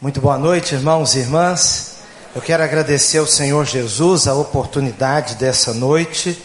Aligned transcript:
Muito 0.00 0.20
boa 0.20 0.36
noite, 0.36 0.74
irmãos 0.74 1.14
e 1.14 1.20
irmãs. 1.20 1.98
Eu 2.34 2.42
quero 2.42 2.64
agradecer 2.64 3.18
ao 3.18 3.28
Senhor 3.28 3.64
Jesus 3.64 4.26
a 4.26 4.34
oportunidade 4.34 5.36
dessa 5.36 5.72
noite, 5.72 6.36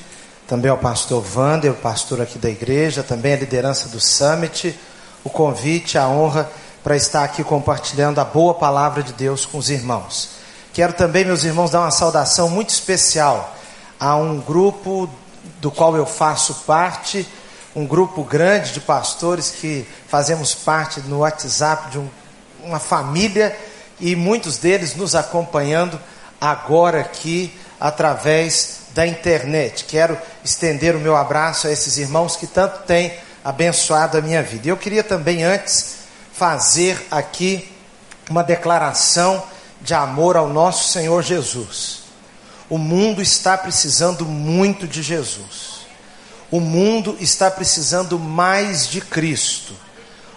também 0.47 0.69
ao 0.69 0.77
pastor 0.77 1.25
Wander, 1.35 1.71
o 1.71 1.75
pastor 1.75 2.21
aqui 2.21 2.37
da 2.37 2.47
igreja, 2.49 3.01
também 3.01 3.33
a 3.33 3.37
liderança 3.37 3.89
do 3.89 3.99
Summit, 3.99 4.79
o 5.23 5.31
convite, 5.31 5.97
a 5.97 6.07
honra 6.07 6.49
para 6.83 6.95
estar 6.95 7.23
aqui 7.23 7.43
compartilhando 7.43 8.19
a 8.19 8.23
boa 8.23 8.53
palavra 8.53 9.01
de 9.01 9.13
Deus 9.13 9.47
com 9.47 9.57
os 9.57 9.71
irmãos. 9.71 10.29
Quero 10.71 10.93
também, 10.93 11.25
meus 11.25 11.43
irmãos, 11.43 11.71
dar 11.71 11.81
uma 11.81 11.91
saudação 11.91 12.49
muito 12.49 12.69
especial 12.69 13.55
a 13.99 14.15
um 14.15 14.39
grupo 14.39 15.09
do 15.59 15.71
qual 15.71 15.97
eu 15.97 16.05
faço 16.05 16.53
parte, 16.67 17.27
um 17.75 17.85
grupo 17.85 18.23
grande 18.23 18.73
de 18.73 18.79
pastores 18.79 19.49
que 19.49 19.87
fazemos 20.07 20.53
parte 20.53 21.01
no 21.01 21.19
WhatsApp 21.19 21.89
de 21.89 21.97
um 21.97 22.07
uma 22.63 22.79
família 22.79 23.57
e 23.99 24.15
muitos 24.15 24.57
deles 24.57 24.95
nos 24.95 25.15
acompanhando 25.15 25.99
agora 26.39 27.01
aqui 27.01 27.53
através 27.79 28.79
da 28.93 29.05
internet. 29.05 29.85
Quero 29.85 30.17
estender 30.43 30.95
o 30.95 30.99
meu 30.99 31.15
abraço 31.15 31.67
a 31.67 31.71
esses 31.71 31.97
irmãos 31.97 32.35
que 32.35 32.47
tanto 32.47 32.83
têm 32.83 33.13
abençoado 33.43 34.17
a 34.17 34.21
minha 34.21 34.41
vida. 34.43 34.67
Eu 34.67 34.77
queria 34.77 35.03
também 35.03 35.43
antes 35.43 35.97
fazer 36.33 37.07
aqui 37.11 37.71
uma 38.29 38.43
declaração 38.43 39.43
de 39.81 39.93
amor 39.93 40.37
ao 40.37 40.47
nosso 40.49 40.91
Senhor 40.91 41.23
Jesus. 41.23 41.99
O 42.69 42.77
mundo 42.77 43.21
está 43.21 43.57
precisando 43.57 44.25
muito 44.25 44.87
de 44.87 45.01
Jesus. 45.01 45.79
O 46.51 46.59
mundo 46.59 47.17
está 47.19 47.49
precisando 47.49 48.19
mais 48.19 48.87
de 48.87 49.01
Cristo. 49.01 49.73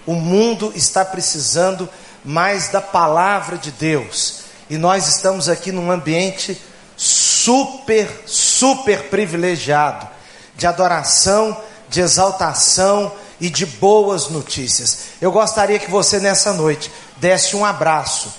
O 0.07 0.15
mundo 0.15 0.73
está 0.75 1.05
precisando 1.05 1.89
mais 2.25 2.69
da 2.69 2.81
palavra 2.81 3.57
de 3.57 3.71
Deus. 3.71 4.43
E 4.71 4.77
nós 4.77 5.09
estamos 5.09 5.49
aqui 5.49 5.73
num 5.73 5.91
ambiente 5.91 6.61
super, 6.97 8.09
super 8.27 9.09
privilegiado 9.09 10.09
de 10.55 10.67
adoração, 10.67 11.57
de 11.89 12.01
exaltação 12.01 13.13
e 13.41 13.51
de 13.51 13.67
boas 13.67 14.29
notícias. 14.29 14.99
Eu 15.21 15.33
gostaria 15.33 15.79
que 15.79 15.91
você 15.91 16.21
nessa 16.21 16.53
noite 16.53 16.91
desse 17.17 17.57
um 17.57 17.65
abraço 17.65 18.33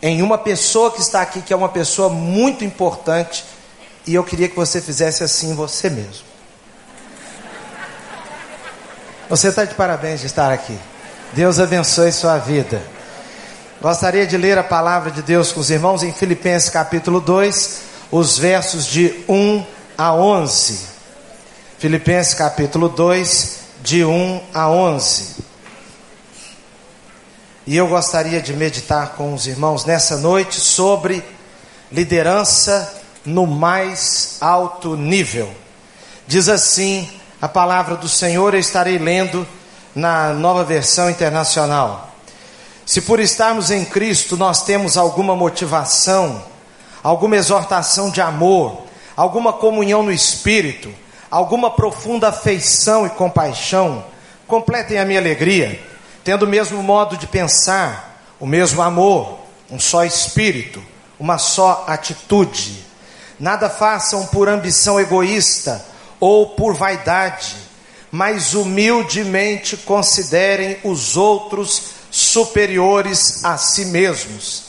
em 0.00 0.22
uma 0.22 0.38
pessoa 0.38 0.90
que 0.90 1.00
está 1.00 1.20
aqui, 1.20 1.42
que 1.42 1.52
é 1.52 1.56
uma 1.56 1.68
pessoa 1.68 2.08
muito 2.08 2.64
importante, 2.64 3.44
e 4.06 4.14
eu 4.14 4.22
queria 4.22 4.48
que 4.48 4.56
você 4.56 4.80
fizesse 4.80 5.24
assim 5.24 5.54
você 5.54 5.90
mesmo. 5.90 6.24
Você 9.28 9.48
está 9.48 9.64
de 9.64 9.74
parabéns 9.74 10.20
de 10.20 10.26
estar 10.26 10.52
aqui. 10.52 10.78
Deus 11.32 11.58
abençoe 11.58 12.12
sua 12.12 12.38
vida. 12.38 12.80
Gostaria 13.80 14.26
de 14.26 14.38
ler 14.38 14.56
a 14.56 14.64
palavra 14.64 15.10
de 15.10 15.20
Deus 15.20 15.52
com 15.52 15.60
os 15.60 15.68
irmãos 15.68 16.02
em 16.02 16.10
Filipenses 16.10 16.70
capítulo 16.70 17.20
2, 17.20 17.82
os 18.10 18.38
versos 18.38 18.86
de 18.86 19.14
1 19.28 19.62
a 19.98 20.14
11. 20.14 20.86
Filipenses 21.78 22.32
capítulo 22.32 22.88
2, 22.88 23.58
de 23.82 24.02
1 24.02 24.40
a 24.54 24.70
11. 24.70 25.36
E 27.66 27.76
eu 27.76 27.86
gostaria 27.86 28.40
de 28.40 28.54
meditar 28.54 29.10
com 29.10 29.34
os 29.34 29.46
irmãos 29.46 29.84
nessa 29.84 30.16
noite 30.16 30.58
sobre 30.58 31.22
liderança 31.92 32.94
no 33.26 33.46
mais 33.46 34.38
alto 34.40 34.96
nível. 34.96 35.52
Diz 36.26 36.48
assim 36.48 37.10
a 37.42 37.46
palavra 37.46 37.94
do 37.94 38.08
Senhor, 38.08 38.54
eu 38.54 38.60
estarei 38.60 38.96
lendo 38.96 39.46
na 39.94 40.32
nova 40.32 40.64
versão 40.64 41.10
internacional. 41.10 42.15
Se 42.86 43.00
por 43.00 43.18
estarmos 43.18 43.72
em 43.72 43.84
Cristo 43.84 44.36
nós 44.36 44.62
temos 44.62 44.96
alguma 44.96 45.34
motivação, 45.34 46.40
alguma 47.02 47.34
exortação 47.36 48.10
de 48.10 48.20
amor, 48.20 48.84
alguma 49.16 49.52
comunhão 49.52 50.04
no 50.04 50.12
Espírito, 50.12 50.94
alguma 51.28 51.68
profunda 51.68 52.28
afeição 52.28 53.04
e 53.04 53.10
compaixão, 53.10 54.04
completem 54.46 55.00
a 55.00 55.04
minha 55.04 55.18
alegria, 55.18 55.82
tendo 56.22 56.44
o 56.44 56.48
mesmo 56.48 56.80
modo 56.80 57.16
de 57.16 57.26
pensar, 57.26 58.22
o 58.38 58.46
mesmo 58.46 58.80
amor, 58.80 59.40
um 59.68 59.80
só 59.80 60.04
Espírito, 60.04 60.80
uma 61.18 61.38
só 61.38 61.84
atitude. 61.88 62.84
Nada 63.38 63.68
façam 63.68 64.26
por 64.26 64.48
ambição 64.48 65.00
egoísta 65.00 65.84
ou 66.20 66.50
por 66.50 66.72
vaidade, 66.72 67.56
mas 68.12 68.54
humildemente 68.54 69.76
considerem 69.76 70.78
os 70.84 71.16
outros 71.16 71.96
superiores 72.16 73.44
a 73.44 73.58
si 73.58 73.86
mesmos. 73.86 74.68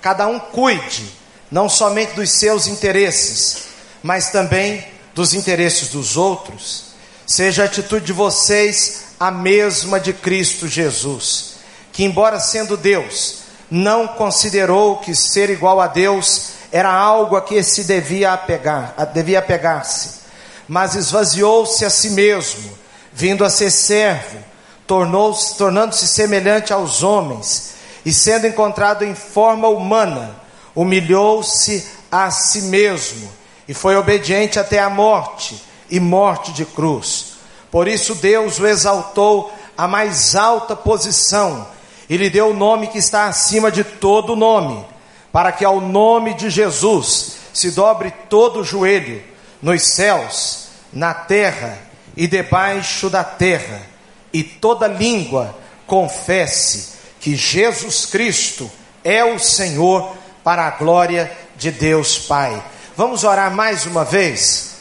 Cada 0.00 0.28
um 0.28 0.38
cuide 0.38 1.04
não 1.50 1.68
somente 1.68 2.14
dos 2.14 2.30
seus 2.30 2.68
interesses, 2.68 3.64
mas 4.00 4.30
também 4.30 4.86
dos 5.12 5.34
interesses 5.34 5.88
dos 5.88 6.16
outros. 6.16 6.94
Seja 7.26 7.62
a 7.62 7.66
atitude 7.66 8.06
de 8.06 8.12
vocês 8.12 9.06
a 9.18 9.30
mesma 9.32 9.98
de 9.98 10.12
Cristo 10.12 10.68
Jesus, 10.68 11.54
que, 11.92 12.04
embora 12.04 12.38
sendo 12.38 12.76
Deus, 12.76 13.38
não 13.68 14.06
considerou 14.06 14.98
que 14.98 15.16
ser 15.16 15.50
igual 15.50 15.80
a 15.80 15.88
Deus 15.88 16.50
era 16.70 16.92
algo 16.92 17.34
a 17.34 17.42
que 17.42 17.60
se 17.64 17.84
devia 17.84 18.32
apegar, 18.32 18.94
devia 19.12 19.40
apegar-se, 19.40 20.20
mas 20.68 20.94
esvaziou-se 20.94 21.84
a 21.84 21.90
si 21.90 22.10
mesmo, 22.10 22.78
vindo 23.12 23.44
a 23.44 23.50
ser 23.50 23.70
servo 23.70 24.53
tornou-se, 24.86 25.56
tornando-se 25.56 26.06
semelhante 26.06 26.72
aos 26.72 27.02
homens, 27.02 27.74
e 28.04 28.12
sendo 28.12 28.46
encontrado 28.46 29.04
em 29.04 29.14
forma 29.14 29.68
humana, 29.68 30.36
humilhou-se 30.74 31.86
a 32.10 32.30
si 32.30 32.62
mesmo, 32.62 33.30
e 33.66 33.72
foi 33.72 33.96
obediente 33.96 34.58
até 34.58 34.78
a 34.78 34.90
morte, 34.90 35.62
e 35.90 35.98
morte 35.98 36.52
de 36.52 36.64
cruz. 36.64 37.34
Por 37.70 37.88
isso 37.88 38.14
Deus 38.14 38.58
o 38.58 38.66
exaltou 38.66 39.52
à 39.76 39.88
mais 39.88 40.34
alta 40.34 40.76
posição, 40.76 41.66
e 42.08 42.16
lhe 42.16 42.28
deu 42.28 42.50
o 42.50 42.54
nome 42.54 42.88
que 42.88 42.98
está 42.98 43.24
acima 43.26 43.70
de 43.70 43.82
todo 43.82 44.36
nome, 44.36 44.84
para 45.32 45.50
que 45.50 45.64
ao 45.64 45.80
nome 45.80 46.34
de 46.34 46.50
Jesus 46.50 47.36
se 47.52 47.70
dobre 47.70 48.12
todo 48.28 48.60
o 48.60 48.64
joelho, 48.64 49.22
nos 49.62 49.82
céus, 49.82 50.68
na 50.92 51.14
terra 51.14 51.78
e 52.16 52.26
debaixo 52.26 53.08
da 53.08 53.24
terra 53.24 53.93
e 54.34 54.42
toda 54.42 54.88
língua 54.88 55.56
confesse 55.86 56.94
que 57.20 57.36
Jesus 57.36 58.04
Cristo 58.04 58.68
é 59.04 59.24
o 59.24 59.38
Senhor 59.38 60.16
para 60.42 60.66
a 60.66 60.70
glória 60.72 61.30
de 61.56 61.70
Deus 61.70 62.18
Pai. 62.18 62.62
Vamos 62.96 63.22
orar 63.22 63.54
mais 63.54 63.86
uma 63.86 64.04
vez? 64.04 64.72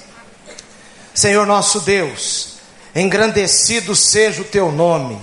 Senhor 1.13 1.45
nosso 1.45 1.81
Deus, 1.81 2.55
engrandecido 2.95 3.95
seja 3.95 4.41
o 4.41 4.45
teu 4.45 4.71
nome. 4.71 5.21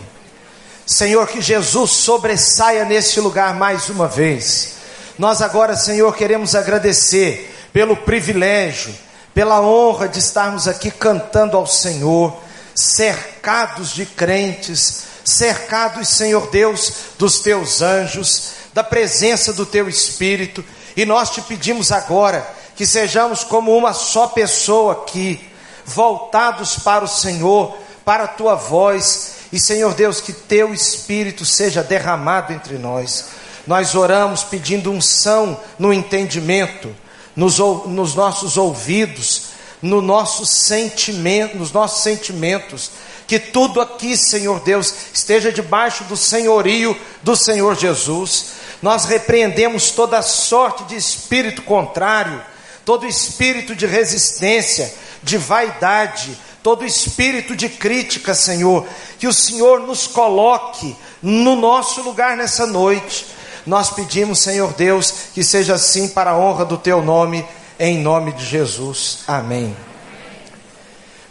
Senhor, 0.86 1.26
que 1.26 1.42
Jesus 1.42 1.90
sobressaia 1.90 2.84
neste 2.84 3.18
lugar 3.18 3.54
mais 3.54 3.88
uma 3.88 4.06
vez. 4.06 4.74
Nós 5.18 5.42
agora, 5.42 5.74
Senhor, 5.76 6.14
queremos 6.16 6.54
agradecer 6.54 7.52
pelo 7.72 7.96
privilégio, 7.96 8.94
pela 9.34 9.60
honra 9.60 10.08
de 10.08 10.20
estarmos 10.20 10.68
aqui 10.68 10.90
cantando 10.90 11.56
ao 11.56 11.66
Senhor 11.66 12.36
cercados 12.74 13.94
de 13.94 14.06
crentes, 14.06 15.04
cercados, 15.24 16.08
Senhor 16.08 16.48
Deus, 16.50 16.92
dos 17.18 17.40
teus 17.40 17.82
anjos, 17.82 18.52
da 18.72 18.84
presença 18.84 19.52
do 19.52 19.66
teu 19.66 19.88
Espírito, 19.88 20.64
e 20.96 21.04
nós 21.04 21.30
te 21.30 21.40
pedimos 21.42 21.92
agora 21.92 22.46
que 22.76 22.86
sejamos 22.86 23.44
como 23.44 23.76
uma 23.76 23.92
só 23.92 24.28
pessoa 24.28 24.92
aqui, 24.92 25.40
voltados 25.84 26.76
para 26.78 27.04
o 27.04 27.08
Senhor, 27.08 27.76
para 28.04 28.24
a 28.24 28.28
tua 28.28 28.54
voz, 28.54 29.32
e 29.52 29.58
Senhor 29.58 29.94
Deus, 29.94 30.20
que 30.20 30.32
teu 30.32 30.72
Espírito 30.72 31.44
seja 31.44 31.82
derramado 31.82 32.52
entre 32.52 32.78
nós. 32.78 33.26
Nós 33.66 33.94
oramos 33.94 34.42
pedindo 34.44 34.90
unção 34.90 35.60
no 35.78 35.92
entendimento, 35.92 36.94
nos, 37.36 37.58
nos 37.58 38.14
nossos 38.14 38.56
ouvidos, 38.56 39.50
no 39.82 40.02
nosso 40.02 40.44
sentimento, 40.44 41.56
nos 41.56 41.72
nossos 41.72 42.02
sentimentos, 42.02 42.90
que 43.26 43.38
tudo 43.38 43.80
aqui, 43.80 44.16
Senhor 44.16 44.60
Deus, 44.60 44.92
esteja 45.14 45.52
debaixo 45.52 46.04
do 46.04 46.16
senhorio 46.16 46.96
do 47.22 47.36
Senhor 47.36 47.76
Jesus. 47.76 48.52
Nós 48.82 49.04
repreendemos 49.04 49.90
toda 49.92 50.22
sorte 50.22 50.84
de 50.84 50.96
espírito 50.96 51.62
contrário, 51.62 52.42
todo 52.84 53.06
espírito 53.06 53.74
de 53.74 53.86
resistência, 53.86 54.92
de 55.22 55.38
vaidade, 55.38 56.36
todo 56.62 56.84
espírito 56.84 57.54
de 57.54 57.68
crítica, 57.68 58.34
Senhor, 58.34 58.86
que 59.18 59.26
o 59.26 59.32
Senhor 59.32 59.80
nos 59.80 60.06
coloque 60.06 60.96
no 61.22 61.56
nosso 61.56 62.02
lugar 62.02 62.36
nessa 62.36 62.66
noite. 62.66 63.26
Nós 63.66 63.90
pedimos, 63.90 64.40
Senhor 64.40 64.72
Deus, 64.72 65.12
que 65.34 65.44
seja 65.44 65.74
assim 65.74 66.08
para 66.08 66.32
a 66.32 66.38
honra 66.38 66.64
do 66.64 66.76
teu 66.76 67.02
nome 67.02 67.46
em 67.80 67.98
nome 67.98 68.32
de 68.32 68.44
Jesus. 68.44 69.20
Amém. 69.26 69.74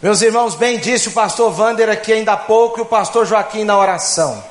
Meus 0.02 0.20
irmãos, 0.20 0.56
bem 0.56 0.78
disse 0.78 1.08
o 1.08 1.12
pastor 1.12 1.52
Vander 1.52 1.88
aqui 1.88 2.12
ainda 2.12 2.32
há 2.32 2.36
pouco 2.36 2.80
e 2.80 2.82
o 2.82 2.86
pastor 2.86 3.24
Joaquim 3.24 3.62
na 3.62 3.78
oração. 3.78 4.42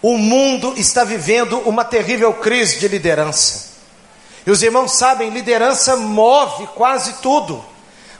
o 0.00 0.16
mundo 0.16 0.74
está 0.76 1.04
vivendo 1.04 1.58
uma 1.60 1.84
terrível 1.84 2.32
crise 2.32 2.78
de 2.78 2.88
liderança. 2.88 3.76
E 4.46 4.50
os 4.50 4.62
irmãos 4.62 4.92
sabem, 4.92 5.30
liderança 5.30 5.96
move 5.96 6.66
quase 6.68 7.14
tudo. 7.14 7.62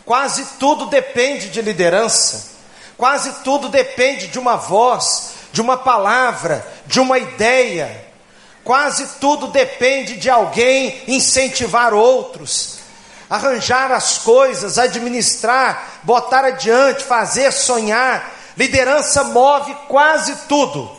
Quase 0.05 0.45
tudo 0.59 0.87
depende 0.87 1.49
de 1.49 1.63
liderança. 1.63 2.57
Quase 2.99 3.33
tudo 3.45 3.69
depende 3.69 4.27
de 4.27 4.39
uma 4.39 4.57
voz, 4.57 5.35
de 5.53 5.61
uma 5.61 5.77
palavra, 5.77 6.67
de 6.87 6.99
uma 6.99 7.19
ideia. 7.19 8.06
Quase 8.67 9.07
tudo 9.21 9.47
depende 9.47 10.17
de 10.17 10.29
alguém 10.29 11.01
incentivar 11.07 11.95
outros, 11.95 12.81
arranjar 13.31 13.93
as 13.93 14.19
coisas, 14.19 14.77
administrar, 14.77 16.01
botar 16.03 16.45
adiante, 16.45 17.05
fazer, 17.05 17.53
sonhar. 17.53 18.29
Liderança 18.57 19.23
move 19.23 19.73
quase 19.87 20.35
tudo. 20.49 20.91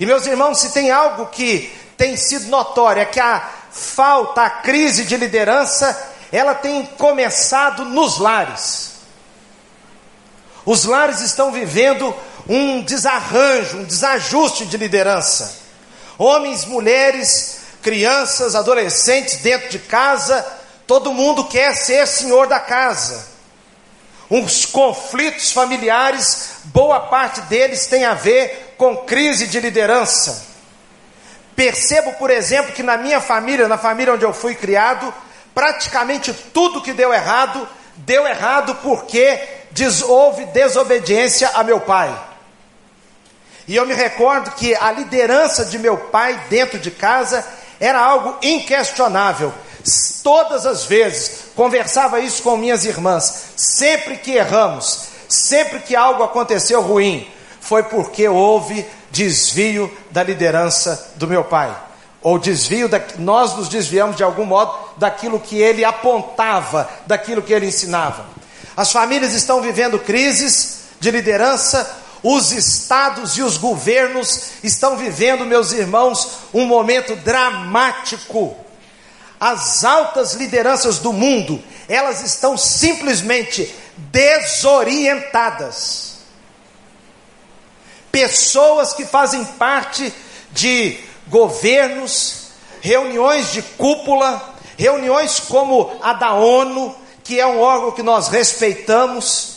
E 0.00 0.06
meus 0.06 0.24
irmãos, 0.24 0.60
se 0.60 0.72
tem 0.72 0.90
algo 0.90 1.26
que 1.26 1.70
tem 1.94 2.16
sido 2.16 2.46
notório, 2.46 3.02
é 3.02 3.04
que 3.04 3.20
a 3.20 3.46
falta, 3.70 4.44
a 4.44 4.48
crise 4.48 5.04
de 5.04 5.18
liderança, 5.18 6.10
ela 6.32 6.54
tem 6.54 6.86
começado 6.86 7.84
nos 7.84 8.16
lares. 8.18 8.92
Os 10.64 10.86
lares 10.86 11.20
estão 11.20 11.52
vivendo 11.52 12.16
um 12.48 12.80
desarranjo, 12.80 13.76
um 13.76 13.84
desajuste 13.84 14.64
de 14.64 14.78
liderança. 14.78 15.63
Homens, 16.18 16.64
mulheres, 16.64 17.60
crianças, 17.82 18.54
adolescentes 18.54 19.38
dentro 19.38 19.68
de 19.68 19.78
casa, 19.78 20.44
todo 20.86 21.12
mundo 21.12 21.44
quer 21.44 21.74
ser 21.76 22.06
senhor 22.06 22.46
da 22.46 22.60
casa. 22.60 23.34
Os 24.30 24.64
conflitos 24.64 25.52
familiares, 25.52 26.60
boa 26.64 27.00
parte 27.00 27.40
deles 27.42 27.86
tem 27.86 28.04
a 28.04 28.14
ver 28.14 28.74
com 28.78 28.96
crise 28.98 29.46
de 29.46 29.60
liderança. 29.60 30.46
Percebo, 31.54 32.14
por 32.14 32.30
exemplo, 32.30 32.72
que 32.72 32.82
na 32.82 32.96
minha 32.96 33.20
família, 33.20 33.68
na 33.68 33.78
família 33.78 34.14
onde 34.14 34.24
eu 34.24 34.32
fui 34.32 34.54
criado, 34.54 35.12
praticamente 35.54 36.32
tudo 36.32 36.80
que 36.80 36.92
deu 36.92 37.12
errado, 37.12 37.68
deu 37.96 38.26
errado 38.26 38.74
porque 38.82 39.40
houve 40.06 40.46
desobediência 40.46 41.50
a 41.54 41.62
meu 41.62 41.80
pai. 41.80 42.14
E 43.66 43.76
eu 43.76 43.86
me 43.86 43.94
recordo 43.94 44.50
que 44.52 44.74
a 44.74 44.92
liderança 44.92 45.64
de 45.64 45.78
meu 45.78 45.96
pai 45.96 46.38
dentro 46.50 46.78
de 46.78 46.90
casa 46.90 47.44
era 47.80 47.98
algo 48.00 48.36
inquestionável. 48.42 49.52
Todas 50.22 50.66
as 50.66 50.84
vezes 50.84 51.46
conversava 51.54 52.20
isso 52.20 52.42
com 52.42 52.56
minhas 52.56 52.84
irmãs. 52.84 53.44
Sempre 53.56 54.16
que 54.16 54.32
erramos, 54.32 55.08
sempre 55.28 55.80
que 55.80 55.96
algo 55.96 56.22
aconteceu 56.22 56.80
ruim, 56.80 57.28
foi 57.60 57.82
porque 57.82 58.28
houve 58.28 58.86
desvio 59.10 59.90
da 60.10 60.22
liderança 60.22 61.12
do 61.16 61.26
meu 61.26 61.44
pai. 61.44 61.74
Ou 62.22 62.38
desvio, 62.38 62.88
da, 62.88 63.00
nós 63.18 63.54
nos 63.54 63.68
desviamos 63.68 64.16
de 64.16 64.22
algum 64.22 64.46
modo 64.46 64.74
daquilo 64.96 65.38
que 65.38 65.58
ele 65.58 65.84
apontava, 65.84 66.88
daquilo 67.06 67.42
que 67.42 67.52
ele 67.52 67.66
ensinava. 67.66 68.24
As 68.76 68.90
famílias 68.90 69.34
estão 69.34 69.60
vivendo 69.60 69.98
crises 69.98 70.80
de 70.98 71.10
liderança, 71.10 72.03
os 72.24 72.50
estados 72.52 73.36
e 73.36 73.42
os 73.42 73.58
governos 73.58 74.52
estão 74.62 74.96
vivendo, 74.96 75.44
meus 75.44 75.72
irmãos, 75.72 76.38
um 76.54 76.64
momento 76.64 77.14
dramático. 77.16 78.56
As 79.38 79.84
altas 79.84 80.32
lideranças 80.32 80.98
do 80.98 81.12
mundo, 81.12 81.62
elas 81.86 82.22
estão 82.22 82.56
simplesmente 82.56 83.70
desorientadas. 84.10 86.14
Pessoas 88.10 88.94
que 88.94 89.04
fazem 89.04 89.44
parte 89.44 90.10
de 90.50 90.98
governos, 91.28 92.52
reuniões 92.80 93.52
de 93.52 93.60
cúpula, 93.60 94.54
reuniões 94.78 95.40
como 95.40 95.94
a 96.00 96.14
da 96.14 96.32
ONU, 96.32 96.96
que 97.22 97.38
é 97.38 97.46
um 97.46 97.60
órgão 97.60 97.92
que 97.92 98.02
nós 98.02 98.28
respeitamos, 98.28 99.53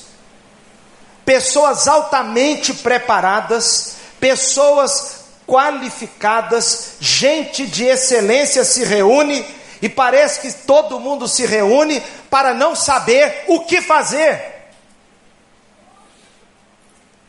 pessoas 1.27 1.89
altamente 1.89 2.73
preparadas, 2.73 3.97
pessoas 4.17 5.25
qualificadas, 5.45 6.93
gente 7.01 7.67
de 7.67 7.83
excelência 7.83 8.63
se 8.63 8.85
reúne 8.85 9.45
e 9.81 9.89
parece 9.89 10.39
que 10.39 10.53
todo 10.65 11.01
mundo 11.01 11.27
se 11.27 11.45
reúne 11.45 12.01
para 12.29 12.53
não 12.53 12.73
saber 12.77 13.43
o 13.49 13.59
que 13.65 13.81
fazer. 13.81 14.69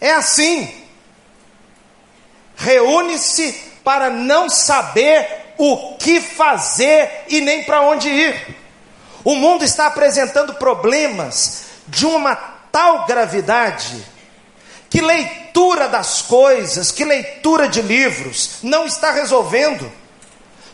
É 0.01 0.13
assim. 0.13 0.73
Reúne-se 2.55 3.53
para 3.83 4.11
não 4.11 4.49
saber 4.49 5.55
o 5.59 5.97
que 5.97 6.21
fazer 6.21 7.25
e 7.27 7.41
nem 7.41 7.65
para 7.65 7.81
onde 7.81 8.09
ir. 8.09 8.57
O 9.25 9.35
mundo 9.35 9.65
está 9.65 9.89
apresentando 9.89 10.55
problemas 10.55 11.65
de 11.89 12.07
uma 12.07 12.58
tal 12.79 13.07
gravidade 13.07 14.05
que 14.89 15.01
leitura 15.01 15.89
das 15.89 16.23
coisas, 16.23 16.93
que 16.93 17.05
leitura 17.05 17.69
de 17.69 17.83
livros 17.83 18.59
não 18.63 18.87
está 18.87 19.11
resolvendo. 19.11 19.91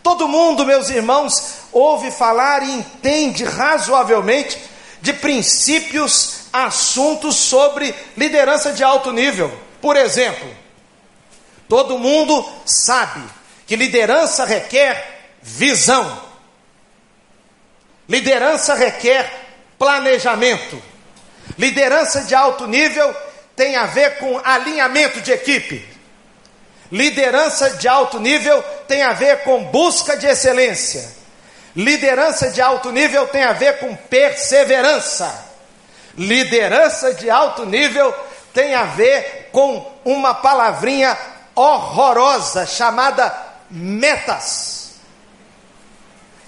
Todo 0.03 0.29
mundo, 0.29 0.67
meus 0.67 0.91
irmãos, 0.91 1.55
ouve 1.73 2.11
falar 2.11 2.63
e 2.63 2.71
entende 2.71 3.43
razoavelmente 3.43 4.59
de 5.01 5.15
princípios, 5.15 6.43
assuntos 6.53 7.37
sobre 7.37 7.95
liderança 8.17 8.71
de 8.73 8.85
alto 8.85 9.11
nível. 9.11 9.51
Por 9.81 9.97
exemplo, 9.97 10.49
Todo 11.67 11.99
mundo 11.99 12.47
sabe 12.67 13.23
que 13.67 13.75
liderança 13.75 14.45
requer 14.45 15.33
visão, 15.43 16.23
liderança 18.07 18.75
requer 18.75 19.33
planejamento, 19.79 20.81
liderança 21.59 22.23
de 22.23 22.35
alto 22.35 22.67
nível 22.67 23.15
tem 23.57 23.77
a 23.77 23.87
ver 23.87 24.19
com 24.19 24.41
alinhamento 24.45 25.21
de 25.21 25.33
equipe, 25.33 25.87
liderança 26.91 27.71
de 27.71 27.89
alto 27.89 28.19
nível 28.19 28.63
tem 28.87 29.03
a 29.03 29.13
ver 29.13 29.45
com 29.45 29.65
busca 29.65 30.17
de 30.17 30.27
excelência, 30.27 31.09
liderança 31.75 32.51
de 32.51 32.61
alto 32.61 32.91
nível 32.91 33.27
tem 33.29 33.45
a 33.45 33.53
ver 33.53 33.79
com 33.79 33.95
perseverança, 33.95 35.47
liderança 36.17 37.15
de 37.15 37.31
alto 37.31 37.65
nível 37.65 38.15
tem 38.53 38.75
a 38.75 38.85
ver 38.85 39.49
com 39.51 39.93
uma 40.05 40.35
palavrinha 40.35 41.17
horrorosa 41.55 42.67
chamada 42.67 43.35
metas. 43.71 44.95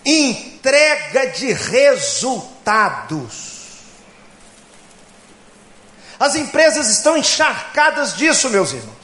Entrega 0.04 1.30
de 1.30 1.52
resultados. 1.52 3.55
As 6.18 6.34
empresas 6.34 6.88
estão 6.88 7.16
encharcadas 7.16 8.16
disso, 8.16 8.48
meus 8.48 8.72
irmãos. 8.72 8.96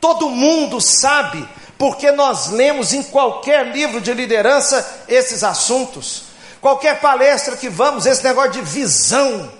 Todo 0.00 0.30
mundo 0.30 0.80
sabe, 0.80 1.46
porque 1.76 2.12
nós 2.12 2.48
lemos 2.50 2.92
em 2.92 3.02
qualquer 3.02 3.66
livro 3.72 4.00
de 4.00 4.12
liderança 4.12 5.04
esses 5.08 5.42
assuntos. 5.42 6.24
Qualquer 6.60 7.00
palestra 7.00 7.56
que 7.56 7.68
vamos, 7.68 8.06
esse 8.06 8.22
negócio 8.22 8.52
de 8.52 8.62
visão, 8.62 9.52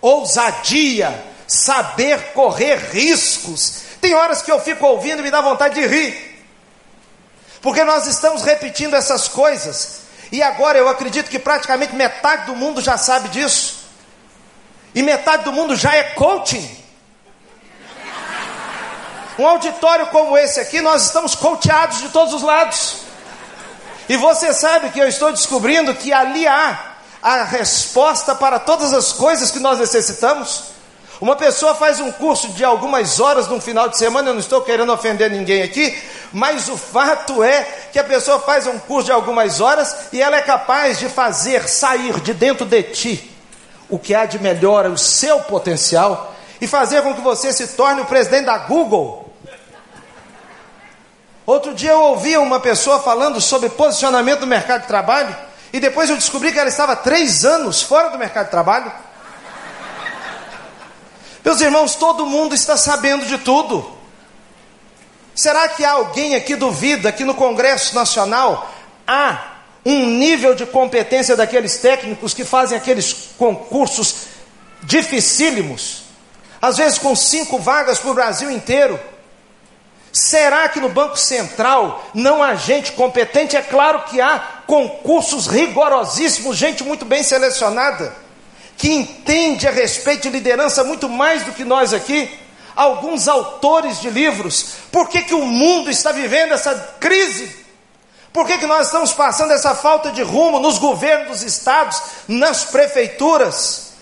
ousadia, 0.00 1.24
saber 1.46 2.32
correr 2.32 2.76
riscos, 2.92 3.82
tem 4.00 4.14
horas 4.14 4.42
que 4.42 4.52
eu 4.52 4.60
fico 4.60 4.86
ouvindo 4.86 5.20
e 5.20 5.22
me 5.22 5.30
dá 5.30 5.40
vontade 5.40 5.74
de 5.74 5.86
rir. 5.86 6.34
Porque 7.60 7.82
nós 7.82 8.06
estamos 8.06 8.42
repetindo 8.42 8.94
essas 8.94 9.26
coisas. 9.26 10.00
E 10.30 10.42
agora 10.42 10.76
eu 10.76 10.88
acredito 10.88 11.30
que 11.30 11.38
praticamente 11.38 11.94
metade 11.94 12.44
do 12.44 12.54
mundo 12.54 12.82
já 12.82 12.98
sabe 12.98 13.30
disso. 13.30 13.73
E 14.94 15.02
metade 15.02 15.44
do 15.44 15.52
mundo 15.52 15.74
já 15.74 15.94
é 15.94 16.02
coaching. 16.02 16.84
Um 19.36 19.46
auditório 19.46 20.06
como 20.06 20.38
esse 20.38 20.60
aqui, 20.60 20.80
nós 20.80 21.06
estamos 21.06 21.34
coacheados 21.34 21.98
de 21.98 22.08
todos 22.10 22.32
os 22.32 22.42
lados. 22.42 22.98
E 24.08 24.16
você 24.16 24.52
sabe 24.52 24.90
que 24.90 25.00
eu 25.00 25.08
estou 25.08 25.32
descobrindo 25.32 25.94
que 25.94 26.12
ali 26.12 26.46
há 26.46 26.92
a 27.20 27.42
resposta 27.42 28.34
para 28.34 28.60
todas 28.60 28.92
as 28.92 29.12
coisas 29.12 29.50
que 29.50 29.58
nós 29.58 29.80
necessitamos. 29.80 30.74
Uma 31.20 31.34
pessoa 31.34 31.74
faz 31.74 31.98
um 31.98 32.12
curso 32.12 32.48
de 32.48 32.62
algumas 32.62 33.18
horas 33.18 33.48
num 33.48 33.60
final 33.60 33.88
de 33.88 33.98
semana, 33.98 34.28
eu 34.28 34.34
não 34.34 34.40
estou 34.40 34.60
querendo 34.60 34.92
ofender 34.92 35.30
ninguém 35.30 35.62
aqui, 35.62 35.96
mas 36.32 36.68
o 36.68 36.76
fato 36.76 37.42
é 37.42 37.62
que 37.92 37.98
a 37.98 38.04
pessoa 38.04 38.40
faz 38.40 38.66
um 38.66 38.78
curso 38.78 39.06
de 39.06 39.12
algumas 39.12 39.60
horas 39.60 39.96
e 40.12 40.20
ela 40.20 40.36
é 40.36 40.42
capaz 40.42 40.98
de 40.98 41.08
fazer 41.08 41.68
sair 41.68 42.20
de 42.20 42.34
dentro 42.34 42.66
de 42.66 42.82
ti 42.82 43.33
o 43.94 43.98
que 43.98 44.12
há 44.12 44.26
de 44.26 44.40
melhor, 44.40 44.86
o 44.86 44.98
seu 44.98 45.38
potencial, 45.42 46.34
e 46.60 46.66
fazer 46.66 47.00
com 47.02 47.14
que 47.14 47.20
você 47.20 47.52
se 47.52 47.68
torne 47.76 48.00
o 48.00 48.06
presidente 48.06 48.46
da 48.46 48.58
Google. 48.58 49.32
Outro 51.46 51.72
dia 51.72 51.92
eu 51.92 52.00
ouvi 52.00 52.36
uma 52.36 52.58
pessoa 52.58 52.98
falando 52.98 53.40
sobre 53.40 53.68
posicionamento 53.68 54.40
do 54.40 54.48
mercado 54.48 54.80
de 54.80 54.88
trabalho, 54.88 55.36
e 55.72 55.78
depois 55.78 56.10
eu 56.10 56.16
descobri 56.16 56.50
que 56.50 56.58
ela 56.58 56.68
estava 56.68 56.96
três 56.96 57.44
anos 57.44 57.82
fora 57.82 58.08
do 58.08 58.18
mercado 58.18 58.46
de 58.46 58.50
trabalho. 58.50 58.92
Meus 61.44 61.60
irmãos, 61.60 61.94
todo 61.94 62.26
mundo 62.26 62.52
está 62.52 62.76
sabendo 62.76 63.24
de 63.26 63.38
tudo. 63.38 63.88
Será 65.36 65.68
que 65.68 65.84
alguém 65.84 66.34
aqui 66.34 66.56
duvida 66.56 67.12
que 67.12 67.24
no 67.24 67.36
Congresso 67.36 67.94
Nacional 67.94 68.68
há 69.06 69.53
um 69.84 70.06
nível 70.06 70.54
de 70.54 70.64
competência 70.64 71.36
daqueles 71.36 71.76
técnicos 71.76 72.32
que 72.32 72.44
fazem 72.44 72.76
aqueles 72.76 73.12
concursos 73.36 74.14
dificílimos, 74.82 76.04
às 76.60 76.78
vezes 76.78 76.98
com 76.98 77.14
cinco 77.14 77.58
vagas 77.58 77.98
para 77.98 78.10
o 78.10 78.14
Brasil 78.14 78.50
inteiro? 78.50 78.98
Será 80.12 80.68
que 80.68 80.80
no 80.80 80.88
Banco 80.88 81.16
Central 81.16 82.08
não 82.14 82.40
há 82.40 82.54
gente 82.54 82.92
competente? 82.92 83.56
É 83.56 83.62
claro 83.62 84.04
que 84.04 84.20
há 84.20 84.62
concursos 84.64 85.48
rigorosíssimos, 85.48 86.56
gente 86.56 86.84
muito 86.84 87.04
bem 87.04 87.24
selecionada, 87.24 88.14
que 88.78 88.88
entende 88.90 89.66
a 89.66 89.72
respeito 89.72 90.22
de 90.22 90.30
liderança 90.30 90.84
muito 90.84 91.08
mais 91.08 91.42
do 91.42 91.52
que 91.52 91.64
nós 91.64 91.92
aqui. 91.92 92.30
Alguns 92.76 93.28
autores 93.28 94.00
de 94.00 94.08
livros, 94.08 94.76
por 94.90 95.08
que, 95.08 95.22
que 95.22 95.34
o 95.34 95.44
mundo 95.44 95.90
está 95.90 96.12
vivendo 96.12 96.52
essa 96.52 96.74
crise? 97.00 97.63
Por 98.34 98.48
que, 98.48 98.58
que 98.58 98.66
nós 98.66 98.86
estamos 98.86 99.12
passando 99.12 99.52
essa 99.52 99.76
falta 99.76 100.10
de 100.10 100.20
rumo 100.20 100.58
nos 100.58 100.76
governos 100.76 101.28
dos 101.28 101.42
estados, 101.44 102.02
nas 102.26 102.64
prefeituras? 102.64 103.92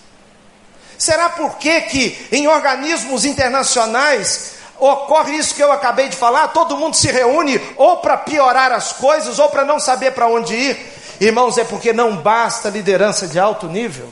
Será 0.97 1.29
por 1.29 1.57
que, 1.57 1.81
que 1.81 2.27
em 2.31 2.47
organismos 2.47 3.25
internacionais 3.25 4.53
ocorre 4.79 5.35
isso 5.35 5.53
que 5.53 5.61
eu 5.61 5.71
acabei 5.71 6.09
de 6.09 6.15
falar, 6.15 6.47
todo 6.47 6.75
mundo 6.75 6.95
se 6.95 7.11
reúne 7.11 7.61
ou 7.77 7.97
para 7.97 8.17
piorar 8.17 8.71
as 8.71 8.91
coisas 8.91 9.37
ou 9.37 9.49
para 9.49 9.63
não 9.63 9.79
saber 9.79 10.13
para 10.13 10.27
onde 10.27 10.55
ir. 10.55 10.93
Irmãos, 11.21 11.59
é 11.59 11.63
porque 11.63 11.93
não 11.93 12.17
basta 12.17 12.69
liderança 12.69 13.27
de 13.27 13.37
alto 13.37 13.67
nível. 13.67 14.11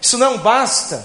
Isso 0.00 0.16
não 0.16 0.38
basta. 0.38 1.04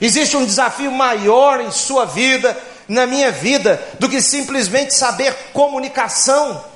Existe 0.00 0.36
um 0.36 0.46
desafio 0.46 0.92
maior 0.92 1.60
em 1.60 1.72
sua 1.72 2.04
vida, 2.04 2.56
na 2.86 3.04
minha 3.04 3.32
vida, 3.32 3.84
do 3.98 4.08
que 4.08 4.22
simplesmente 4.22 4.94
saber 4.94 5.34
comunicação. 5.52 6.70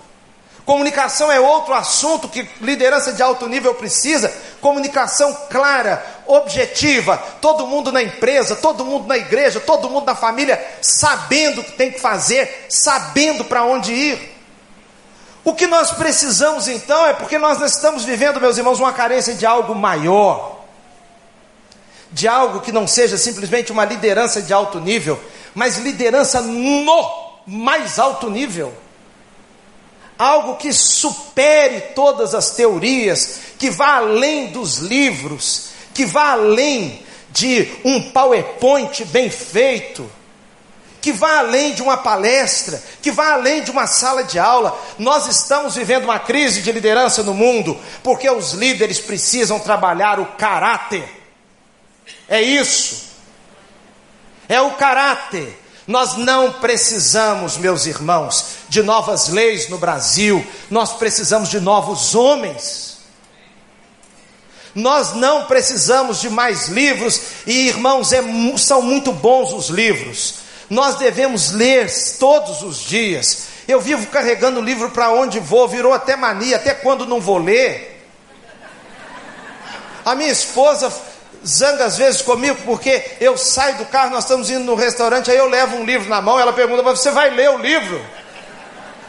Comunicação 0.65 1.31
é 1.31 1.39
outro 1.39 1.75
assunto 1.75 2.27
que 2.27 2.49
liderança 2.61 3.13
de 3.13 3.23
alto 3.23 3.47
nível 3.47 3.75
precisa. 3.75 4.33
Comunicação 4.63 5.37
clara, 5.51 6.05
objetiva. 6.27 7.19
Todo 7.41 7.67
mundo 7.67 7.93
na 7.93 8.03
empresa, 8.03 8.57
todo 8.57 8.85
mundo 8.85 9.07
na 9.07 9.19
igreja, 9.19 9.61
todo 9.61 9.91
mundo 9.91 10.07
na 10.07 10.15
família, 10.15 10.63
sabendo 10.81 11.61
o 11.61 11.65
que 11.65 11.73
tem 11.73 11.91
que 11.91 12.01
fazer, 12.01 12.67
sabendo 12.71 13.45
para 13.45 13.63
onde 13.63 13.93
ir. 13.93 14.35
O 15.45 15.53
que 15.53 15.67
nós 15.67 15.91
precisamos 15.91 16.67
então 16.67 17.07
é 17.07 17.13
porque 17.13 17.37
nós 17.37 17.61
estamos 17.61 18.03
vivendo, 18.03 18.41
meus 18.41 18.57
irmãos, 18.57 18.81
uma 18.81 18.95
carência 18.95 19.35
de 19.35 19.45
algo 19.45 19.75
maior, 19.75 20.65
de 22.11 22.27
algo 22.27 22.61
que 22.61 22.73
não 22.73 22.87
seja 22.87 23.19
simplesmente 23.19 23.71
uma 23.71 23.85
liderança 23.85 24.41
de 24.41 24.55
alto 24.55 24.81
nível, 24.81 25.21
mas 25.55 25.77
liderança 25.77 26.41
no 26.41 27.35
mais 27.47 27.99
alto 27.99 28.31
nível 28.31 28.73
algo 30.19 30.57
que 30.57 30.73
supere 30.73 31.81
todas 31.95 32.35
as 32.35 32.51
teorias, 32.51 33.41
que 33.59 33.71
vá 33.71 33.97
além 33.97 34.49
dos 34.49 34.79
livros, 34.79 35.69
que 35.93 36.05
vá 36.05 36.33
além 36.33 37.05
de 37.31 37.69
um 37.85 38.11
PowerPoint 38.11 39.05
bem 39.07 39.29
feito, 39.29 40.09
que 41.01 41.13
vá 41.13 41.39
além 41.39 41.75
de 41.75 41.83
uma 41.83 41.99
palestra, 41.99 42.83
que 43.03 43.11
vá 43.11 43.33
além 43.33 43.63
de 43.63 43.71
uma 43.71 43.87
sala 43.87 44.25
de 44.25 44.39
aula. 44.39 44.79
Nós 44.99 45.27
estamos 45.27 45.75
vivendo 45.75 46.05
uma 46.05 46.19
crise 46.19 46.63
de 46.63 46.73
liderança 46.73 47.23
no 47.23 47.35
mundo, 47.35 47.79
porque 48.03 48.31
os 48.31 48.53
líderes 48.53 49.01
precisam 49.01 49.59
trabalhar 49.59 50.19
o 50.19 50.27
caráter. 50.27 51.05
É 52.29 52.41
isso. 52.41 53.11
É 54.49 54.61
o 54.61 54.73
caráter. 54.73 55.64
Nós 55.87 56.17
não 56.17 56.53
precisamos, 56.53 57.59
meus 57.59 57.85
irmãos, 57.85 58.47
de 58.69 58.83
novas 58.83 59.29
leis 59.29 59.69
no 59.69 59.77
Brasil, 59.77 60.45
nós 60.71 60.95
precisamos 60.95 61.51
de 61.51 61.61
novos 61.61 62.15
homens. 62.15 62.95
Nós 64.75 65.15
não 65.15 65.45
precisamos 65.45 66.21
de 66.21 66.31
mais 66.31 66.69
livros, 66.69 67.21
e 67.47 67.69
irmãos, 67.69 68.13
é, 68.13 68.23
são 68.57 68.83
muito 68.83 69.13
bons 69.13 69.53
os 69.53 69.69
livros. 69.69 70.37
Nós 70.71 70.97
devemos 70.97 71.53
ler 71.53 71.89
todos 72.19 72.63
os 72.63 72.79
dias. 72.79 73.49
Eu 73.69 73.81
vivo 73.81 74.07
carregando 74.07 74.61
livro 74.61 74.91
para 74.91 75.13
onde 75.13 75.39
vou, 75.39 75.69
virou 75.69 75.93
até 75.93 76.17
mania, 76.17 76.57
até 76.57 76.75
quando 76.75 77.07
não 77.07 77.21
vou 77.21 77.39
ler. 77.39 77.93
A 80.05 80.15
minha 80.15 80.31
esposa 80.31 80.93
zanga 81.47 81.85
às 81.85 81.99
vezes 81.99 82.23
comigo 82.23 82.57
porque 82.65 83.17
eu 83.21 83.37
saio 83.37 83.77
do 83.77 83.85
carro, 83.87 84.11
nós 84.11 84.25
estamos 84.25 84.49
indo 84.49 84.65
no 84.65 84.75
restaurante, 84.75 85.31
aí 85.31 85.37
eu 85.37 85.49
levo 85.49 85.77
um 85.77 85.85
livro 85.85 86.09
na 86.09 86.21
mão, 86.21 86.41
ela 86.41 86.53
pergunta, 86.53 86.83
mas 86.83 87.01
você 87.01 87.11
vai 87.11 87.31
ler 87.31 87.51
o 87.51 87.59
livro? 87.59 88.05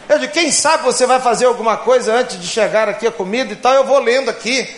Eu 0.07 0.19
digo, 0.19 0.33
quem 0.33 0.51
sabe 0.51 0.83
você 0.83 1.05
vai 1.05 1.19
fazer 1.19 1.45
alguma 1.45 1.77
coisa 1.77 2.13
antes 2.13 2.39
de 2.39 2.47
chegar 2.47 2.87
aqui 2.87 3.07
a 3.07 3.11
comida 3.11 3.53
e 3.53 3.55
tal, 3.55 3.73
eu 3.73 3.85
vou 3.85 3.97
lendo 3.99 4.29
aqui. 4.29 4.69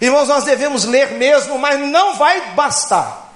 Irmãos, 0.00 0.28
nós 0.28 0.44
devemos 0.44 0.84
ler 0.84 1.10
mesmo, 1.12 1.58
mas 1.58 1.78
não 1.80 2.14
vai 2.14 2.52
bastar. 2.52 3.30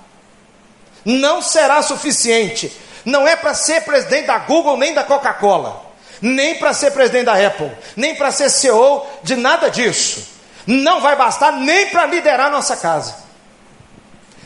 Não 1.04 1.42
será 1.42 1.82
suficiente. 1.82 2.72
Não 3.04 3.26
é 3.26 3.36
para 3.36 3.52
ser 3.52 3.82
presidente 3.82 4.28
da 4.28 4.38
Google 4.38 4.78
nem 4.78 4.94
da 4.94 5.02
Coca-Cola, 5.02 5.84
nem 6.20 6.54
para 6.54 6.72
ser 6.72 6.92
presidente 6.92 7.24
da 7.24 7.46
Apple, 7.46 7.70
nem 7.96 8.14
para 8.14 8.30
ser 8.30 8.48
CEO 8.48 9.06
de 9.22 9.36
nada 9.36 9.68
disso 9.68 10.31
não 10.66 11.00
vai 11.00 11.16
bastar 11.16 11.52
nem 11.52 11.90
para 11.90 12.06
liderar 12.06 12.50
nossa 12.50 12.76
casa, 12.76 13.14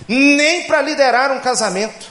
nem 0.08 0.66
para 0.66 0.82
liderar 0.82 1.32
um 1.32 1.40
casamento. 1.40 2.06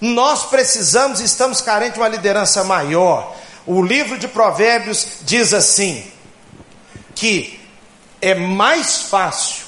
Nós 0.00 0.46
precisamos, 0.46 1.20
estamos 1.20 1.60
carentes 1.60 1.94
de 1.94 2.00
uma 2.00 2.08
liderança 2.08 2.64
maior. 2.64 3.36
O 3.64 3.80
livro 3.80 4.18
de 4.18 4.26
Provérbios 4.26 5.06
diz 5.22 5.54
assim: 5.54 6.10
que 7.14 7.60
é 8.20 8.34
mais 8.34 9.02
fácil, 9.02 9.64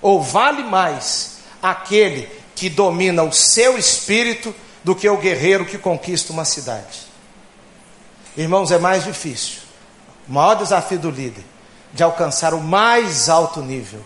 ou 0.00 0.22
vale 0.22 0.62
mais, 0.62 1.38
aquele 1.62 2.28
que 2.54 2.70
domina 2.70 3.22
o 3.22 3.32
seu 3.32 3.76
espírito 3.76 4.54
do 4.82 4.94
que 4.94 5.08
o 5.08 5.18
guerreiro 5.18 5.66
que 5.66 5.76
conquista 5.76 6.32
uma 6.32 6.44
cidade. 6.44 7.04
Irmãos, 8.36 8.70
é 8.70 8.78
mais 8.78 9.04
difícil. 9.04 9.58
O 10.28 10.32
maior 10.32 10.54
desafio 10.54 10.98
do 10.98 11.10
líder 11.10 11.44
de 11.94 12.02
alcançar 12.02 12.52
o 12.52 12.60
mais 12.60 13.28
alto 13.28 13.62
nível 13.62 14.00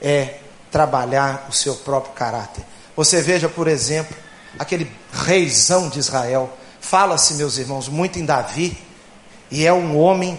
é 0.00 0.38
trabalhar 0.70 1.46
o 1.48 1.52
seu 1.52 1.74
próprio 1.76 2.14
caráter. 2.14 2.64
Você 2.96 3.20
veja, 3.20 3.48
por 3.48 3.68
exemplo, 3.68 4.16
aquele 4.58 4.90
reizão 5.12 5.88
de 5.88 5.98
Israel. 5.98 6.50
Fala-se, 6.80 7.34
meus 7.34 7.58
irmãos, 7.58 7.88
muito 7.88 8.18
em 8.18 8.24
Davi, 8.24 8.76
e 9.50 9.66
é 9.66 9.72
um 9.72 9.98
homem 9.98 10.38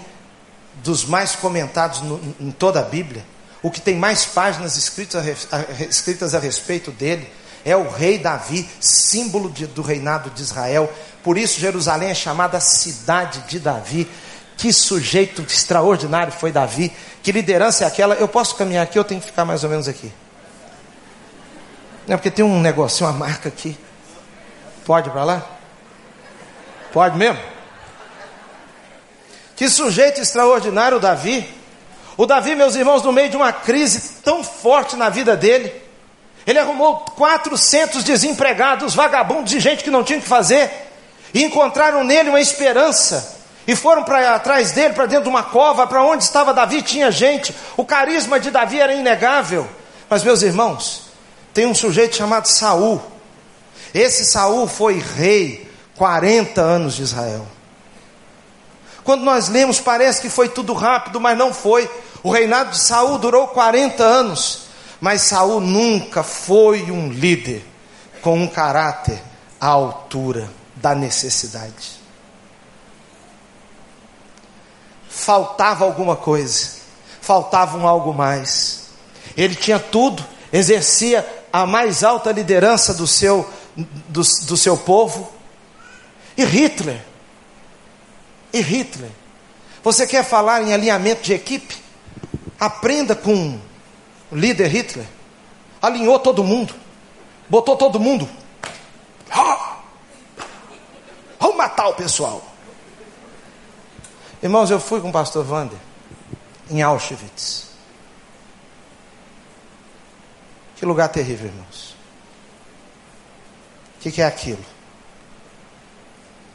dos 0.84 1.06
mais 1.06 1.36
comentados 1.36 2.01
no, 2.01 2.20
em 2.39 2.51
toda 2.51 2.80
a 2.80 2.84
Bíblia. 2.84 3.24
O 3.62 3.70
que 3.70 3.82
tem 3.82 3.96
mais 3.96 4.25
páginas 4.25 4.75
escritas 4.75 5.24
a, 5.51 5.84
escritas 5.84 6.34
a 6.34 6.39
respeito 6.39 6.92
dele 6.92 7.30
é 7.66 7.75
o 7.75 7.89
rei 7.89 8.18
Davi, 8.18 8.68
símbolo 8.80 9.51
de, 9.51 9.68
do 9.68 9.82
reinado 9.82 10.30
de 10.30 10.42
Israel. 10.42 10.92
Por 11.24 11.38
isso, 11.38 11.60
Jerusalém 11.60 12.10
é 12.10 12.16
chamada 12.16 12.60
cidade 12.60 13.44
de 13.48 13.60
Davi. 13.60 14.08
Que 14.57 14.73
sujeito 14.73 15.43
extraordinário 15.43 16.33
foi 16.33 16.51
Davi. 16.51 16.91
Que 17.21 17.31
liderança 17.31 17.83
é 17.83 17.87
aquela? 17.87 18.15
Eu 18.15 18.27
posso 18.27 18.55
caminhar 18.55 18.83
aqui, 18.83 18.97
eu 18.97 19.03
tenho 19.03 19.21
que 19.21 19.27
ficar 19.27 19.45
mais 19.45 19.63
ou 19.63 19.69
menos 19.69 19.87
aqui. 19.87 20.11
Não 22.07 22.15
é 22.15 22.17
porque 22.17 22.31
tem 22.31 22.43
um 22.43 22.59
negócio, 22.59 23.05
uma 23.05 23.13
marca 23.13 23.49
aqui. 23.49 23.77
Pode 24.83 25.11
para 25.11 25.23
lá? 25.23 25.45
Pode 26.91 27.17
mesmo? 27.17 27.39
Que 29.55 29.69
sujeito 29.69 30.21
extraordinário 30.21 30.97
o 30.97 30.99
Davi. 30.99 31.47
O 32.15 32.25
Davi, 32.25 32.55
meus 32.55 32.75
irmãos, 32.75 33.03
no 33.03 33.11
meio 33.11 33.29
de 33.29 33.37
uma 33.37 33.53
crise 33.53 34.21
tão 34.23 34.43
forte 34.43 34.95
na 34.95 35.07
vida 35.07 35.37
dele, 35.37 35.71
ele 36.47 36.57
arrumou 36.57 36.97
400 37.15 38.03
desempregados, 38.03 38.95
vagabundos 38.95 39.51
de 39.51 39.59
gente 39.59 39.83
que 39.83 39.91
não 39.91 40.03
tinha 40.03 40.17
o 40.17 40.21
que 40.21 40.27
fazer, 40.27 40.71
e 41.31 41.43
encontraram 41.43 42.03
nele 42.03 42.29
uma 42.29 42.41
esperança 42.41 43.37
e 43.67 43.75
foram 43.75 44.03
para 44.03 44.33
atrás 44.33 44.71
dele, 44.71 44.93
para 44.93 45.05
dentro 45.05 45.25
de 45.25 45.29
uma 45.29 45.43
cova, 45.43 45.86
para 45.86 46.01
onde 46.01 46.24
estava 46.24 46.53
Davi, 46.53 46.81
tinha 46.81 47.12
gente. 47.12 47.53
O 47.75 47.83
carisma 47.83 48.39
de 48.39 48.50
Davi 48.50 48.79
era 48.79 48.93
inegável. 48.93 49.67
Mas 50.09 50.24
meus 50.24 50.41
irmãos, 50.41 51.09
tem 51.53 51.65
um 51.65 51.75
sujeito 51.75 52.15
chamado 52.15 52.47
Saul. 52.47 53.01
Esse 53.93 54.24
Saul 54.24 54.67
foi 54.67 55.00
rei 55.00 55.69
40 55.97 56.62
anos 56.62 56.95
de 56.95 57.03
Israel. 57.03 57.45
Quando 59.03 59.24
nós 59.24 59.50
lemos, 59.50 59.81
parece 59.81 60.21
que 60.21 60.29
foi 60.29 60.47
tudo 60.47 60.74
rápido, 60.74 61.19
mas 61.19 61.38
não 61.38 61.53
foi. 61.53 61.89
O 62.24 62.31
reinado 62.31 62.71
de 62.71 62.79
Saul 62.79 63.17
durou 63.17 63.50
40 63.50 64.01
anos, 64.01 64.62
mas 65.01 65.24
Saul 65.24 65.59
nunca 65.59 66.24
foi 66.24 66.89
um 66.89 67.09
líder 67.09 67.65
com 68.21 68.41
um 68.41 68.47
caráter 68.47 69.21
à 69.59 69.67
altura 69.67 70.50
da 70.75 70.95
necessidade. 70.95 71.97
Faltava 75.17 75.83
alguma 75.83 76.15
coisa, 76.15 76.77
faltava 77.19 77.77
um 77.77 77.88
algo 77.88 78.13
mais. 78.13 78.89
Ele 79.36 79.55
tinha 79.55 79.79
tudo, 79.79 80.24
exercia 80.53 81.27
a 81.51 81.65
mais 81.65 82.03
alta 82.03 82.31
liderança 82.31 82.93
do 82.93 83.07
seu, 83.07 83.50
do, 83.75 84.21
do 84.21 84.55
seu 84.55 84.77
povo, 84.77 85.31
E 86.38 86.45
Hitler? 86.45 87.03
E 88.53 88.62
Hitler? 88.62 89.09
Você 89.83 90.05
quer 90.05 90.24
falar 90.24 90.62
em 90.62 90.71
alinhamento 90.71 91.24
de 91.24 91.33
equipe? 91.33 91.75
Aprenda 92.59 93.15
com 93.15 93.59
o 94.31 94.36
líder 94.36 94.67
Hitler. 94.67 95.05
Alinhou 95.81 96.19
todo 96.19 96.43
mundo. 96.43 96.75
Botou 97.50 97.75
todo 97.75 98.00
mundo. 98.00 98.29
Ah! 99.31 99.77
Vamos 101.39 101.57
matar 101.57 101.88
o 101.88 101.93
pessoal. 101.93 102.43
Irmãos, 104.41 104.70
eu 104.70 104.79
fui 104.79 105.01
com 105.01 105.10
o 105.10 105.12
pastor 105.12 105.50
Wander 105.50 105.79
em 106.70 106.82
Auschwitz. 106.82 107.67
Que 110.75 110.86
lugar 110.86 111.10
terrível, 111.10 111.48
irmãos. 111.48 111.96
O 113.98 114.00
que, 114.01 114.12
que 114.12 114.22
é 114.22 114.25
aquilo? 114.25 114.63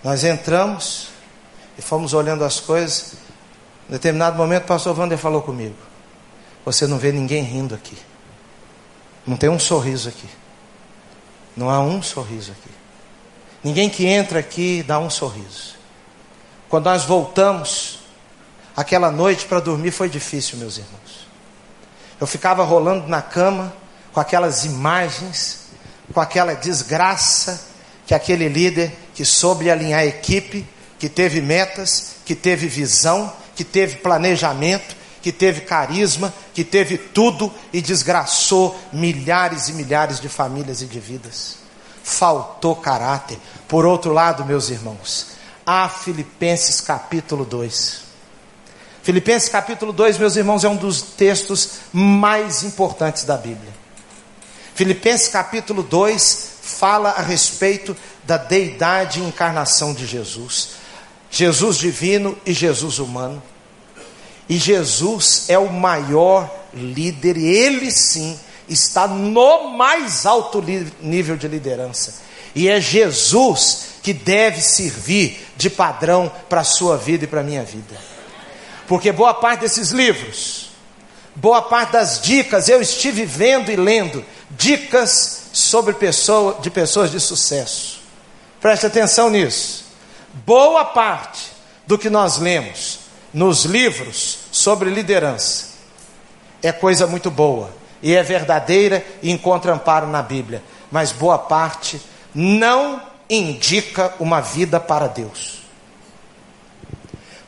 Nós 0.04 0.22
entramos 0.22 1.08
e 1.76 1.82
fomos 1.82 2.14
olhando 2.14 2.44
as 2.44 2.60
coisas. 2.60 3.14
Em 3.88 3.92
determinado 3.92 4.36
momento, 4.36 4.64
o 4.64 4.68
pastor 4.68 4.96
Wander 4.96 5.18
falou 5.18 5.42
comigo: 5.42 5.76
Você 6.64 6.86
não 6.86 6.98
vê 6.98 7.10
ninguém 7.10 7.42
rindo 7.42 7.74
aqui. 7.74 7.96
Não 9.26 9.36
tem 9.36 9.50
um 9.50 9.58
sorriso 9.58 10.08
aqui. 10.08 10.28
Não 11.56 11.68
há 11.68 11.80
um 11.80 12.00
sorriso 12.00 12.52
aqui. 12.52 12.70
Ninguém 13.62 13.90
que 13.90 14.06
entra 14.06 14.38
aqui 14.38 14.82
dá 14.82 14.98
um 14.98 15.10
sorriso. 15.10 15.81
Quando 16.72 16.86
nós 16.86 17.04
voltamos, 17.04 17.98
aquela 18.74 19.10
noite 19.10 19.44
para 19.44 19.60
dormir 19.60 19.90
foi 19.90 20.08
difícil, 20.08 20.56
meus 20.56 20.78
irmãos. 20.78 21.28
Eu 22.18 22.26
ficava 22.26 22.64
rolando 22.64 23.06
na 23.08 23.20
cama 23.20 23.74
com 24.10 24.18
aquelas 24.18 24.64
imagens, 24.64 25.66
com 26.14 26.18
aquela 26.18 26.54
desgraça 26.54 27.68
que 28.06 28.14
aquele 28.14 28.48
líder 28.48 28.90
que 29.14 29.22
soube 29.22 29.70
alinhar 29.70 30.00
a 30.00 30.06
equipe, 30.06 30.66
que 30.98 31.10
teve 31.10 31.42
metas, 31.42 32.14
que 32.24 32.34
teve 32.34 32.68
visão, 32.68 33.30
que 33.54 33.64
teve 33.64 33.96
planejamento, 33.96 34.96
que 35.20 35.30
teve 35.30 35.60
carisma, 35.60 36.32
que 36.54 36.64
teve 36.64 36.96
tudo 36.96 37.52
e 37.70 37.82
desgraçou 37.82 38.80
milhares 38.90 39.68
e 39.68 39.74
milhares 39.74 40.18
de 40.18 40.28
famílias 40.30 40.80
e 40.80 40.86
de 40.86 40.98
vidas. 40.98 41.58
Faltou 42.02 42.74
caráter. 42.74 43.38
Por 43.68 43.84
outro 43.84 44.10
lado, 44.10 44.42
meus 44.46 44.70
irmãos, 44.70 45.31
há 45.66 45.88
Filipenses 45.88 46.80
capítulo 46.80 47.44
2. 47.44 48.02
Filipenses 49.02 49.48
capítulo 49.48 49.92
2, 49.92 50.18
meus 50.18 50.36
irmãos, 50.36 50.64
é 50.64 50.68
um 50.68 50.76
dos 50.76 51.02
textos 51.02 51.80
mais 51.92 52.62
importantes 52.62 53.24
da 53.24 53.36
Bíblia. 53.36 53.72
Filipenses 54.74 55.28
capítulo 55.28 55.82
2 55.82 56.52
fala 56.62 57.10
a 57.10 57.22
respeito 57.22 57.96
da 58.24 58.36
deidade 58.36 59.20
e 59.20 59.24
encarnação 59.24 59.92
de 59.92 60.06
Jesus. 60.06 60.70
Jesus 61.30 61.78
divino 61.78 62.38
e 62.46 62.52
Jesus 62.52 62.98
humano. 62.98 63.42
E 64.48 64.56
Jesus 64.56 65.46
é 65.48 65.58
o 65.58 65.72
maior 65.72 66.48
líder, 66.72 67.36
e 67.36 67.46
ele 67.46 67.90
sim 67.90 68.38
está 68.68 69.06
no 69.06 69.76
mais 69.76 70.26
alto 70.26 70.62
nível 71.00 71.36
de 71.36 71.48
liderança. 71.48 72.22
E 72.54 72.68
é 72.68 72.80
Jesus 72.80 73.92
que 74.02 74.12
deve 74.12 74.60
servir 74.60 75.46
de 75.56 75.70
padrão 75.70 76.30
para 76.48 76.60
a 76.60 76.64
sua 76.64 76.96
vida 76.96 77.24
e 77.24 77.26
para 77.26 77.40
a 77.40 77.44
minha 77.44 77.62
vida. 77.62 77.96
Porque 78.86 79.12
boa 79.12 79.32
parte 79.32 79.60
desses 79.60 79.90
livros, 79.90 80.70
boa 81.34 81.62
parte 81.62 81.92
das 81.92 82.20
dicas 82.20 82.68
eu 82.68 82.82
estive 82.82 83.24
vendo 83.24 83.70
e 83.70 83.76
lendo 83.76 84.24
dicas 84.50 85.44
sobre 85.52 85.94
pessoa, 85.94 86.58
de 86.60 86.70
pessoas 86.70 87.10
de 87.10 87.20
sucesso. 87.20 88.02
Preste 88.60 88.86
atenção 88.86 89.30
nisso. 89.30 89.84
Boa 90.46 90.84
parte 90.84 91.52
do 91.86 91.98
que 91.98 92.10
nós 92.10 92.38
lemos 92.38 93.00
nos 93.32 93.64
livros 93.64 94.38
sobre 94.50 94.90
liderança 94.90 95.72
é 96.62 96.70
coisa 96.70 97.06
muito 97.06 97.30
boa 97.30 97.70
e 98.02 98.14
é 98.14 98.22
verdadeira 98.22 99.04
e 99.22 99.30
encontra 99.30 99.72
amparo 99.72 100.06
na 100.06 100.22
Bíblia, 100.22 100.62
mas 100.90 101.12
boa 101.12 101.38
parte 101.38 102.00
não 102.34 103.02
indica 103.28 104.14
uma 104.18 104.40
vida 104.40 104.78
para 104.78 105.06
Deus. 105.06 105.62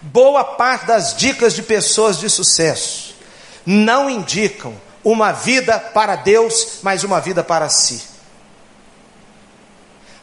Boa 0.00 0.44
parte 0.44 0.86
das 0.86 1.16
dicas 1.16 1.54
de 1.54 1.62
pessoas 1.62 2.18
de 2.18 2.28
sucesso 2.28 3.14
não 3.64 4.10
indicam 4.10 4.74
uma 5.02 5.32
vida 5.32 5.78
para 5.78 6.16
Deus, 6.16 6.78
mas 6.82 7.04
uma 7.04 7.20
vida 7.20 7.42
para 7.42 7.68
si. 7.68 8.02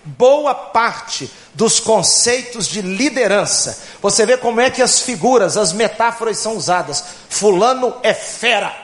Boa 0.04 0.56
parte 0.56 1.30
dos 1.54 1.80
conceitos 1.80 2.68
de 2.68 2.82
liderança, 2.82 3.80
você 4.02 4.26
vê 4.26 4.38
como 4.38 4.60
é 4.60 4.70
que 4.72 4.82
as 4.82 5.02
figuras, 5.02 5.58
as 5.58 5.74
metáforas 5.74 6.38
são 6.38 6.56
usadas. 6.56 7.04
Fulano 7.30 7.96
é 8.02 8.14
fera. 8.14 8.76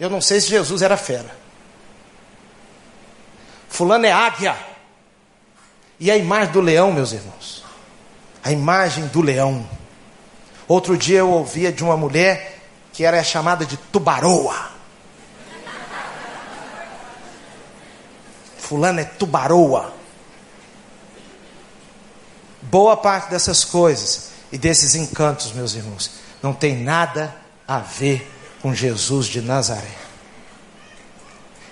Eu 0.00 0.10
não 0.10 0.20
sei 0.20 0.40
se 0.40 0.48
Jesus 0.48 0.82
era 0.82 0.96
fera. 0.96 1.36
Fulano 3.68 4.06
é 4.06 4.12
águia. 4.12 4.56
E 6.00 6.10
a 6.10 6.16
imagem 6.16 6.52
do 6.52 6.60
leão, 6.60 6.92
meus 6.92 7.12
irmãos? 7.12 7.64
A 8.42 8.52
imagem 8.52 9.06
do 9.08 9.20
leão. 9.20 9.68
Outro 10.66 10.96
dia 10.96 11.20
eu 11.20 11.30
ouvia 11.30 11.72
de 11.72 11.82
uma 11.82 11.96
mulher 11.96 12.60
que 12.92 13.04
era 13.04 13.22
chamada 13.22 13.64
de 13.64 13.76
tubaroa. 13.76 14.70
Fulano 18.58 19.00
é 19.00 19.04
tubaroa. 19.04 19.94
Boa 22.62 22.96
parte 22.96 23.30
dessas 23.30 23.64
coisas 23.64 24.30
e 24.52 24.58
desses 24.58 24.94
encantos, 24.94 25.52
meus 25.52 25.74
irmãos, 25.74 26.10
não 26.42 26.52
tem 26.52 26.76
nada 26.76 27.34
a 27.66 27.78
ver 27.78 28.30
com 28.60 28.74
Jesus 28.74 29.26
de 29.26 29.40
Nazaré. 29.40 29.94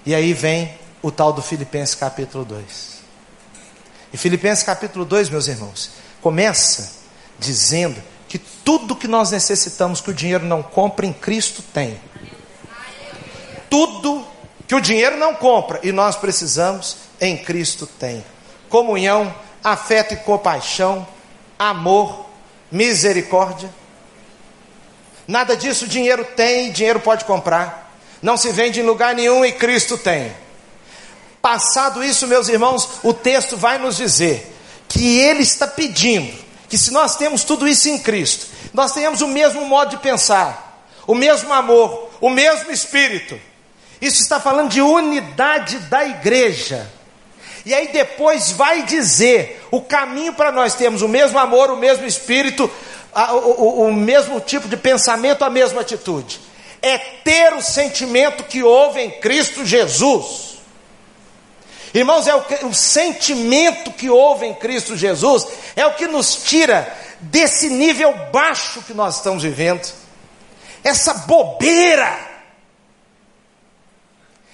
E 0.07 0.15
aí 0.15 0.33
vem 0.33 0.73
o 1.07 1.13
tal 1.13 1.33
do 1.33 1.41
Filipenses 1.41 1.95
capítulo 1.95 2.45
2. 2.45 2.97
E 4.13 4.17
Filipenses 4.17 4.65
capítulo 4.65 5.05
2, 5.05 5.31
meus 5.31 5.47
irmãos, 5.47 5.93
começa 6.21 6.95
dizendo 7.39 8.03
que 8.27 8.39
tudo 8.39 8.97
que 8.97 9.07
nós 9.07 9.31
necessitamos 9.31 10.01
que 10.01 10.11
o 10.11 10.15
dinheiro 10.15 10.45
não 10.45 10.65
compra, 10.65 11.07
em 11.07 11.13
Cristo 11.13 11.63
tem. 11.63 12.01
Tudo 13.71 14.27
que 14.67 14.75
o 14.75 14.81
dinheiro 14.81 15.17
não 15.17 15.33
compra 15.33 15.79
e 15.85 15.93
nós 15.93 16.17
precisamos, 16.17 16.97
em 17.21 17.39
Cristo 17.39 17.87
tem. 17.87 18.25
Comunhão, 18.69 19.33
afeto 19.63 20.13
e 20.13 20.17
compaixão, 20.17 21.07
amor, 21.57 22.27
misericórdia. 22.69 23.71
Nada 25.29 25.57
disso 25.57 25.85
o 25.85 25.89
dinheiro 25.89 26.25
tem, 26.35 26.73
dinheiro 26.73 26.99
pode 26.99 27.25
comprar. 27.25 27.97
Não 28.21 28.37
se 28.37 28.51
vende 28.51 28.81
em 28.81 28.85
lugar 28.85 29.15
nenhum 29.15 29.45
e 29.45 29.53
Cristo 29.53 29.97
tem. 29.97 30.46
Passado 31.47 32.03
isso, 32.03 32.27
meus 32.27 32.49
irmãos, 32.49 32.89
o 33.05 33.15
texto 33.15 33.57
vai 33.57 33.79
nos 33.79 33.97
dizer 33.97 34.53
que 34.89 35.21
ele 35.21 35.45
está 35.45 35.65
pedindo 35.65 36.37
que 36.69 36.77
se 36.77 36.91
nós 36.91 37.15
temos 37.15 37.45
tudo 37.45 37.69
isso 37.69 37.89
em 37.89 38.01
Cristo, 38.01 38.47
nós 38.75 38.91
tenhamos 38.91 39.21
o 39.21 39.29
mesmo 39.29 39.65
modo 39.65 39.91
de 39.91 39.99
pensar, 39.99 40.85
o 41.07 41.15
mesmo 41.15 41.53
amor, 41.53 42.11
o 42.21 42.29
mesmo 42.29 42.73
espírito. 42.73 43.39
Isso 44.01 44.21
está 44.23 44.41
falando 44.41 44.71
de 44.71 44.83
unidade 44.83 45.79
da 45.89 46.05
igreja. 46.05 46.91
E 47.65 47.73
aí 47.73 47.93
depois 47.93 48.51
vai 48.51 48.83
dizer 48.83 49.65
o 49.71 49.81
caminho 49.81 50.33
para 50.33 50.51
nós 50.51 50.75
termos 50.75 51.01
o 51.01 51.07
mesmo 51.07 51.39
amor, 51.39 51.71
o 51.71 51.77
mesmo 51.77 52.07
espírito, 52.07 52.69
a, 53.15 53.33
o, 53.35 53.39
o, 53.39 53.87
o 53.87 53.93
mesmo 53.93 54.41
tipo 54.41 54.67
de 54.67 54.77
pensamento, 54.77 55.45
a 55.45 55.49
mesma 55.51 55.83
atitude. 55.83 56.41
É 56.83 56.99
ter 56.99 57.55
o 57.55 57.63
sentimento 57.63 58.43
que 58.43 58.65
houve 58.65 59.01
em 59.01 59.13
Cristo 59.21 59.65
Jesus. 59.65 60.56
Irmãos, 61.97 62.27
é 62.27 62.35
o, 62.35 62.45
o 62.69 62.75
sentimento 62.75 63.91
que 63.91 64.11
houve 64.11 64.45
em 64.45 64.53
Cristo 64.53 64.95
Jesus, 64.95 65.47
é 65.75 65.87
o 65.87 65.95
que 65.95 66.07
nos 66.07 66.37
tira 66.45 66.95
desse 67.21 67.71
nível 67.71 68.13
baixo 68.31 68.83
que 68.83 68.93
nós 68.93 69.17
estamos 69.17 69.43
vivendo, 69.43 69.91
essa 70.85 71.15
bobeira, 71.15 72.19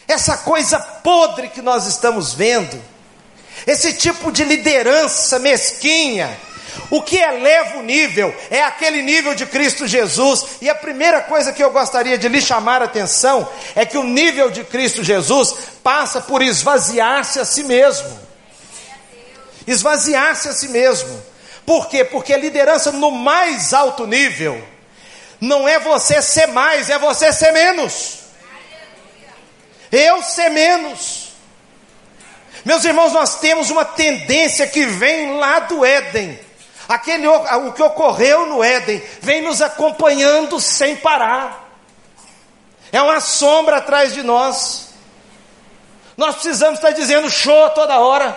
essa 0.06 0.38
coisa 0.38 0.78
podre 0.78 1.48
que 1.48 1.60
nós 1.60 1.84
estamos 1.86 2.32
vendo, 2.32 2.80
esse 3.66 3.92
tipo 3.94 4.30
de 4.30 4.44
liderança 4.44 5.40
mesquinha, 5.40 6.38
o 6.90 7.02
que 7.02 7.16
eleva 7.16 7.78
o 7.78 7.82
nível 7.82 8.34
é 8.50 8.62
aquele 8.62 9.02
nível 9.02 9.34
de 9.34 9.46
Cristo 9.46 9.86
Jesus. 9.86 10.58
E 10.60 10.68
a 10.68 10.74
primeira 10.74 11.20
coisa 11.20 11.52
que 11.52 11.62
eu 11.62 11.70
gostaria 11.70 12.18
de 12.18 12.28
lhe 12.28 12.40
chamar 12.40 12.82
a 12.82 12.86
atenção 12.86 13.48
é 13.74 13.84
que 13.84 13.98
o 13.98 14.04
nível 14.04 14.50
de 14.50 14.64
Cristo 14.64 15.02
Jesus 15.02 15.54
passa 15.82 16.20
por 16.20 16.42
esvaziar-se 16.42 17.40
a 17.40 17.44
si 17.44 17.62
mesmo. 17.64 18.20
Esvaziar-se 19.66 20.48
a 20.48 20.52
si 20.52 20.68
mesmo. 20.68 21.22
Por 21.64 21.88
quê? 21.88 22.04
Porque 22.04 22.34
a 22.34 22.38
liderança 22.38 22.90
no 22.92 23.10
mais 23.10 23.72
alto 23.72 24.06
nível 24.06 24.62
não 25.40 25.66
é 25.68 25.78
você 25.78 26.20
ser 26.22 26.48
mais, 26.48 26.90
é 26.90 26.98
você 26.98 27.32
ser 27.32 27.52
menos. 27.52 28.18
Eu 29.90 30.22
ser 30.22 30.48
menos. 30.50 31.32
Meus 32.64 32.84
irmãos, 32.84 33.12
nós 33.12 33.40
temos 33.40 33.70
uma 33.70 33.84
tendência 33.84 34.66
que 34.66 34.86
vem 34.86 35.36
lá 35.36 35.60
do 35.60 35.84
Éden. 35.84 36.38
Aquele, 36.92 37.26
o 37.26 37.72
que 37.72 37.82
ocorreu 37.82 38.44
no 38.44 38.62
Éden 38.62 39.02
vem 39.22 39.40
nos 39.40 39.62
acompanhando 39.62 40.60
sem 40.60 40.94
parar. 40.94 41.70
É 42.92 43.00
uma 43.00 43.18
sombra 43.18 43.78
atrás 43.78 44.12
de 44.12 44.22
nós. 44.22 44.90
Nós 46.18 46.34
precisamos 46.34 46.78
estar 46.78 46.90
dizendo 46.90 47.30
show 47.30 47.70
toda 47.70 47.98
hora. 47.98 48.36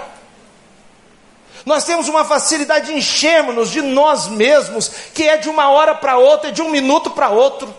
Nós 1.66 1.84
temos 1.84 2.08
uma 2.08 2.24
facilidade 2.24 2.86
de 2.86 2.94
enchermos-nos 2.94 3.72
de 3.72 3.82
nós 3.82 4.28
mesmos, 4.28 4.90
que 5.14 5.28
é 5.28 5.36
de 5.36 5.50
uma 5.50 5.70
hora 5.70 5.94
para 5.94 6.18
outra, 6.18 6.50
de 6.50 6.62
um 6.62 6.70
minuto 6.70 7.12
para 7.12 7.28
outro. 7.28 7.76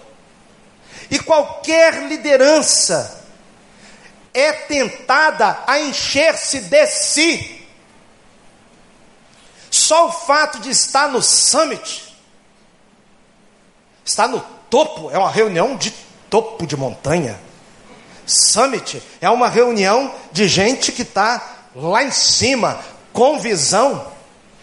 E 1.10 1.18
qualquer 1.18 2.02
liderança 2.02 3.24
é 4.34 4.52
tentada 4.52 5.58
a 5.66 5.80
encher-se 5.80 6.60
de 6.60 6.86
si. 6.88 7.55
Só 9.76 10.06
o 10.06 10.12
fato 10.12 10.58
de 10.58 10.70
estar 10.70 11.10
no 11.10 11.20
summit, 11.20 12.16
estar 14.02 14.26
no 14.26 14.40
topo, 14.70 15.10
é 15.10 15.18
uma 15.18 15.30
reunião 15.30 15.76
de 15.76 15.92
topo 16.30 16.66
de 16.66 16.74
montanha. 16.74 17.38
Summit 18.24 19.02
é 19.20 19.28
uma 19.28 19.50
reunião 19.50 20.14
de 20.32 20.48
gente 20.48 20.90
que 20.92 21.02
está 21.02 21.66
lá 21.74 22.02
em 22.02 22.10
cima, 22.10 22.80
com 23.12 23.38
visão. 23.38 24.06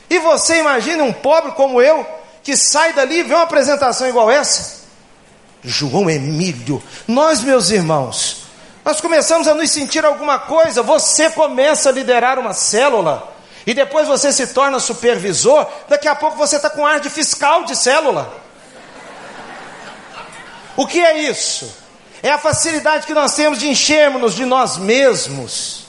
E 0.10 0.18
você 0.18 0.58
imagina 0.58 1.04
um 1.04 1.14
pobre 1.14 1.52
como 1.52 1.80
eu, 1.80 2.04
que 2.42 2.58
sai 2.58 2.94
dali 2.94 3.20
e 3.20 3.24
vê 3.24 3.36
uma 3.36 3.44
apresentação 3.44 4.10
igual 4.10 4.32
essa? 4.32 4.82
João 5.64 6.10
Emílio, 6.10 6.82
nós, 7.08 7.40
meus 7.42 7.70
irmãos, 7.70 8.48
nós 8.84 9.00
começamos 9.00 9.48
a 9.48 9.54
nos 9.54 9.70
sentir 9.70 10.04
alguma 10.04 10.40
coisa. 10.40 10.82
Você 10.82 11.30
começa 11.30 11.90
a 11.90 11.92
liderar 11.92 12.40
uma 12.40 12.54
célula, 12.54 13.33
e 13.66 13.74
depois 13.74 14.08
você 14.08 14.32
se 14.32 14.48
torna 14.48 14.80
supervisor. 14.80 15.68
Daqui 15.88 16.08
a 16.08 16.16
pouco 16.16 16.38
você 16.38 16.58
está 16.58 16.70
com 16.70 16.86
ar 16.86 17.00
de 17.00 17.10
fiscal 17.10 17.64
de 17.64 17.76
célula. 17.76 18.42
O 20.76 20.88
que 20.88 21.00
é 21.00 21.20
isso? 21.20 21.72
É 22.22 22.32
a 22.32 22.38
facilidade 22.38 23.06
que 23.06 23.14
nós 23.14 23.36
temos 23.36 23.60
de 23.60 23.68
enchermos-nos 23.70 24.34
de 24.34 24.46
nós 24.46 24.78
mesmos. 24.78 25.84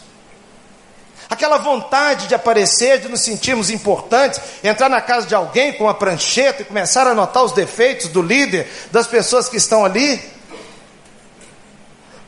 Aquela 1.29 1.59
vontade 1.59 2.27
de 2.27 2.35
aparecer, 2.35 3.01
de 3.01 3.09
nos 3.09 3.21
sentirmos 3.23 3.71
importantes, 3.71 4.41
entrar 4.63 4.89
na 4.89 5.01
casa 5.01 5.27
de 5.27 5.35
alguém 5.35 5.73
com 5.73 5.85
uma 5.85 5.95
prancheta 5.95 6.63
e 6.63 6.65
começar 6.65 7.07
a 7.07 7.11
anotar 7.11 7.43
os 7.43 7.53
defeitos 7.53 8.09
do 8.09 8.21
líder, 8.21 8.71
das 8.93 9.07
pessoas 9.07 9.49
que 9.49 9.57
estão 9.57 9.85
ali. 9.85 10.34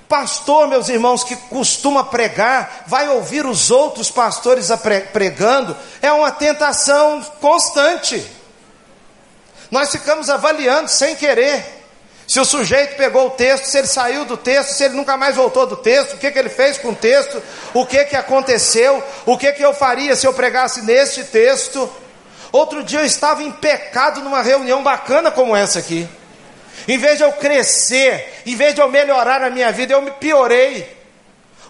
Pastor, 0.08 0.68
meus 0.68 0.88
irmãos, 0.88 1.24
que 1.24 1.34
costuma 1.34 2.04
pregar, 2.04 2.84
vai 2.86 3.08
ouvir 3.08 3.44
os 3.44 3.70
outros 3.70 4.10
pastores 4.10 4.68
pregando, 5.12 5.76
é 6.00 6.12
uma 6.12 6.30
tentação 6.30 7.20
constante. 7.40 8.24
Nós 9.70 9.90
ficamos 9.90 10.30
avaliando 10.30 10.88
sem 10.88 11.16
querer. 11.16 11.74
Se 12.26 12.40
o 12.40 12.44
sujeito 12.44 12.96
pegou 12.96 13.28
o 13.28 13.30
texto, 13.30 13.66
se 13.66 13.78
ele 13.78 13.86
saiu 13.86 14.24
do 14.24 14.36
texto, 14.36 14.70
se 14.70 14.84
ele 14.84 14.94
nunca 14.94 15.16
mais 15.16 15.36
voltou 15.36 15.66
do 15.66 15.76
texto, 15.76 16.14
o 16.14 16.18
que, 16.18 16.30
que 16.30 16.38
ele 16.38 16.48
fez 16.48 16.76
com 16.78 16.88
o 16.88 16.94
texto, 16.94 17.40
o 17.72 17.86
que, 17.86 18.04
que 18.04 18.16
aconteceu, 18.16 19.02
o 19.24 19.38
que, 19.38 19.52
que 19.52 19.64
eu 19.64 19.72
faria 19.72 20.16
se 20.16 20.26
eu 20.26 20.34
pregasse 20.34 20.82
neste 20.82 21.22
texto. 21.24 21.88
Outro 22.50 22.82
dia 22.82 23.00
eu 23.00 23.04
estava 23.04 23.42
em 23.42 23.52
pecado 23.52 24.20
numa 24.20 24.42
reunião 24.42 24.82
bacana 24.82 25.30
como 25.30 25.54
essa 25.54 25.78
aqui. 25.78 26.08
Em 26.86 26.98
vez 26.98 27.18
de 27.18 27.24
eu 27.24 27.32
crescer, 27.32 28.42
em 28.46 28.54
vez 28.54 28.74
de 28.74 28.80
eu 28.80 28.88
melhorar 28.88 29.42
a 29.42 29.50
minha 29.50 29.70
vida, 29.72 29.92
eu 29.92 30.02
me 30.02 30.10
piorei. 30.10 30.96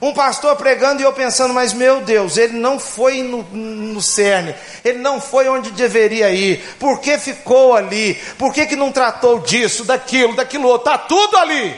Um 0.01 0.12
pastor 0.12 0.55
pregando 0.57 1.01
e 1.01 1.05
eu 1.05 1.12
pensando, 1.12 1.55
mas 1.55 1.73
meu 1.73 2.03
Deus, 2.03 2.37
ele 2.37 2.59
não 2.59 2.79
foi 2.79 3.23
no, 3.23 3.42
no 3.42 4.03
cerne, 4.03 4.55
ele 4.85 4.99
não 4.99 5.21
foi 5.21 5.49
onde 5.49 5.71
deveria 5.71 6.29
ir, 6.31 6.62
por 6.79 7.01
que 7.01 7.16
ficou 7.16 7.75
ali, 7.75 8.14
por 8.38 8.53
que, 8.53 8.66
que 8.66 8.77
não 8.77 8.92
tratou 8.92 9.40
disso, 9.40 9.85
daquilo, 9.85 10.37
daquilo 10.37 10.69
outro, 10.69 10.92
está 10.92 10.99
tudo 10.99 11.38
ali. 11.38 11.75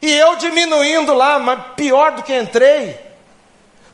E 0.00 0.12
eu 0.12 0.36
diminuindo 0.36 1.14
lá, 1.14 1.38
mas 1.38 1.58
pior 1.74 2.12
do 2.12 2.22
que 2.22 2.38
entrei, 2.38 2.96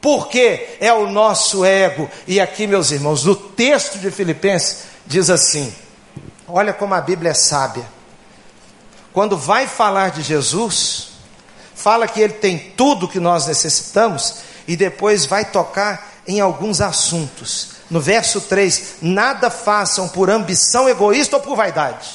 porque 0.01 0.77
é 0.81 0.93
o 0.93 1.07
nosso 1.07 1.65
ego. 1.65 2.11
E 2.27 2.39
aqui, 2.41 2.67
meus 2.67 2.91
irmãos, 2.91 3.25
no 3.25 3.35
texto 3.35 3.99
de 3.99 4.11
Filipenses 4.11 4.85
diz 5.07 5.31
assim: 5.31 5.73
olha 6.49 6.73
como 6.73 6.95
a 6.95 7.01
Bíblia 7.01 7.31
é 7.31 7.35
sábia, 7.35 7.85
quando 9.13 9.37
vai 9.37 9.67
falar 9.67 10.11
de 10.11 10.23
Jesus 10.23 11.11
fala 11.75 12.07
que 12.07 12.21
ele 12.21 12.35
tem 12.35 12.59
tudo 12.77 13.09
que 13.09 13.19
nós 13.19 13.47
necessitamos 13.47 14.37
e 14.69 14.77
depois 14.77 15.27
vai 15.27 15.45
tocar 15.45 16.11
em 16.27 16.41
alguns 16.41 16.81
assuntos. 16.81 17.71
No 17.91 18.01
verso 18.01 18.41
3: 18.43 18.97
Nada 19.03 19.51
façam 19.51 20.09
por 20.09 20.31
ambição 20.31 20.89
egoísta 20.89 21.37
ou 21.37 21.43
por 21.43 21.57
vaidade. 21.57 22.09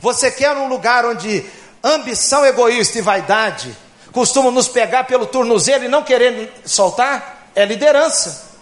Você 0.00 0.30
quer 0.30 0.56
um 0.56 0.68
lugar 0.68 1.04
onde 1.04 1.44
ambição 1.82 2.44
egoísta 2.44 2.98
e 2.98 3.02
vaidade 3.02 3.76
costumam 4.12 4.52
nos 4.52 4.68
pegar 4.68 5.04
pelo 5.04 5.26
tornozelo 5.26 5.84
e 5.84 5.88
não 5.88 6.02
querer 6.02 6.52
soltar? 6.64 7.48
É 7.54 7.64
liderança. 7.64 8.54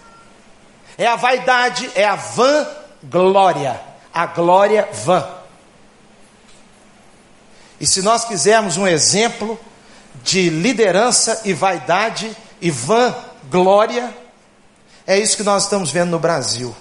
É 0.98 1.06
a 1.06 1.16
vaidade, 1.16 1.90
é 1.94 2.04
a 2.04 2.16
vã 2.16 2.66
glória. 3.02 3.80
A 4.12 4.26
glória 4.26 4.88
vã. 4.92 5.41
E 7.82 7.86
se 7.86 8.00
nós 8.00 8.24
quisermos 8.24 8.76
um 8.78 8.86
exemplo 8.86 9.60
de 10.22 10.48
liderança 10.48 11.42
e 11.44 11.52
vaidade 11.52 12.34
e 12.60 12.70
vã 12.70 13.12
glória. 13.50 14.14
É 15.04 15.18
isso 15.18 15.36
que 15.36 15.42
nós 15.42 15.64
estamos 15.64 15.90
vendo 15.90 16.10
no 16.10 16.18
Brasil. 16.20 16.74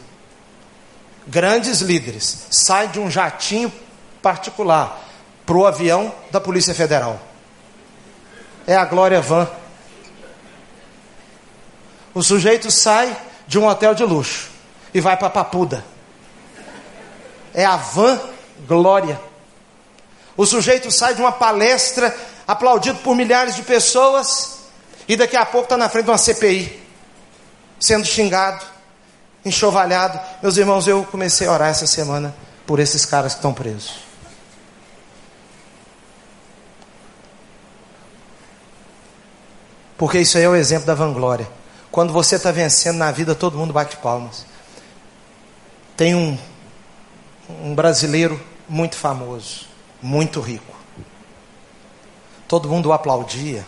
Grandes 1.26 1.82
líderes 1.82 2.46
saem 2.52 2.90
de 2.90 3.00
um 3.00 3.10
jatinho 3.10 3.74
particular 4.22 5.02
para 5.44 5.58
o 5.58 5.66
avião 5.66 6.14
da 6.30 6.40
Polícia 6.40 6.76
Federal. 6.76 7.20
É 8.68 8.76
a 8.76 8.86
glória 8.86 9.20
vã. 9.22 9.50
O 12.14 12.22
sujeito 12.22 12.70
sai 12.70 13.18
de 13.48 13.58
um 13.58 13.66
hotel 13.66 13.96
de 13.96 14.04
luxo 14.04 14.50
e 14.94 15.02
vai 15.02 15.18
para 15.18 15.32
Papuda. 15.32 15.84
É 17.56 17.66
a 17.66 17.76
van 17.76 18.20
glória. 18.68 19.31
O 20.38 20.46
sujeito 20.46 20.90
sai 20.92 21.14
de 21.14 21.22
uma 21.22 21.32
palestra 21.32 22.16
aplaudido 22.48 23.00
por 23.00 23.16
milhares 23.16 23.56
de 23.56 23.64
pessoas, 23.64 24.60
e 25.08 25.16
daqui 25.16 25.36
a 25.36 25.46
pouco 25.46 25.66
está 25.66 25.78
na 25.78 25.90
frente 25.90 26.06
de 26.06 26.12
uma 26.12 26.18
CPI, 26.18 26.82
sendo 27.80 28.06
xingado, 28.06 28.66
enxovalhado. 29.44 30.20
Meus 30.42 30.58
irmãos, 30.58 30.88
eu 30.88 31.04
comecei 31.06 31.48
a 31.48 31.52
orar 31.52 31.70
essa 31.70 31.88
semana 31.88 32.34
por 32.66 32.80
esses 32.80 33.06
caras 33.06 33.34
que 33.34 33.40
estão 33.40 33.54
presos. 33.54 34.12
Porque 39.98 40.20
isso 40.20 40.38
aí 40.38 40.44
é 40.44 40.50
o 40.50 40.56
exemplo 40.56 40.88
da 40.88 40.96
vanglória. 40.96 41.48
Quando 41.92 42.12
você 42.12 42.38
está 42.38 42.52
vencendo 42.52 42.98
na 42.98 43.12
vida, 43.12 43.36
todo 43.36 43.58
mundo 43.58 43.72
bate 43.72 43.98
palmas. 43.98 44.46
Tem 45.96 46.16
um, 46.16 46.38
um 47.48 47.76
brasileiro 47.76 48.42
muito 48.68 48.96
famoso, 48.96 49.68
muito 50.02 50.40
rico 50.42 50.82
todo 52.52 52.68
mundo 52.68 52.90
o 52.90 52.92
aplaudia. 52.92 53.66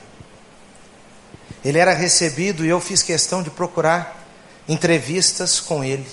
Ele 1.63 1.79
era 1.79 1.93
recebido 1.93 2.65
e 2.65 2.67
eu 2.67 2.81
fiz 2.81 3.01
questão 3.01 3.41
de 3.41 3.49
procurar 3.49 4.27
entrevistas 4.67 5.61
com 5.61 5.81
ele. 5.81 6.05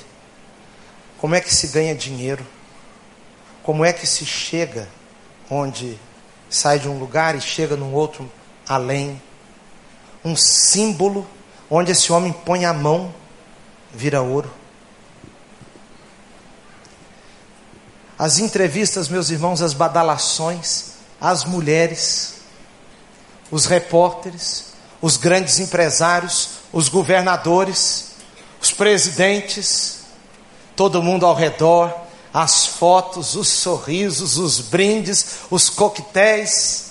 Como 1.19 1.35
é 1.35 1.41
que 1.41 1.53
se 1.53 1.67
ganha 1.67 1.97
dinheiro? 1.97 2.47
Como 3.65 3.85
é 3.85 3.93
que 3.93 4.07
se 4.07 4.25
chega 4.25 4.89
onde 5.51 5.99
sai 6.49 6.79
de 6.79 6.89
um 6.89 6.97
lugar 6.97 7.35
e 7.35 7.41
chega 7.41 7.75
num 7.75 7.93
outro 7.93 8.31
além? 8.69 9.21
Um 10.25 10.37
símbolo 10.37 11.27
onde 11.69 11.91
esse 11.91 12.13
homem 12.13 12.33
põe 12.33 12.65
a 12.67 12.73
mão, 12.73 13.13
vira 13.93 14.23
ouro. 14.23 14.49
As 18.21 18.39
entrevistas, 18.39 19.09
meus 19.09 19.31
irmãos, 19.31 19.63
as 19.63 19.73
badalações, 19.73 20.91
as 21.19 21.47
mulheres, 21.47 22.35
os 23.51 23.65
repórteres, 23.65 24.75
os 25.01 25.17
grandes 25.17 25.59
empresários, 25.59 26.51
os 26.71 26.91
governadores, 26.91 28.11
os 28.61 28.73
presidentes, 28.73 30.01
todo 30.77 31.03
mundo 31.03 31.25
ao 31.25 31.35
redor, 31.35 31.99
as 32.31 32.67
fotos, 32.67 33.37
os 33.37 33.49
sorrisos, 33.49 34.37
os 34.37 34.61
brindes, 34.61 35.37
os 35.51 35.71
coquetéis, 35.71 36.91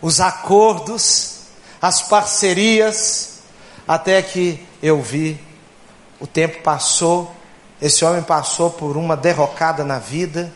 os 0.00 0.20
acordos, 0.20 1.38
as 1.82 2.02
parcerias, 2.02 3.40
até 3.88 4.22
que 4.22 4.64
eu 4.80 5.02
vi, 5.02 5.40
o 6.20 6.26
tempo 6.28 6.62
passou, 6.62 7.34
esse 7.84 8.02
homem 8.02 8.22
passou 8.22 8.70
por 8.70 8.96
uma 8.96 9.14
derrocada 9.14 9.84
na 9.84 9.98
vida, 9.98 10.50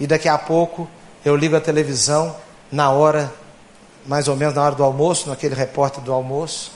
e 0.00 0.08
daqui 0.08 0.28
a 0.28 0.36
pouco 0.36 0.88
eu 1.24 1.36
ligo 1.36 1.54
a 1.54 1.60
televisão, 1.60 2.34
na 2.72 2.90
hora 2.90 3.32
mais 4.04 4.26
ou 4.26 4.34
menos 4.34 4.56
na 4.56 4.62
hora 4.64 4.74
do 4.74 4.82
almoço, 4.82 5.28
naquele 5.28 5.54
repórter 5.54 6.02
do 6.02 6.12
almoço, 6.12 6.72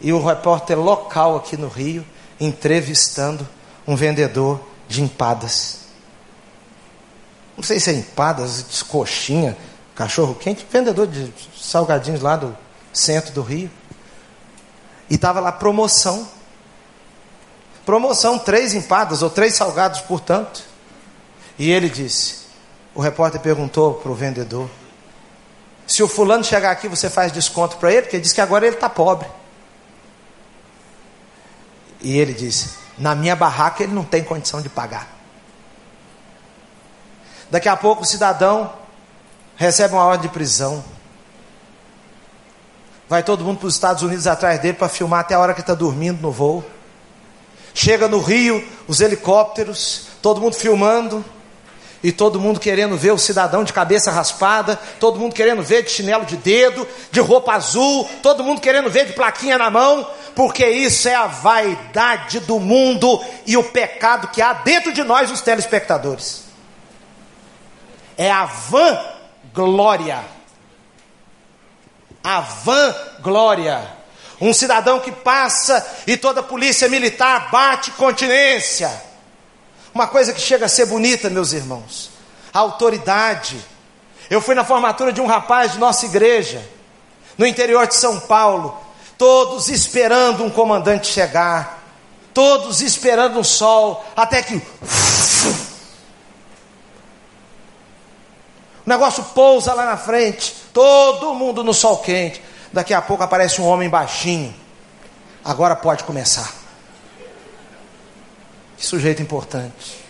e 0.00 0.12
o 0.12 0.20
repórter 0.20 0.76
local 0.76 1.36
aqui 1.36 1.56
no 1.56 1.68
Rio, 1.68 2.04
entrevistando 2.40 3.46
um 3.86 3.94
vendedor 3.94 4.60
de 4.88 5.00
empadas. 5.00 5.82
Não 7.56 7.62
sei 7.62 7.78
se 7.78 7.90
é 7.90 7.92
empadas, 7.92 8.82
coxinha, 8.82 9.56
cachorro 9.94 10.34
quente, 10.34 10.66
vendedor 10.68 11.06
de 11.06 11.32
salgadinhos 11.56 12.20
lá 12.20 12.34
do 12.34 12.56
centro 12.92 13.32
do 13.32 13.42
Rio. 13.42 13.70
E 15.08 15.14
estava 15.14 15.38
lá 15.38 15.52
promoção. 15.52 16.39
Promoção, 17.90 18.38
três 18.38 18.72
empadas 18.72 19.20
ou 19.20 19.28
três 19.28 19.56
salgados, 19.56 20.00
portanto. 20.02 20.62
E 21.58 21.72
ele 21.72 21.88
disse: 21.88 22.46
o 22.94 23.00
repórter 23.00 23.40
perguntou 23.40 23.94
para 23.94 24.12
o 24.12 24.14
vendedor: 24.14 24.70
se 25.88 26.00
o 26.00 26.06
fulano 26.06 26.44
chegar 26.44 26.70
aqui, 26.70 26.86
você 26.86 27.10
faz 27.10 27.32
desconto 27.32 27.78
para 27.78 27.90
ele? 27.90 28.02
Porque 28.02 28.14
ele 28.14 28.22
disse 28.22 28.36
que 28.36 28.40
agora 28.40 28.64
ele 28.64 28.76
está 28.76 28.88
pobre. 28.88 29.26
E 32.00 32.16
ele 32.16 32.32
disse: 32.32 32.76
na 32.96 33.16
minha 33.16 33.34
barraca 33.34 33.82
ele 33.82 33.92
não 33.92 34.04
tem 34.04 34.22
condição 34.22 34.62
de 34.62 34.68
pagar. 34.68 35.08
Daqui 37.50 37.68
a 37.68 37.76
pouco 37.76 38.04
o 38.04 38.06
cidadão 38.06 38.72
recebe 39.56 39.94
uma 39.94 40.04
ordem 40.04 40.28
de 40.28 40.32
prisão. 40.32 40.84
Vai 43.08 43.24
todo 43.24 43.44
mundo 43.44 43.58
para 43.58 43.66
os 43.66 43.74
Estados 43.74 44.04
Unidos 44.04 44.28
atrás 44.28 44.60
dele 44.60 44.74
para 44.74 44.88
filmar 44.88 45.22
até 45.22 45.34
a 45.34 45.40
hora 45.40 45.54
que 45.54 45.60
está 45.60 45.74
dormindo 45.74 46.22
no 46.22 46.30
voo. 46.30 46.64
Chega 47.74 48.08
no 48.08 48.20
Rio, 48.20 48.66
os 48.88 49.00
helicópteros, 49.00 50.06
todo 50.22 50.40
mundo 50.40 50.54
filmando. 50.54 51.24
E 52.02 52.10
todo 52.10 52.40
mundo 52.40 52.58
querendo 52.58 52.96
ver 52.96 53.12
o 53.12 53.18
cidadão 53.18 53.62
de 53.62 53.74
cabeça 53.74 54.10
raspada, 54.10 54.80
todo 54.98 55.18
mundo 55.18 55.34
querendo 55.34 55.62
ver 55.62 55.82
de 55.82 55.90
chinelo 55.90 56.24
de 56.24 56.34
dedo, 56.34 56.88
de 57.12 57.20
roupa 57.20 57.52
azul, 57.52 58.08
todo 58.22 58.42
mundo 58.42 58.58
querendo 58.58 58.88
ver 58.88 59.04
de 59.04 59.12
plaquinha 59.12 59.58
na 59.58 59.68
mão, 59.68 60.08
porque 60.34 60.66
isso 60.66 61.08
é 61.10 61.14
a 61.14 61.26
vaidade 61.26 62.40
do 62.40 62.58
mundo 62.58 63.22
e 63.46 63.54
o 63.54 63.64
pecado 63.64 64.28
que 64.28 64.40
há 64.40 64.54
dentro 64.54 64.94
de 64.94 65.02
nós, 65.02 65.30
os 65.30 65.42
telespectadores. 65.42 66.44
É 68.16 68.30
a 68.30 68.46
van 68.46 68.98
glória. 69.52 70.24
A 72.24 72.40
van 72.40 72.94
glória. 73.20 73.99
Um 74.40 74.52
cidadão 74.54 75.00
que 75.00 75.12
passa 75.12 75.86
e 76.06 76.16
toda 76.16 76.40
a 76.40 76.44
polícia 76.44 76.88
militar 76.88 77.50
bate 77.50 77.90
continência 77.92 79.10
uma 79.94 80.06
coisa 80.06 80.32
que 80.32 80.40
chega 80.40 80.66
a 80.66 80.68
ser 80.68 80.86
bonita, 80.86 81.28
meus 81.28 81.52
irmãos. 81.52 82.10
A 82.52 82.58
autoridade. 82.60 83.60
Eu 84.28 84.40
fui 84.40 84.54
na 84.54 84.64
formatura 84.64 85.12
de 85.12 85.20
um 85.20 85.26
rapaz 85.26 85.72
de 85.72 85.78
nossa 85.78 86.06
igreja, 86.06 86.64
no 87.36 87.44
interior 87.44 87.86
de 87.86 87.96
São 87.96 88.20
Paulo, 88.20 88.78
todos 89.18 89.68
esperando 89.68 90.44
um 90.44 90.50
comandante 90.50 91.08
chegar, 91.08 91.82
todos 92.32 92.80
esperando 92.80 93.40
o 93.40 93.44
sol, 93.44 94.04
até 94.16 94.42
que 94.42 94.54
o 94.54 94.62
negócio 98.86 99.24
pousa 99.34 99.74
lá 99.74 99.84
na 99.84 99.96
frente, 99.96 100.54
todo 100.72 101.34
mundo 101.34 101.64
no 101.64 101.74
sol 101.74 101.98
quente. 101.98 102.40
Daqui 102.72 102.94
a 102.94 103.02
pouco 103.02 103.22
aparece 103.22 103.60
um 103.60 103.66
homem 103.66 103.88
baixinho. 103.88 104.54
Agora 105.44 105.74
pode 105.74 106.04
começar. 106.04 106.52
Que 108.76 108.86
sujeito 108.86 109.20
importante. 109.22 110.04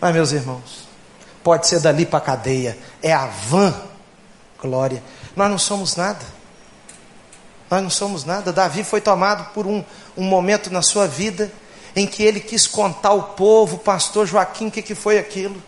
Mas, 0.00 0.14
meus 0.14 0.32
irmãos, 0.32 0.88
pode 1.42 1.66
ser 1.66 1.80
dali 1.80 2.04
para 2.04 2.18
a 2.18 2.22
cadeia. 2.22 2.76
É 3.02 3.12
a 3.12 3.26
van 3.26 3.74
glória. 4.60 5.02
Nós 5.36 5.50
não 5.50 5.58
somos 5.58 5.96
nada. 5.96 6.24
Nós 7.70 7.82
não 7.82 7.90
somos 7.90 8.24
nada. 8.24 8.52
Davi 8.52 8.84
foi 8.84 9.00
tomado 9.00 9.52
por 9.52 9.66
um, 9.66 9.84
um 10.16 10.24
momento 10.24 10.70
na 10.70 10.82
sua 10.82 11.06
vida 11.06 11.50
em 11.96 12.06
que 12.06 12.22
ele 12.22 12.40
quis 12.40 12.66
contar 12.66 13.10
ao 13.10 13.22
povo, 13.22 13.78
pastor 13.78 14.26
Joaquim, 14.26 14.66
o 14.66 14.70
que, 14.70 14.82
que 14.82 14.94
foi 14.94 15.18
aquilo? 15.18 15.62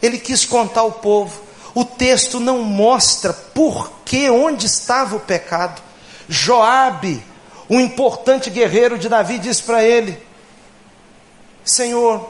Ele 0.00 0.18
quis 0.18 0.46
contar 0.46 0.80
ao 0.80 0.92
povo. 0.92 1.47
O 1.74 1.84
texto 1.84 2.40
não 2.40 2.62
mostra 2.62 3.32
por 3.32 3.90
que, 4.04 4.28
onde 4.30 4.66
estava 4.66 5.16
o 5.16 5.20
pecado. 5.20 5.80
Joabe, 6.28 7.22
um 7.68 7.80
importante 7.80 8.50
guerreiro 8.50 8.98
de 8.98 9.08
Davi, 9.08 9.38
diz 9.38 9.60
para 9.60 9.84
ele: 9.84 10.20
Senhor, 11.64 12.28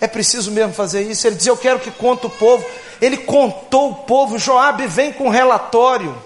é 0.00 0.06
preciso 0.06 0.50
mesmo 0.50 0.72
fazer 0.72 1.02
isso. 1.02 1.26
Ele 1.26 1.36
diz: 1.36 1.46
Eu 1.46 1.56
quero 1.56 1.80
que 1.80 1.90
conte 1.90 2.26
o 2.26 2.30
povo. 2.30 2.64
Ele 3.00 3.16
contou 3.18 3.90
o 3.90 3.94
povo. 3.94 4.38
Joabe 4.38 4.86
vem 4.86 5.12
com 5.12 5.28
relatório. 5.28 6.16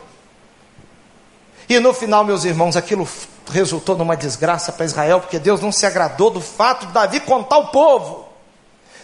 E 1.68 1.78
no 1.78 1.94
final, 1.94 2.24
meus 2.24 2.44
irmãos, 2.44 2.76
aquilo 2.76 3.08
resultou 3.50 3.96
numa 3.96 4.16
desgraça 4.16 4.72
para 4.72 4.84
Israel, 4.84 5.20
porque 5.20 5.38
Deus 5.38 5.60
não 5.60 5.72
se 5.72 5.86
agradou 5.86 6.30
do 6.30 6.40
fato 6.40 6.86
de 6.86 6.92
Davi 6.92 7.20
contar 7.20 7.58
o 7.58 7.68
povo. 7.68 8.28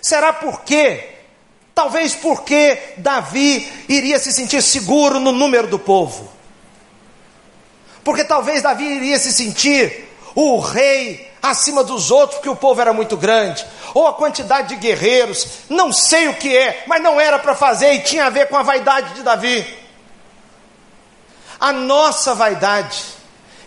Será 0.02 0.32
por 0.32 0.60
quê? 0.62 1.15
Talvez 1.76 2.14
porque 2.14 2.94
Davi 2.96 3.70
iria 3.86 4.18
se 4.18 4.32
sentir 4.32 4.62
seguro 4.62 5.20
no 5.20 5.30
número 5.30 5.66
do 5.66 5.78
povo. 5.78 6.26
Porque 8.02 8.24
talvez 8.24 8.62
Davi 8.62 8.82
iria 8.82 9.18
se 9.18 9.30
sentir 9.30 10.08
o 10.34 10.58
rei 10.58 11.30
acima 11.42 11.84
dos 11.84 12.10
outros, 12.10 12.36
porque 12.36 12.48
o 12.48 12.56
povo 12.56 12.80
era 12.80 12.94
muito 12.94 13.14
grande, 13.14 13.62
ou 13.92 14.06
a 14.06 14.14
quantidade 14.14 14.68
de 14.68 14.76
guerreiros, 14.76 15.46
não 15.68 15.92
sei 15.92 16.28
o 16.28 16.34
que 16.36 16.56
é, 16.56 16.84
mas 16.86 17.02
não 17.02 17.20
era 17.20 17.38
para 17.38 17.54
fazer 17.54 17.92
e 17.92 18.00
tinha 18.00 18.24
a 18.24 18.30
ver 18.30 18.48
com 18.48 18.56
a 18.56 18.62
vaidade 18.62 19.12
de 19.12 19.22
Davi. 19.22 19.78
A 21.60 21.74
nossa 21.74 22.34
vaidade 22.34 23.04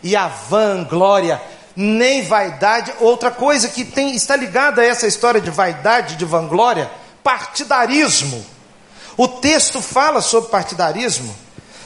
e 0.01 0.15
a 0.15 0.27
vanglória, 0.27 1.39
nem 1.75 2.23
vaidade, 2.23 2.91
outra 2.99 3.29
coisa 3.29 3.69
que 3.69 3.85
tem, 3.85 4.15
está 4.15 4.35
ligada 4.35 4.81
a 4.81 4.85
essa 4.85 5.05
história 5.05 5.39
de 5.39 5.51
vaidade, 5.51 6.15
de 6.15 6.25
vanglória, 6.25 6.89
partidarismo. 7.23 8.45
O 9.17 9.27
texto 9.27 9.82
fala 9.82 10.21
sobre 10.21 10.49
partidarismo. 10.49 11.36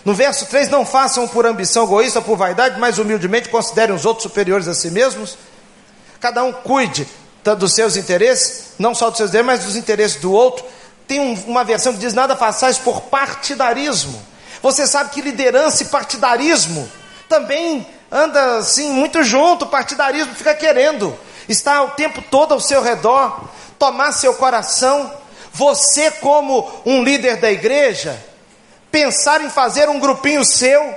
No 0.05 0.13
verso 0.13 0.45
3, 0.45 0.69
não 0.69 0.85
façam 0.85 1.27
por 1.27 1.45
ambição 1.45 1.85
egoísta, 1.85 2.21
por 2.21 2.37
vaidade, 2.37 2.79
mas 2.79 2.97
humildemente 2.97 3.49
considerem 3.49 3.95
os 3.95 4.05
outros 4.05 4.23
superiores 4.23 4.67
a 4.67 4.73
si 4.73 4.91
mesmos. 4.91 5.37
Cada 6.19 6.43
um 6.43 6.51
cuide 6.51 7.07
dos 7.57 7.73
seus 7.73 7.97
interesses, 7.97 8.73
não 8.79 8.95
só 8.95 9.09
dos 9.09 9.17
seus 9.17 9.31
mas 9.43 9.63
dos 9.63 9.75
interesses 9.75 10.21
do 10.21 10.31
outro. 10.31 10.65
Tem 11.07 11.19
uma 11.47 11.63
versão 11.63 11.93
que 11.93 11.99
diz: 11.99 12.13
nada 12.13 12.35
façais 12.35 12.77
por 12.77 13.01
partidarismo. 13.01 14.21
Você 14.61 14.87
sabe 14.87 15.09
que 15.09 15.21
liderança 15.21 15.83
e 15.83 15.87
partidarismo 15.87 16.89
também 17.27 17.85
anda 18.11 18.57
assim 18.57 18.91
muito 18.91 19.23
junto. 19.23 19.65
O 19.65 19.67
partidarismo 19.67 20.33
fica 20.35 20.53
querendo 20.53 21.17
estar 21.49 21.81
o 21.83 21.91
tempo 21.91 22.21
todo 22.21 22.53
ao 22.53 22.59
seu 22.59 22.81
redor, 22.81 23.49
tomar 23.77 24.11
seu 24.11 24.33
coração. 24.35 25.11
Você, 25.53 26.09
como 26.09 26.81
um 26.83 27.03
líder 27.03 27.37
da 27.37 27.51
igreja, 27.51 28.19
pensar 28.91 29.39
em 29.41 29.49
fazer 29.49 29.87
um 29.87 29.99
grupinho 29.99 30.43
seu. 30.43 30.95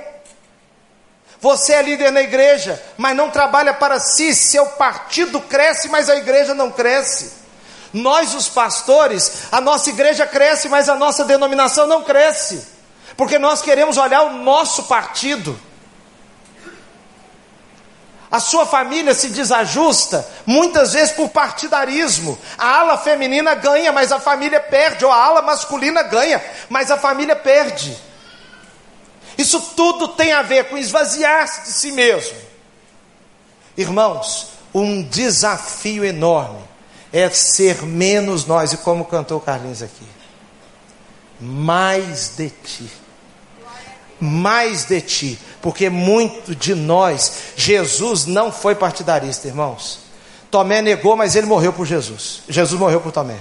Você 1.39 1.73
é 1.73 1.81
líder 1.83 2.11
na 2.11 2.21
igreja, 2.21 2.81
mas 2.97 3.15
não 3.15 3.29
trabalha 3.29 3.71
para 3.71 3.99
si. 3.99 4.33
Seu 4.33 4.65
partido 4.65 5.39
cresce, 5.41 5.87
mas 5.89 6.09
a 6.09 6.15
igreja 6.15 6.55
não 6.55 6.71
cresce. 6.71 7.33
Nós, 7.93 8.33
os 8.33 8.49
pastores, 8.49 9.43
a 9.51 9.61
nossa 9.61 9.89
igreja 9.89 10.25
cresce, 10.25 10.67
mas 10.67 10.89
a 10.89 10.95
nossa 10.95 11.23
denominação 11.23 11.85
não 11.85 12.03
cresce, 12.03 12.67
porque 13.15 13.39
nós 13.39 13.61
queremos 13.61 13.97
olhar 13.97 14.23
o 14.23 14.33
nosso 14.33 14.83
partido. 14.83 15.57
A 18.37 18.39
sua 18.39 18.67
família 18.67 19.15
se 19.15 19.29
desajusta, 19.29 20.23
muitas 20.45 20.93
vezes 20.93 21.11
por 21.11 21.27
partidarismo. 21.29 22.37
A 22.55 22.81
ala 22.81 22.95
feminina 22.95 23.55
ganha, 23.55 23.91
mas 23.91 24.11
a 24.11 24.19
família 24.19 24.59
perde, 24.59 25.03
ou 25.03 25.11
a 25.11 25.15
ala 25.15 25.41
masculina 25.41 26.03
ganha, 26.03 26.39
mas 26.69 26.91
a 26.91 26.97
família 26.97 27.35
perde. 27.35 27.97
Isso 29.39 29.59
tudo 29.75 30.09
tem 30.09 30.33
a 30.33 30.43
ver 30.43 30.65
com 30.65 30.77
esvaziar-se 30.77 31.63
de 31.63 31.71
si 31.71 31.91
mesmo. 31.91 32.37
Irmãos, 33.75 34.49
um 34.71 35.01
desafio 35.01 36.05
enorme 36.05 36.61
é 37.11 37.27
ser 37.31 37.81
menos 37.81 38.45
nós, 38.45 38.71
e 38.71 38.77
como 38.77 39.05
cantou 39.05 39.41
Carlinhos 39.41 39.81
aqui, 39.81 40.07
mais 41.41 42.35
de 42.37 42.51
ti 42.51 42.87
mais 44.19 44.85
de 44.85 44.99
ti, 45.01 45.39
porque 45.67 45.89
muito 45.89 46.55
de 46.55 46.73
nós, 46.73 47.51
Jesus 47.57 48.25
não 48.25 48.53
foi 48.53 48.73
partidarista, 48.73 49.49
irmãos. 49.49 49.99
Tomé 50.49 50.81
negou, 50.81 51.13
mas 51.17 51.35
ele 51.35 51.45
morreu 51.45 51.73
por 51.73 51.85
Jesus. 51.85 52.43
Jesus 52.47 52.79
morreu 52.79 53.01
por 53.01 53.11
Tomé. 53.11 53.39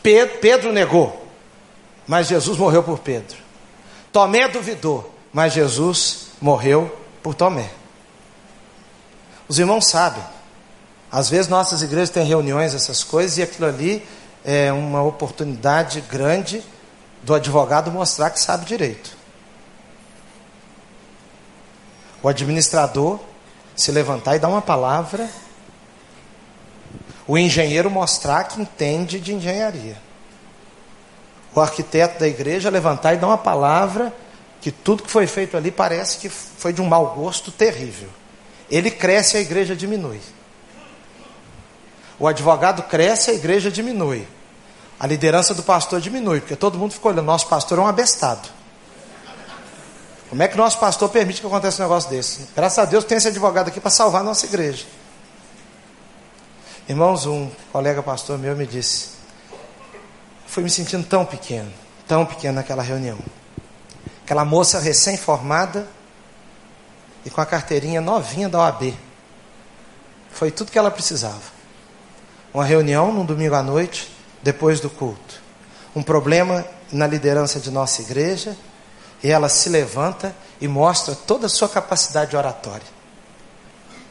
Pedro, 0.00 0.72
negou, 0.72 1.26
mas 2.06 2.28
Jesus 2.28 2.56
morreu 2.56 2.84
por 2.84 3.00
Pedro. 3.00 3.36
Tomé 4.12 4.46
duvidou, 4.46 5.12
mas 5.32 5.52
Jesus 5.54 6.28
morreu 6.40 6.96
por 7.20 7.34
Tomé. 7.34 7.68
Os 9.48 9.58
irmãos 9.58 9.88
sabem, 9.88 10.22
às 11.10 11.28
vezes 11.28 11.48
nossas 11.48 11.82
igrejas 11.82 12.10
têm 12.10 12.24
reuniões, 12.24 12.76
essas 12.76 13.02
coisas, 13.02 13.38
e 13.38 13.42
aquilo 13.42 13.66
ali 13.66 14.06
é 14.44 14.72
uma 14.72 15.02
oportunidade 15.02 16.00
grande 16.02 16.62
do 17.24 17.34
advogado 17.34 17.90
mostrar 17.90 18.30
que 18.30 18.38
sabe 18.38 18.66
direito. 18.66 19.23
O 22.24 22.28
administrador 22.28 23.20
se 23.76 23.92
levantar 23.92 24.34
e 24.34 24.38
dar 24.38 24.48
uma 24.48 24.62
palavra. 24.62 25.28
O 27.26 27.36
engenheiro 27.36 27.90
mostrar 27.90 28.44
que 28.44 28.62
entende 28.62 29.20
de 29.20 29.34
engenharia. 29.34 29.98
O 31.54 31.60
arquiteto 31.60 32.18
da 32.18 32.26
igreja 32.26 32.70
levantar 32.70 33.12
e 33.12 33.18
dar 33.18 33.26
uma 33.26 33.36
palavra 33.36 34.10
que 34.62 34.70
tudo 34.70 35.02
que 35.02 35.10
foi 35.10 35.26
feito 35.26 35.54
ali 35.54 35.70
parece 35.70 36.16
que 36.16 36.30
foi 36.30 36.72
de 36.72 36.80
um 36.80 36.86
mau 36.86 37.08
gosto 37.14 37.52
terrível. 37.52 38.08
Ele 38.70 38.90
cresce, 38.90 39.36
a 39.36 39.40
igreja 39.40 39.76
diminui. 39.76 40.20
O 42.18 42.26
advogado 42.26 42.84
cresce, 42.84 43.32
a 43.32 43.34
igreja 43.34 43.70
diminui. 43.70 44.26
A 44.98 45.06
liderança 45.06 45.52
do 45.52 45.62
pastor 45.62 46.00
diminui, 46.00 46.40
porque 46.40 46.56
todo 46.56 46.78
mundo 46.78 46.92
ficou 46.92 47.12
olhando, 47.12 47.26
nosso 47.26 47.48
pastor 47.48 47.78
é 47.78 47.82
um 47.82 47.86
abestado. 47.86 48.48
Como 50.34 50.42
é 50.42 50.48
que 50.48 50.56
nosso 50.56 50.80
pastor 50.80 51.08
permite 51.10 51.40
que 51.40 51.46
aconteça 51.46 51.80
um 51.80 51.86
negócio 51.86 52.10
desse? 52.10 52.48
Graças 52.56 52.80
a 52.80 52.84
Deus 52.84 53.04
tem 53.04 53.16
esse 53.16 53.28
advogado 53.28 53.68
aqui 53.68 53.78
para 53.78 53.88
salvar 53.88 54.20
a 54.20 54.24
nossa 54.24 54.44
igreja. 54.46 54.84
Irmãos, 56.88 57.24
um 57.24 57.48
colega 57.70 58.02
pastor 58.02 58.36
meu 58.36 58.56
me 58.56 58.66
disse: 58.66 59.10
fui 60.44 60.64
me 60.64 60.70
sentindo 60.70 61.06
tão 61.06 61.24
pequeno, 61.24 61.72
tão 62.08 62.26
pequeno 62.26 62.54
naquela 62.54 62.82
reunião. 62.82 63.16
Aquela 64.24 64.44
moça 64.44 64.80
recém-formada 64.80 65.86
e 67.24 67.30
com 67.30 67.40
a 67.40 67.46
carteirinha 67.46 68.00
novinha 68.00 68.48
da 68.48 68.58
OAB. 68.58 68.92
Foi 70.32 70.50
tudo 70.50 70.72
que 70.72 70.78
ela 70.80 70.90
precisava. 70.90 71.42
Uma 72.52 72.64
reunião 72.64 73.12
num 73.12 73.24
domingo 73.24 73.54
à 73.54 73.62
noite, 73.62 74.12
depois 74.42 74.80
do 74.80 74.90
culto. 74.90 75.40
Um 75.94 76.02
problema 76.02 76.66
na 76.90 77.06
liderança 77.06 77.60
de 77.60 77.70
nossa 77.70 78.02
igreja, 78.02 78.56
ela 79.30 79.48
se 79.48 79.68
levanta 79.68 80.34
e 80.60 80.68
mostra 80.68 81.14
toda 81.14 81.46
a 81.46 81.50
sua 81.50 81.68
capacidade 81.68 82.36
oratória. 82.36 82.86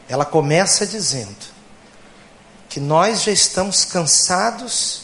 Ela 0.08 0.24
começa 0.24 0.86
dizendo 0.86 1.54
que 2.68 2.80
nós 2.80 3.22
já 3.22 3.32
estamos 3.32 3.84
cansados 3.84 5.02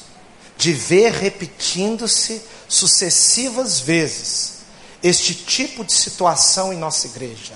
de 0.57 0.73
ver 0.73 1.13
repetindo-se 1.13 2.43
sucessivas 2.69 3.81
vezes 3.81 4.61
este 5.03 5.35
tipo 5.35 5.85
de 5.85 5.93
situação 5.93 6.73
em 6.73 6.77
nossa 6.77 7.07
igreja. 7.07 7.55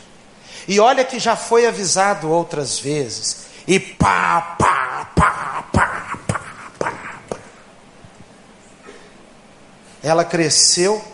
E 0.66 0.80
olha 0.80 1.04
que 1.04 1.18
já 1.18 1.36
foi 1.36 1.66
avisado 1.66 2.30
outras 2.30 2.78
vezes. 2.78 3.44
E 3.66 3.78
pá, 3.78 4.56
pá, 4.58 5.10
pá, 5.14 5.64
pá, 5.72 6.18
pá, 6.26 6.40
pá. 6.78 7.38
Ela 10.02 10.24
cresceu, 10.24 11.04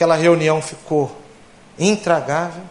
aquela 0.00 0.16
reunião 0.16 0.62
ficou 0.62 1.14
intragável, 1.78 2.62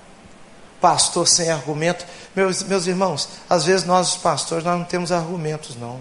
pastor 0.82 1.28
sem 1.28 1.52
argumento. 1.52 2.04
Meus, 2.36 2.64
meus 2.64 2.88
irmãos, 2.88 3.30
às 3.48 3.66
vezes 3.66 3.86
nós, 3.86 4.10
os 4.10 4.18
pastores, 4.18 4.64
nós 4.64 4.80
não 4.80 4.84
temos 4.84 5.12
argumentos, 5.12 5.76
não. 5.76 6.00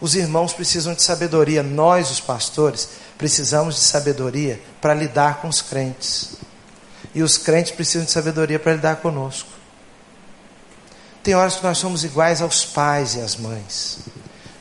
Os 0.00 0.14
irmãos 0.14 0.52
precisam 0.52 0.94
de 0.94 1.02
sabedoria, 1.02 1.60
nós, 1.60 2.08
os 2.08 2.20
pastores, 2.20 2.88
precisamos 3.18 3.74
de 3.74 3.80
sabedoria 3.80 4.62
para 4.80 4.94
lidar 4.94 5.40
com 5.40 5.48
os 5.48 5.60
crentes. 5.60 6.36
E 7.12 7.20
os 7.20 7.36
crentes 7.36 7.72
precisam 7.72 8.04
de 8.04 8.12
sabedoria 8.12 8.60
para 8.60 8.74
lidar 8.74 8.96
conosco. 8.96 9.48
Tem 11.20 11.34
horas 11.34 11.56
que 11.56 11.64
nós 11.64 11.78
somos 11.78 12.04
iguais 12.04 12.40
aos 12.40 12.64
pais 12.64 13.16
e 13.16 13.20
às 13.20 13.34
mães. 13.34 13.98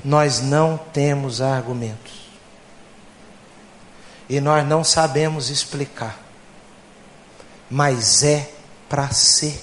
Nós 0.03 0.41
não 0.41 0.75
temos 0.91 1.39
argumentos. 1.39 2.14
E 4.27 4.39
nós 4.39 4.65
não 4.67 4.83
sabemos 4.83 5.49
explicar. 5.49 6.17
Mas 7.69 8.23
é 8.23 8.49
para 8.89 9.09
ser. 9.09 9.61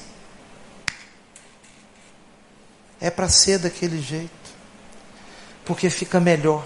É 3.01 3.11
para 3.11 3.29
ser 3.29 3.59
daquele 3.59 4.01
jeito. 4.01 4.31
Porque 5.65 5.91
fica 5.91 6.21
melhor. 6.21 6.65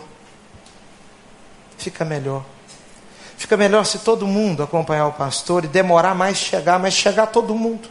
Fica 1.78 2.04
melhor. 2.04 2.44
Fica 3.37 3.56
melhor 3.56 3.85
se 3.85 3.98
todo 3.98 4.26
mundo 4.26 4.62
acompanhar 4.62 5.06
o 5.06 5.12
pastor 5.12 5.64
e 5.64 5.68
demorar 5.68 6.14
mais 6.14 6.38
chegar, 6.38 6.78
mas 6.78 6.94
chegar 6.94 7.26
todo 7.26 7.54
mundo. 7.54 7.88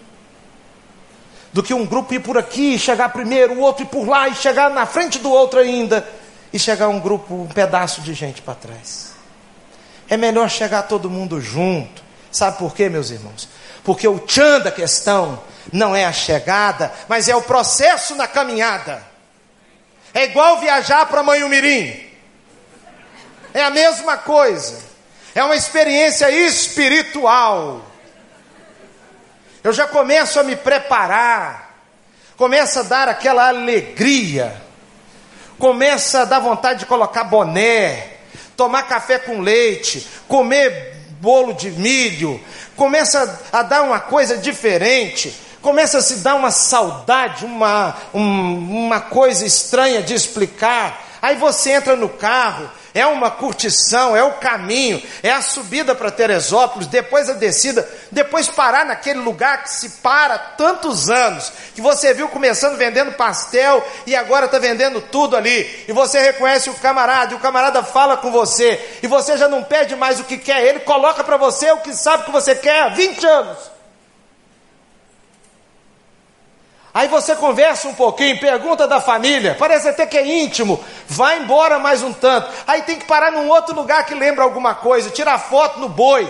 Do 1.53 1.63
que 1.63 1.73
um 1.73 1.85
grupo 1.85 2.13
ir 2.13 2.19
por 2.19 2.37
aqui 2.37 2.77
chegar 2.77 3.09
primeiro, 3.09 3.53
o 3.53 3.59
outro 3.61 3.83
ir 3.83 3.87
por 3.87 4.07
lá 4.07 4.27
e 4.27 4.35
chegar 4.35 4.69
na 4.69 4.85
frente 4.85 5.19
do 5.19 5.31
outro 5.31 5.59
ainda. 5.59 6.07
E 6.51 6.59
chegar 6.59 6.89
um 6.89 6.99
grupo, 6.99 7.33
um 7.33 7.47
pedaço 7.47 8.01
de 8.01 8.13
gente 8.13 8.41
para 8.41 8.55
trás. 8.55 9.04
É 10.09 10.17
melhor 10.17 10.49
chegar 10.49 10.83
todo 10.83 11.09
mundo 11.09 11.41
junto. 11.41 12.03
Sabe 12.31 12.57
por 12.57 12.75
quê, 12.75 12.89
meus 12.89 13.09
irmãos? 13.09 13.47
Porque 13.83 14.07
o 14.07 14.19
tchan 14.19 14.59
da 14.59 14.71
questão 14.71 15.41
não 15.71 15.95
é 15.95 16.05
a 16.05 16.11
chegada, 16.11 16.91
mas 17.07 17.29
é 17.29 17.35
o 17.35 17.41
processo 17.41 18.15
na 18.15 18.27
caminhada. 18.27 19.03
É 20.13 20.25
igual 20.25 20.59
viajar 20.59 21.05
para 21.07 21.23
Manhumirim. 21.23 22.03
É 23.53 23.63
a 23.63 23.69
mesma 23.69 24.17
coisa. 24.17 24.83
É 25.33 25.43
uma 25.43 25.55
experiência 25.55 26.29
espiritual. 26.31 27.85
Eu 29.63 29.73
já 29.73 29.87
começo 29.87 30.39
a 30.39 30.43
me 30.43 30.55
preparar, 30.55 31.75
começa 32.37 32.81
a 32.81 32.83
dar 32.83 33.09
aquela 33.09 33.47
alegria, 33.47 34.61
começa 35.57 36.21
a 36.21 36.25
dar 36.25 36.39
vontade 36.39 36.79
de 36.79 36.85
colocar 36.85 37.23
boné, 37.23 38.14
tomar 38.55 38.83
café 38.83 39.19
com 39.19 39.41
leite, 39.41 40.05
comer 40.27 40.95
bolo 41.19 41.53
de 41.53 41.71
milho, 41.71 42.39
começa 42.75 43.39
a 43.51 43.63
dar 43.63 43.81
uma 43.81 43.99
coisa 43.99 44.37
diferente, 44.37 45.33
começa 45.61 45.97
a 45.97 46.01
se 46.01 46.17
dar 46.17 46.35
uma 46.35 46.51
saudade, 46.51 47.45
uma, 47.45 47.95
um, 48.13 48.85
uma 48.85 49.01
coisa 49.01 49.45
estranha 49.45 50.01
de 50.01 50.13
explicar. 50.13 51.03
Aí 51.21 51.35
você 51.37 51.71
entra 51.71 51.95
no 51.95 52.09
carro, 52.09 52.69
é 52.95 53.05
uma 53.05 53.29
curtição, 53.29 54.15
é 54.15 54.23
o 54.23 54.35
caminho, 54.35 55.03
é 55.21 55.29
a 55.29 55.41
subida 55.41 55.93
para 55.93 56.09
Teresópolis, 56.09 56.87
depois 56.87 57.29
a 57.29 57.33
descida, 57.33 57.87
depois 58.09 58.47
parar 58.47 58.85
naquele 58.85 59.19
lugar 59.19 59.63
que 59.63 59.69
se 59.69 59.89
para 60.01 60.37
tantos 60.37 61.09
anos, 61.09 61.51
que 61.75 61.81
você 61.81 62.13
viu 62.13 62.29
começando 62.29 62.77
vendendo 62.77 63.11
pastel 63.11 63.85
e 64.07 64.15
agora 64.15 64.45
está 64.45 64.57
vendendo 64.57 65.01
tudo 65.01 65.35
ali, 65.35 65.83
e 65.89 65.91
você 65.91 66.21
reconhece 66.21 66.69
o 66.69 66.75
camarada, 66.75 67.33
e 67.33 67.35
o 67.35 67.39
camarada 67.39 67.83
fala 67.83 68.15
com 68.15 68.31
você, 68.31 68.97
e 69.03 69.07
você 69.07 69.37
já 69.37 69.49
não 69.49 69.61
pede 69.61 69.93
mais 69.93 70.17
o 70.21 70.23
que 70.23 70.37
quer, 70.37 70.63
ele 70.63 70.79
coloca 70.79 71.21
para 71.21 71.35
você 71.35 71.69
o 71.73 71.79
que 71.79 71.93
sabe 71.93 72.23
que 72.23 72.31
você 72.31 72.55
quer 72.55 72.83
há 72.83 72.89
20 72.89 73.25
anos. 73.25 73.74
Aí 76.95 77.09
você 77.09 77.35
conversa 77.35 77.89
um 77.89 77.93
pouquinho, 77.93 78.39
pergunta 78.39 78.87
da 78.87 79.01
família, 79.01 79.53
parece 79.59 79.89
até 79.89 80.05
que 80.05 80.17
é 80.17 80.25
íntimo, 80.25 80.81
vai 81.05 81.39
embora 81.39 81.77
mais 81.77 82.01
um 82.01 82.13
tanto. 82.13 82.49
Aí 82.65 82.83
tem 82.83 82.97
que 82.97 83.03
parar 83.03 83.33
num 83.33 83.49
outro 83.49 83.75
lugar 83.75 84.05
que 84.05 84.15
lembra 84.15 84.45
alguma 84.45 84.73
coisa, 84.73 85.09
tirar 85.09 85.37
foto 85.37 85.77
no 85.77 85.89
boi. 85.89 86.25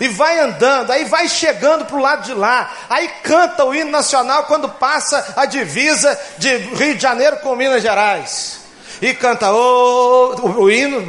E 0.00 0.08
vai 0.08 0.38
andando, 0.38 0.90
aí 0.90 1.04
vai 1.04 1.28
chegando 1.28 1.84
para 1.84 1.96
o 1.96 2.00
lado 2.00 2.24
de 2.24 2.32
lá, 2.32 2.72
aí 2.88 3.08
canta 3.22 3.62
o 3.62 3.74
hino 3.74 3.90
nacional 3.90 4.44
quando 4.44 4.70
passa 4.70 5.34
a 5.36 5.44
divisa 5.44 6.18
de 6.38 6.56
Rio 6.56 6.94
de 6.94 7.02
Janeiro 7.02 7.40
com 7.40 7.54
Minas 7.54 7.82
Gerais 7.82 8.62
e 9.02 9.12
canta 9.12 9.52
o, 9.52 10.60
o, 10.62 10.70
hino, 10.70 11.04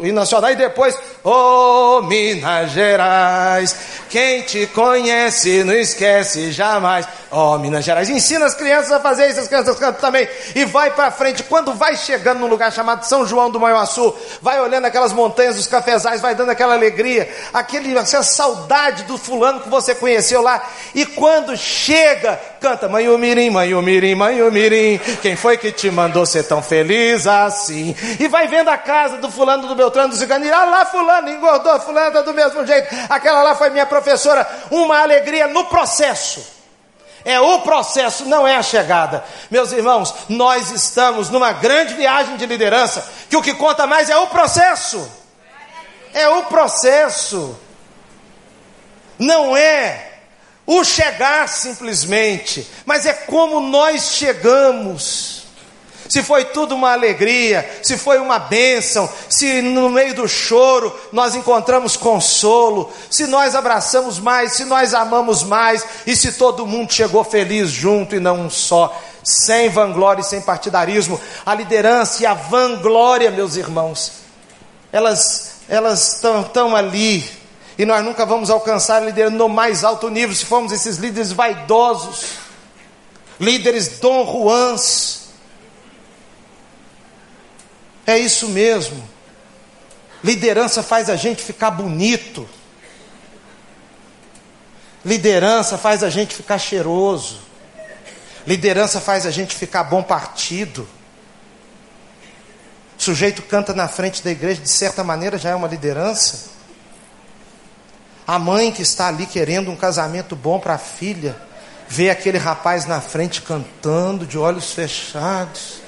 o 0.00 0.04
hino 0.04 0.14
nacional 0.14 0.50
e 0.50 0.56
depois 0.56 0.98
Ô 1.26 1.30
oh, 1.30 2.02
Minas 2.02 2.72
Gerais, 2.72 3.74
quem 4.10 4.42
te 4.42 4.66
conhece 4.66 5.64
não 5.64 5.72
esquece 5.72 6.52
jamais. 6.52 7.08
Oh, 7.30 7.56
Minas 7.56 7.82
Gerais, 7.82 8.10
ensina 8.10 8.44
as 8.44 8.54
crianças 8.54 8.92
a 8.92 9.00
fazer 9.00 9.30
isso, 9.30 9.40
as 9.40 9.48
crianças 9.48 9.78
cantam 9.78 10.02
também. 10.02 10.28
E 10.54 10.66
vai 10.66 10.90
para 10.90 11.10
frente, 11.10 11.42
quando 11.42 11.72
vai 11.72 11.96
chegando 11.96 12.40
num 12.40 12.46
lugar 12.46 12.70
chamado 12.70 13.04
São 13.04 13.26
João 13.26 13.50
do 13.50 13.58
Maiuaçu, 13.58 14.14
vai 14.42 14.60
olhando 14.60 14.84
aquelas 14.84 15.14
montanhas 15.14 15.56
dos 15.56 15.66
cafezais, 15.66 16.20
vai 16.20 16.34
dando 16.34 16.50
aquela 16.50 16.74
alegria, 16.74 17.26
aquele, 17.54 17.98
aquela 17.98 18.22
saudade 18.22 19.04
do 19.04 19.16
fulano 19.16 19.60
que 19.60 19.70
você 19.70 19.94
conheceu 19.94 20.42
lá. 20.42 20.62
E 20.94 21.06
quando 21.06 21.56
chega, 21.56 22.38
canta 22.60 22.86
Manhu 22.86 23.16
Mirim, 23.16 23.48
Manhu 23.48 23.80
Mirim, 23.80 24.14
Manhu 24.14 24.52
Mirim, 24.52 25.00
quem 25.22 25.36
foi 25.36 25.56
que 25.56 25.72
te 25.72 25.90
mandou 25.90 26.26
ser 26.26 26.42
tão 26.42 26.62
feliz 26.62 27.26
assim? 27.26 27.96
E 28.20 28.28
vai 28.28 28.46
vendo 28.46 28.68
a 28.68 28.76
casa 28.76 29.16
do 29.16 29.30
fulano 29.30 29.66
do 29.66 29.74
Beltrano 29.74 30.10
do 30.10 30.16
Cigano, 30.16 30.44
ah 30.52 30.64
lá 30.66 30.84
fulano 30.84 31.13
fulano 31.14 31.30
engordou, 31.30 31.80
fulano 31.80 32.08
está 32.08 32.22
do 32.22 32.34
mesmo 32.34 32.66
jeito, 32.66 32.88
aquela 33.08 33.42
lá 33.42 33.54
foi 33.54 33.70
minha 33.70 33.86
professora, 33.86 34.48
uma 34.70 35.00
alegria 35.00 35.46
no 35.46 35.64
processo. 35.66 36.54
É 37.24 37.40
o 37.40 37.60
processo, 37.60 38.26
não 38.26 38.46
é 38.46 38.56
a 38.56 38.62
chegada. 38.62 39.24
Meus 39.50 39.72
irmãos, 39.72 40.14
nós 40.28 40.70
estamos 40.70 41.30
numa 41.30 41.52
grande 41.52 41.94
viagem 41.94 42.36
de 42.36 42.44
liderança, 42.44 43.06
que 43.30 43.36
o 43.36 43.42
que 43.42 43.54
conta 43.54 43.86
mais 43.86 44.10
é 44.10 44.16
o 44.16 44.26
processo. 44.26 45.10
É 46.12 46.28
o 46.28 46.44
processo. 46.44 47.58
Não 49.18 49.56
é 49.56 50.12
o 50.66 50.84
chegar 50.84 51.48
simplesmente, 51.48 52.70
mas 52.84 53.06
é 53.06 53.12
como 53.12 53.60
nós 53.60 54.12
chegamos. 54.12 55.43
Se 56.08 56.22
foi 56.22 56.44
tudo 56.46 56.74
uma 56.74 56.92
alegria, 56.92 57.68
se 57.82 57.96
foi 57.96 58.18
uma 58.18 58.38
bênção, 58.38 59.08
se 59.28 59.62
no 59.62 59.88
meio 59.88 60.14
do 60.14 60.28
choro 60.28 60.94
nós 61.12 61.34
encontramos 61.34 61.96
consolo, 61.96 62.92
se 63.10 63.26
nós 63.26 63.54
abraçamos 63.54 64.18
mais, 64.18 64.52
se 64.52 64.64
nós 64.64 64.92
amamos 64.92 65.42
mais 65.42 65.84
e 66.06 66.14
se 66.14 66.32
todo 66.32 66.66
mundo 66.66 66.92
chegou 66.92 67.24
feliz 67.24 67.70
junto 67.70 68.14
e 68.14 68.20
não 68.20 68.42
um 68.42 68.50
só, 68.50 68.94
sem 69.22 69.68
vanglória 69.70 70.20
e 70.20 70.24
sem 70.24 70.40
partidarismo. 70.40 71.20
A 71.44 71.54
liderança 71.54 72.22
e 72.22 72.26
a 72.26 72.34
vanglória, 72.34 73.30
meus 73.30 73.56
irmãos, 73.56 74.12
elas 74.92 75.54
elas 75.66 76.22
estão 76.22 76.76
ali 76.76 77.24
e 77.78 77.86
nós 77.86 78.04
nunca 78.04 78.26
vamos 78.26 78.50
alcançar 78.50 79.00
a 79.02 79.06
liderança 79.06 79.36
no 79.36 79.48
mais 79.48 79.82
alto 79.82 80.10
nível 80.10 80.36
se 80.36 80.44
formos 80.44 80.72
esses 80.72 80.98
líderes 80.98 81.32
vaidosos, 81.32 82.26
líderes 83.40 83.98
Dom 83.98 84.24
Juans 84.26 85.23
é 88.06 88.18
isso 88.18 88.48
mesmo. 88.48 89.02
Liderança 90.22 90.82
faz 90.82 91.10
a 91.10 91.16
gente 91.16 91.42
ficar 91.42 91.70
bonito. 91.70 92.48
Liderança 95.04 95.76
faz 95.76 96.02
a 96.02 96.08
gente 96.08 96.34
ficar 96.34 96.58
cheiroso. 96.58 97.40
Liderança 98.46 99.00
faz 99.00 99.26
a 99.26 99.30
gente 99.30 99.54
ficar 99.54 99.84
bom 99.84 100.02
partido. 100.02 100.88
O 102.98 103.02
sujeito 103.02 103.42
canta 103.42 103.74
na 103.74 103.88
frente 103.88 104.22
da 104.22 104.30
igreja, 104.30 104.62
de 104.62 104.70
certa 104.70 105.04
maneira 105.04 105.36
já 105.36 105.50
é 105.50 105.54
uma 105.54 105.68
liderança. 105.68 106.54
A 108.26 108.38
mãe 108.38 108.72
que 108.72 108.80
está 108.80 109.08
ali 109.08 109.26
querendo 109.26 109.70
um 109.70 109.76
casamento 109.76 110.34
bom 110.34 110.58
para 110.58 110.74
a 110.74 110.78
filha, 110.78 111.36
vê 111.86 112.08
aquele 112.08 112.38
rapaz 112.38 112.86
na 112.86 113.00
frente 113.00 113.42
cantando, 113.42 114.26
de 114.26 114.38
olhos 114.38 114.72
fechados. 114.72 115.83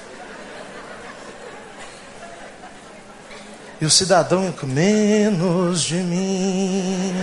E 3.79 3.85
o 3.85 3.91
cidadão 3.91 4.51
menos 4.63 5.83
de 5.83 5.95
mim. 5.95 7.13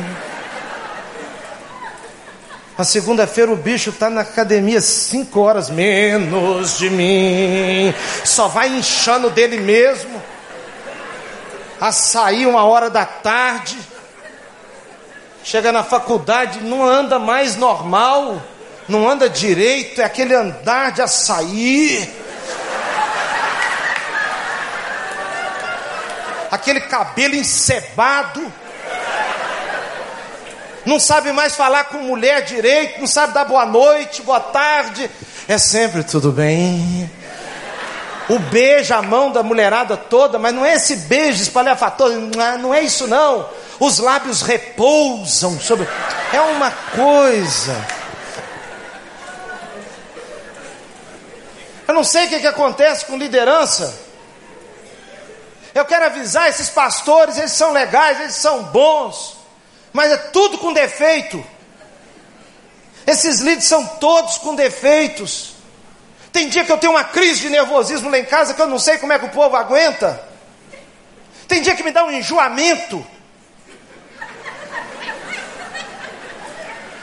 Na 2.78 2.84
segunda-feira 2.84 3.50
o 3.50 3.56
bicho 3.56 3.90
está 3.90 4.08
na 4.08 4.20
academia 4.20 4.80
cinco 4.80 5.40
horas 5.40 5.68
menos 5.68 6.78
de 6.78 6.90
mim. 6.90 7.92
Só 8.24 8.46
vai 8.46 8.68
inchando 8.68 9.30
dele 9.30 9.58
mesmo. 9.58 10.22
A 11.80 11.90
sair 11.90 12.46
uma 12.46 12.64
hora 12.64 12.88
da 12.88 13.04
tarde. 13.04 13.76
Chega 15.42 15.72
na 15.72 15.82
faculdade, 15.82 16.60
não 16.60 16.84
anda 16.84 17.18
mais 17.18 17.56
normal. 17.56 18.40
Não 18.88 19.08
anda 19.08 19.28
direito, 19.28 20.00
é 20.00 20.04
aquele 20.04 20.34
andar 20.34 20.92
de 20.92 21.02
açaí. 21.02 22.23
Aquele 26.54 26.80
cabelo 26.82 27.34
encebado, 27.34 28.52
não 30.86 31.00
sabe 31.00 31.32
mais 31.32 31.54
falar 31.56 31.84
com 31.84 31.98
mulher 31.98 32.42
direito, 32.42 33.00
não 33.00 33.06
sabe 33.06 33.32
dar 33.32 33.44
boa 33.44 33.66
noite, 33.66 34.22
boa 34.22 34.40
tarde, 34.40 35.10
é 35.48 35.58
sempre 35.58 36.04
tudo 36.04 36.30
bem. 36.30 37.10
O 38.28 38.38
beijo, 38.38 38.94
a 38.94 39.02
mão 39.02 39.30
da 39.30 39.42
mulherada 39.42 39.96
toda, 39.96 40.38
mas 40.38 40.54
não 40.54 40.64
é 40.64 40.74
esse 40.74 40.96
beijo 40.96 41.42
espalhafatório, 41.42 42.30
não 42.60 42.72
é 42.72 42.82
isso 42.82 43.06
não. 43.06 43.48
Os 43.78 43.98
lábios 43.98 44.40
repousam 44.40 45.58
sobre. 45.60 45.86
É 46.32 46.40
uma 46.40 46.70
coisa. 46.70 47.76
Eu 51.86 51.92
não 51.92 52.04
sei 52.04 52.26
o 52.26 52.28
que, 52.28 52.40
que 52.40 52.46
acontece 52.46 53.04
com 53.04 53.18
liderança. 53.18 54.03
Eu 55.74 55.84
quero 55.84 56.04
avisar 56.04 56.48
esses 56.48 56.70
pastores, 56.70 57.36
eles 57.36 57.52
são 57.52 57.72
legais, 57.72 58.20
eles 58.20 58.36
são 58.36 58.62
bons, 58.64 59.36
mas 59.92 60.12
é 60.12 60.16
tudo 60.16 60.56
com 60.58 60.72
defeito. 60.72 61.44
Esses 63.06 63.40
líderes 63.40 63.64
são 63.64 63.84
todos 63.84 64.38
com 64.38 64.54
defeitos. 64.54 65.54
Tem 66.32 66.48
dia 66.48 66.64
que 66.64 66.72
eu 66.72 66.78
tenho 66.78 66.92
uma 66.92 67.04
crise 67.04 67.40
de 67.40 67.50
nervosismo 67.50 68.08
lá 68.08 68.18
em 68.18 68.24
casa 68.24 68.54
que 68.54 68.62
eu 68.62 68.66
não 68.66 68.78
sei 68.78 68.98
como 68.98 69.12
é 69.12 69.18
que 69.18 69.26
o 69.26 69.30
povo 69.30 69.56
aguenta. 69.56 70.22
Tem 71.48 71.60
dia 71.60 71.74
que 71.74 71.82
me 71.82 71.90
dá 71.90 72.04
um 72.04 72.10
enjoamento. 72.10 73.04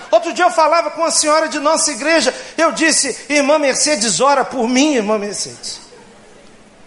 Outro 0.09 0.33
dia 0.33 0.45
eu 0.45 0.51
falava 0.51 0.91
com 0.91 1.01
uma 1.01 1.11
senhora 1.11 1.47
de 1.47 1.59
nossa 1.59 1.91
igreja, 1.91 2.35
eu 2.57 2.73
disse, 2.73 3.17
irmã 3.29 3.57
Mercedes, 3.57 4.19
ora 4.19 4.43
por 4.43 4.67
mim, 4.67 4.95
irmã 4.95 5.17
Mercedes. 5.17 5.79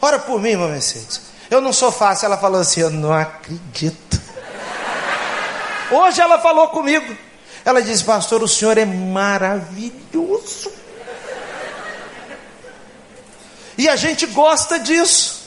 Ora 0.01 0.19
por 0.19 0.39
mim, 0.39 0.51
irmã 0.51 0.69
Mercedes. 0.69 1.34
Eu 1.55 1.61
não 1.61 1.73
sou 1.73 1.93
fácil. 1.93 2.27
Ela 2.27 2.37
falou 2.37 2.61
assim: 2.61 2.81
Eu 2.81 2.91
não 2.91 3.13
acredito. 3.13 4.21
Hoje 5.89 6.21
ela 6.21 6.41
falou 6.41 6.67
comigo. 6.69 7.17
Ela 7.65 7.81
disse: 7.81 8.03
Pastor, 8.03 8.43
o 8.43 8.49
senhor 8.49 8.77
é 8.77 8.85
maravilhoso. 8.85 10.73
E 13.79 13.89
a 13.89 13.95
gente 13.95 14.27
gosta 14.27 14.81
disso. 14.81 15.45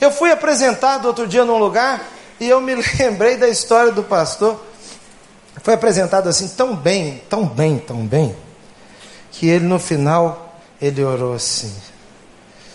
Eu 0.00 0.12
fui 0.12 0.30
apresentado 0.30 1.06
outro 1.06 1.26
dia 1.26 1.44
num 1.44 1.58
lugar 1.58 2.00
e 2.38 2.48
eu 2.48 2.60
me 2.60 2.76
lembrei 2.98 3.36
da 3.36 3.48
história 3.48 3.90
do 3.90 4.04
pastor. 4.04 4.64
Foi 5.62 5.74
apresentado 5.74 6.28
assim 6.28 6.48
tão 6.48 6.76
bem, 6.76 7.20
tão 7.28 7.44
bem, 7.44 7.78
tão 7.78 8.06
bem, 8.06 8.34
que 9.32 9.48
ele 9.48 9.66
no 9.66 9.80
final 9.80 10.56
ele 10.80 11.02
orou 11.02 11.34
assim: 11.34 11.74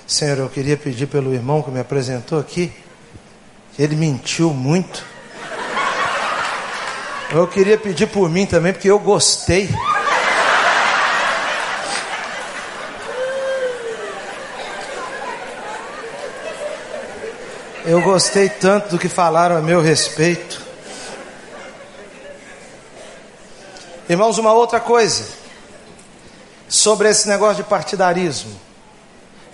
Senhor, 0.07 0.37
eu 0.37 0.49
queria 0.49 0.77
pedir 0.77 1.07
pelo 1.07 1.33
irmão 1.33 1.63
que 1.63 1.71
me 1.71 1.79
apresentou 1.79 2.39
aqui, 2.39 2.71
ele 3.77 3.95
mentiu 3.95 4.51
muito. 4.51 5.03
Eu 7.31 7.47
queria 7.47 7.75
pedir 7.75 8.07
por 8.07 8.29
mim 8.29 8.45
também, 8.45 8.71
porque 8.71 8.89
eu 8.89 8.99
gostei. 8.99 9.67
Eu 17.83 17.99
gostei 18.01 18.47
tanto 18.47 18.89
do 18.89 18.99
que 18.99 19.09
falaram 19.09 19.57
a 19.57 19.61
meu 19.61 19.81
respeito. 19.81 20.61
Irmãos, 24.07 24.37
uma 24.37 24.53
outra 24.53 24.79
coisa 24.79 25.25
sobre 26.69 27.09
esse 27.09 27.27
negócio 27.27 27.63
de 27.63 27.69
partidarismo 27.69 28.64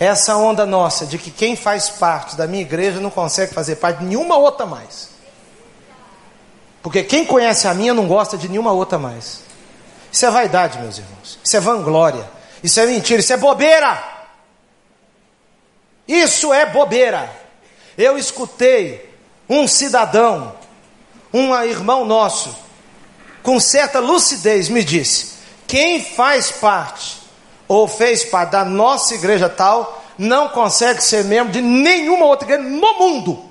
essa 0.01 0.35
onda 0.35 0.65
nossa 0.65 1.05
de 1.05 1.19
que 1.19 1.29
quem 1.29 1.55
faz 1.55 1.87
parte 1.87 2.35
da 2.35 2.47
minha 2.47 2.63
igreja 2.63 2.99
não 2.99 3.11
consegue 3.11 3.53
fazer 3.53 3.75
parte 3.75 3.99
de 3.99 4.05
nenhuma 4.05 4.35
outra 4.35 4.65
mais. 4.65 5.09
Porque 6.81 7.03
quem 7.03 7.23
conhece 7.23 7.67
a 7.67 7.73
minha 7.75 7.93
não 7.93 8.07
gosta 8.07 8.35
de 8.35 8.49
nenhuma 8.49 8.71
outra 8.71 8.97
mais. 8.97 9.41
Isso 10.11 10.25
é 10.25 10.31
vaidade, 10.31 10.79
meus 10.79 10.97
irmãos. 10.97 11.37
Isso 11.43 11.55
é 11.55 11.59
vanglória. 11.59 12.27
Isso 12.63 12.79
é 12.79 12.87
mentira. 12.87 13.19
Isso 13.19 13.31
é 13.31 13.37
bobeira. 13.37 14.03
Isso 16.07 16.51
é 16.51 16.65
bobeira. 16.65 17.31
Eu 17.95 18.17
escutei 18.17 19.07
um 19.47 19.67
cidadão, 19.67 20.55
um 21.31 21.53
irmão 21.63 22.05
nosso, 22.05 22.57
com 23.43 23.59
certa 23.59 23.99
lucidez, 23.99 24.67
me 24.67 24.83
disse: 24.83 25.33
quem 25.67 26.03
faz 26.03 26.51
parte 26.51 27.20
ou 27.72 27.88
fez 27.88 28.26
parte 28.26 28.49
da 28.49 28.65
nossa 28.65 29.15
igreja 29.15 29.47
tal, 29.47 30.03
não 30.17 30.49
consegue 30.49 31.01
ser 31.01 31.24
membro 31.24 31.53
de 31.53 31.61
nenhuma 31.61 32.26
outra 32.26 32.45
igreja 32.45 32.69
no 32.69 32.99
mundo. 32.99 33.45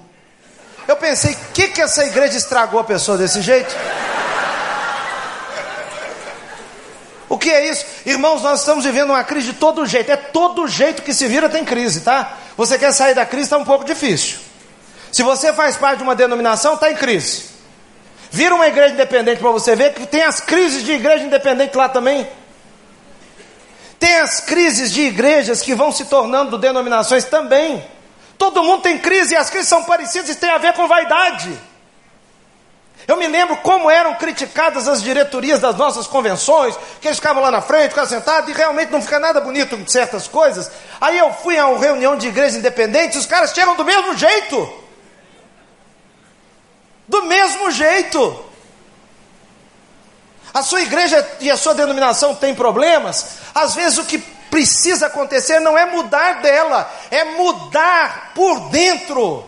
Eu 0.86 0.94
pensei, 0.94 1.32
o 1.32 1.38
que, 1.54 1.68
que 1.68 1.80
essa 1.80 2.04
igreja 2.04 2.36
estragou 2.36 2.78
a 2.78 2.84
pessoa 2.84 3.16
desse 3.16 3.40
jeito? 3.40 3.74
O 7.30 7.38
que 7.38 7.48
é 7.48 7.66
isso? 7.70 7.86
Irmãos, 8.04 8.42
nós 8.42 8.60
estamos 8.60 8.84
vivendo 8.84 9.08
uma 9.08 9.24
crise 9.24 9.52
de 9.52 9.54
todo 9.54 9.86
jeito. 9.86 10.12
É 10.12 10.16
todo 10.16 10.68
jeito 10.68 11.00
que 11.00 11.14
se 11.14 11.26
vira 11.26 11.48
tem 11.48 11.64
crise, 11.64 12.02
tá? 12.02 12.36
Você 12.58 12.78
quer 12.78 12.92
sair 12.92 13.14
da 13.14 13.24
crise, 13.24 13.44
está 13.44 13.56
um 13.56 13.64
pouco 13.64 13.86
difícil. 13.86 14.38
Se 15.10 15.22
você 15.22 15.50
faz 15.50 15.78
parte 15.78 15.96
de 15.96 16.02
uma 16.02 16.14
denominação, 16.14 16.74
está 16.74 16.90
em 16.90 16.94
crise. 16.94 17.44
Vira 18.30 18.54
uma 18.54 18.68
igreja 18.68 18.92
independente 18.92 19.40
para 19.40 19.50
você 19.50 19.74
ver 19.74 19.94
que 19.94 20.06
tem 20.06 20.24
as 20.24 20.40
crises 20.40 20.84
de 20.84 20.92
igreja 20.92 21.24
independente 21.24 21.74
lá 21.74 21.88
também. 21.88 22.28
Tem 24.00 24.16
as 24.16 24.40
crises 24.40 24.90
de 24.90 25.02
igrejas 25.02 25.60
que 25.60 25.74
vão 25.74 25.92
se 25.92 26.06
tornando 26.06 26.56
denominações 26.56 27.24
também. 27.26 27.84
Todo 28.38 28.64
mundo 28.64 28.80
tem 28.80 28.98
crise 28.98 29.34
e 29.34 29.36
as 29.36 29.50
crises 29.50 29.68
são 29.68 29.84
parecidas 29.84 30.30
e 30.30 30.34
tem 30.34 30.48
a 30.48 30.56
ver 30.56 30.72
com 30.72 30.88
vaidade. 30.88 31.56
Eu 33.06 33.16
me 33.18 33.26
lembro 33.26 33.58
como 33.58 33.90
eram 33.90 34.14
criticadas 34.14 34.88
as 34.88 35.02
diretorias 35.02 35.60
das 35.60 35.76
nossas 35.76 36.06
convenções, 36.06 36.78
que 36.98 37.08
eles 37.08 37.18
ficavam 37.18 37.42
lá 37.42 37.50
na 37.50 37.60
frente, 37.60 37.90
ficavam 37.90 38.08
sentados, 38.08 38.48
e 38.48 38.52
realmente 38.54 38.90
não 38.90 39.02
fica 39.02 39.18
nada 39.18 39.38
bonito 39.38 39.76
com 39.76 39.86
certas 39.86 40.26
coisas. 40.26 40.70
Aí 40.98 41.18
eu 41.18 41.30
fui 41.34 41.58
a 41.58 41.66
uma 41.66 41.78
reunião 41.78 42.16
de 42.16 42.28
igrejas 42.28 42.56
independentes, 42.56 43.18
os 43.18 43.26
caras 43.26 43.52
chegam 43.52 43.76
do 43.76 43.84
mesmo 43.84 44.16
jeito. 44.16 44.72
Do 47.06 47.22
mesmo 47.24 47.70
jeito. 47.70 48.49
A 50.52 50.62
sua 50.62 50.80
igreja 50.80 51.26
e 51.40 51.50
a 51.50 51.56
sua 51.56 51.74
denominação 51.74 52.34
tem 52.34 52.54
problemas, 52.54 53.38
às 53.54 53.74
vezes 53.74 53.98
o 53.98 54.04
que 54.04 54.18
precisa 54.18 55.06
acontecer 55.06 55.60
não 55.60 55.78
é 55.78 55.86
mudar 55.86 56.42
dela, 56.42 56.92
é 57.10 57.22
mudar 57.24 58.32
por 58.34 58.68
dentro, 58.68 59.44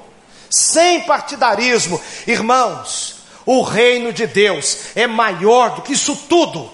sem 0.49 1.01
partidarismo. 1.01 2.01
Irmãos, 2.27 3.17
o 3.45 3.63
reino 3.63 4.13
de 4.13 4.27
Deus 4.27 4.79
é 4.95 5.07
maior 5.09 5.71
do 5.71 5.83
que 5.83 5.95
isso 5.95 6.15
tudo. 6.29 6.71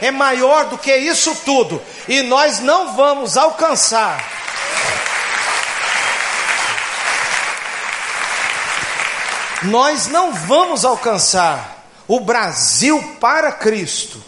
É 0.00 0.10
maior 0.10 0.66
do 0.66 0.78
que 0.78 0.94
isso 0.94 1.34
tudo. 1.44 1.82
E 2.06 2.22
nós 2.22 2.60
não 2.60 2.94
vamos 2.94 3.36
alcançar. 3.36 4.22
Nós 9.62 10.06
não 10.06 10.32
vamos 10.32 10.84
alcançar 10.84 11.75
o 12.08 12.20
Brasil 12.20 13.16
para 13.20 13.52
Cristo 13.52 14.22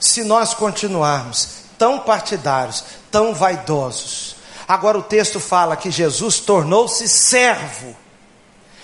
se 0.00 0.24
nós 0.24 0.54
continuarmos 0.54 1.62
tão 1.78 2.00
partidários, 2.00 2.84
tão 3.10 3.34
vaidosos. 3.34 4.36
Agora 4.66 4.98
o 4.98 5.02
texto 5.02 5.40
fala 5.40 5.76
que 5.76 5.90
Jesus 5.90 6.40
tornou-se 6.40 7.08
servo. 7.08 7.96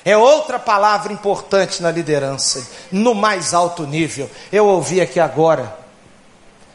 É 0.05 0.16
outra 0.16 0.59
palavra 0.59 1.12
importante 1.12 1.82
na 1.82 1.91
liderança, 1.91 2.66
no 2.91 3.14
mais 3.14 3.55
alto 3.55 3.86
nível. 3.86 4.30
Eu 4.51 4.66
ouvi 4.66 5.01
aqui 5.01 5.20
agora, 5.20 5.76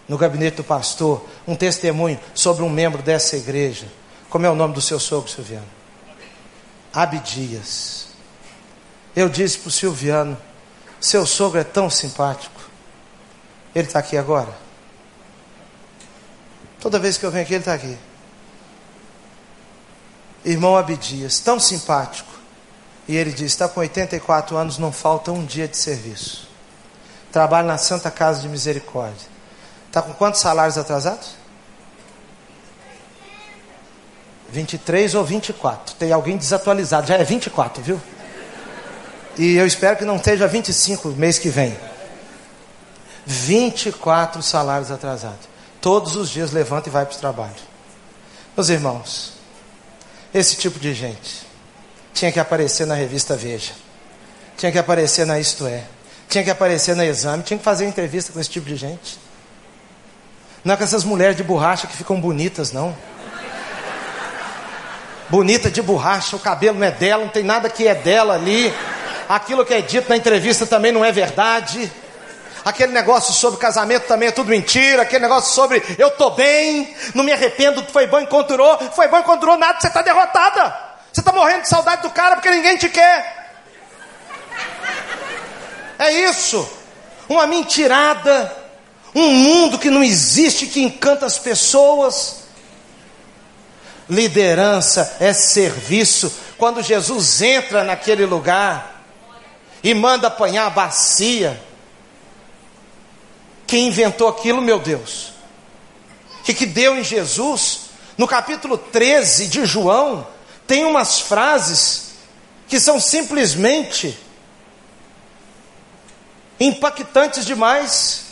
no 0.07 0.17
gabinete 0.17 0.57
do 0.57 0.63
pastor, 0.63 1.25
um 1.47 1.55
testemunho 1.55 2.19
sobre 2.33 2.63
um 2.63 2.69
membro 2.69 3.01
dessa 3.01 3.35
igreja. 3.35 3.87
Como 4.29 4.45
é 4.45 4.49
o 4.49 4.55
nome 4.55 4.73
do 4.73 4.81
seu 4.81 4.99
sogro, 4.99 5.29
Silviano? 5.29 5.67
Abdias. 6.93 8.07
Eu 9.15 9.29
disse 9.29 9.57
para 9.59 9.69
o 9.69 9.71
Silviano: 9.71 10.37
seu 11.03 11.25
sogro 11.25 11.59
é 11.59 11.65
tão 11.65 11.89
simpático. 11.89 12.61
Ele 13.75 13.85
está 13.85 13.99
aqui 13.99 14.15
agora? 14.15 14.55
Toda 16.79 16.97
vez 16.97 17.17
que 17.17 17.25
eu 17.25 17.29
venho 17.29 17.43
aqui, 17.43 17.53
ele 17.55 17.59
está 17.59 17.73
aqui. 17.73 17.97
Irmão 20.45 20.77
Abdias, 20.77 21.41
tão 21.41 21.59
simpático. 21.59 22.31
E 23.05 23.17
ele 23.17 23.33
diz: 23.33 23.51
está 23.51 23.67
com 23.67 23.81
84 23.81 24.55
anos, 24.55 24.77
não 24.77 24.93
falta 24.93 25.29
um 25.29 25.43
dia 25.43 25.67
de 25.67 25.75
serviço. 25.75 26.47
Trabalha 27.33 27.67
na 27.67 27.77
Santa 27.77 28.09
Casa 28.09 28.39
de 28.39 28.47
Misericórdia. 28.47 29.27
Está 29.87 30.01
com 30.01 30.13
quantos 30.13 30.39
salários 30.39 30.77
atrasados? 30.77 31.35
23 34.49 35.15
ou 35.15 35.25
24. 35.25 35.95
Tem 35.95 36.13
alguém 36.13 36.37
desatualizado. 36.37 37.07
Já 37.07 37.15
é 37.15 37.25
24, 37.25 37.83
viu? 37.83 38.01
E 39.37 39.55
eu 39.55 39.65
espero 39.65 39.97
que 39.97 40.05
não 40.05 40.17
esteja 40.17 40.47
25 40.47 41.09
mês 41.09 41.39
que 41.39 41.49
vem. 41.49 41.75
24 43.25 44.41
salários 44.43 44.91
atrasados. 44.91 45.47
Todos 45.81 46.15
os 46.15 46.29
dias 46.29 46.51
levanta 46.51 46.89
e 46.89 46.91
vai 46.91 47.05
para 47.05 47.15
o 47.15 47.19
trabalho. 47.19 47.55
Meus 48.55 48.69
irmãos, 48.69 49.33
esse 50.33 50.55
tipo 50.55 50.79
de 50.79 50.93
gente 50.93 51.45
tinha 52.13 52.31
que 52.31 52.39
aparecer 52.39 52.85
na 52.85 52.93
revista 52.93 53.35
Veja, 53.35 53.73
tinha 54.55 54.71
que 54.71 54.77
aparecer 54.77 55.25
na 55.25 55.39
Isto 55.39 55.65
É, 55.65 55.83
tinha 56.29 56.43
que 56.43 56.49
aparecer 56.49 56.95
na 56.95 57.05
Exame, 57.05 57.43
tinha 57.43 57.57
que 57.57 57.63
fazer 57.63 57.85
entrevista 57.85 58.31
com 58.31 58.39
esse 58.39 58.49
tipo 58.49 58.67
de 58.67 58.75
gente. 58.75 59.19
Não 60.63 60.73
é 60.73 60.77
com 60.77 60.83
essas 60.83 61.03
mulheres 61.03 61.35
de 61.35 61.43
borracha 61.43 61.87
que 61.87 61.97
ficam 61.97 62.19
bonitas, 62.19 62.71
não. 62.71 62.95
Bonita 65.29 65.69
de 65.69 65.81
borracha, 65.81 66.35
o 66.35 66.39
cabelo 66.39 66.79
não 66.79 66.87
é 66.87 66.91
dela, 66.91 67.23
não 67.23 67.31
tem 67.31 67.43
nada 67.43 67.69
que 67.69 67.87
é 67.87 67.95
dela 67.95 68.35
ali. 68.35 68.73
Aquilo 69.27 69.65
que 69.65 69.73
é 69.73 69.81
dito 69.81 70.09
na 70.09 70.17
entrevista 70.17 70.65
também 70.65 70.91
não 70.91 71.03
é 71.03 71.11
verdade. 71.11 71.91
Aquele 72.65 72.93
negócio 72.93 73.33
sobre 73.33 73.59
casamento 73.59 74.07
também 74.07 74.29
é 74.29 74.31
tudo 74.31 74.49
mentira. 74.49 75.01
Aquele 75.01 75.23
negócio 75.23 75.53
sobre 75.53 75.83
eu 75.97 76.07
estou 76.07 76.31
bem, 76.31 76.95
não 77.13 77.23
me 77.23 77.31
arrependo, 77.31 77.85
foi 77.91 78.07
bom, 78.07 78.19
encontrou. 78.19 78.77
Foi 78.95 79.07
bom, 79.07 79.19
encontrou 79.19 79.57
nada, 79.57 79.79
você 79.79 79.87
está 79.87 80.01
derrotada. 80.01 80.93
Você 81.11 81.21
está 81.21 81.31
morrendo 81.31 81.63
de 81.63 81.69
saudade 81.69 82.01
do 82.01 82.09
cara 82.09 82.35
porque 82.35 82.49
ninguém 82.49 82.77
te 82.77 82.89
quer. 82.89 83.51
É 85.99 86.11
isso. 86.11 86.67
Uma 87.27 87.45
mentirada. 87.45 88.63
Um 89.15 89.29
mundo 89.29 89.77
que 89.77 89.91
não 89.91 90.03
existe, 90.03 90.65
que 90.65 90.81
encanta 90.81 91.25
as 91.25 91.37
pessoas. 91.37 92.43
Liderança 94.09 95.17
é 95.19 95.33
serviço. 95.33 96.33
Quando 96.57 96.81
Jesus 96.81 97.41
entra 97.41 97.83
naquele 97.83 98.25
lugar, 98.25 98.92
e 99.83 99.93
manda 99.93 100.27
apanhar 100.27 100.67
a 100.67 100.69
bacia. 100.69 101.61
Quem 103.67 103.87
inventou 103.87 104.27
aquilo, 104.29 104.61
meu 104.61 104.79
Deus? 104.79 105.33
O 106.39 106.43
que, 106.43 106.53
que 106.53 106.65
deu 106.65 106.97
em 106.97 107.03
Jesus? 107.03 107.81
No 108.17 108.27
capítulo 108.27 108.77
13 108.77 109.47
de 109.47 109.65
João, 109.65 110.25
tem 110.65 110.85
umas 110.85 111.19
frases 111.19 112.13
que 112.67 112.79
são 112.79 112.99
simplesmente 112.99 114.17
impactantes 116.59 117.45
demais. 117.45 118.23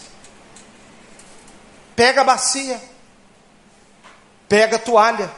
Pega 1.95 2.21
a 2.21 2.23
bacia, 2.23 2.81
pega 4.47 4.77
a 4.77 4.79
toalha. 4.79 5.31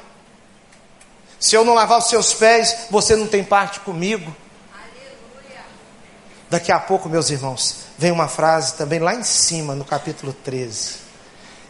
Se 1.39 1.55
eu 1.55 1.66
não 1.66 1.74
lavar 1.74 1.97
os 1.97 2.07
seus 2.07 2.34
pés, 2.34 2.88
você 2.89 3.16
não 3.16 3.28
tem 3.28 3.43
parte 3.43 3.80
comigo. 3.82 4.34
Daqui 6.54 6.72
a 6.72 6.80
pouco, 6.80 7.10
meus 7.10 7.32
irmãos, 7.32 7.78
vem 7.97 8.12
uma 8.12 8.28
frase 8.28 8.76
também 8.76 8.99
lá 8.99 9.16
em 9.16 9.24
cima, 9.24 9.74
no 9.74 9.84
capítulo 9.84 10.32
13. 10.43 10.97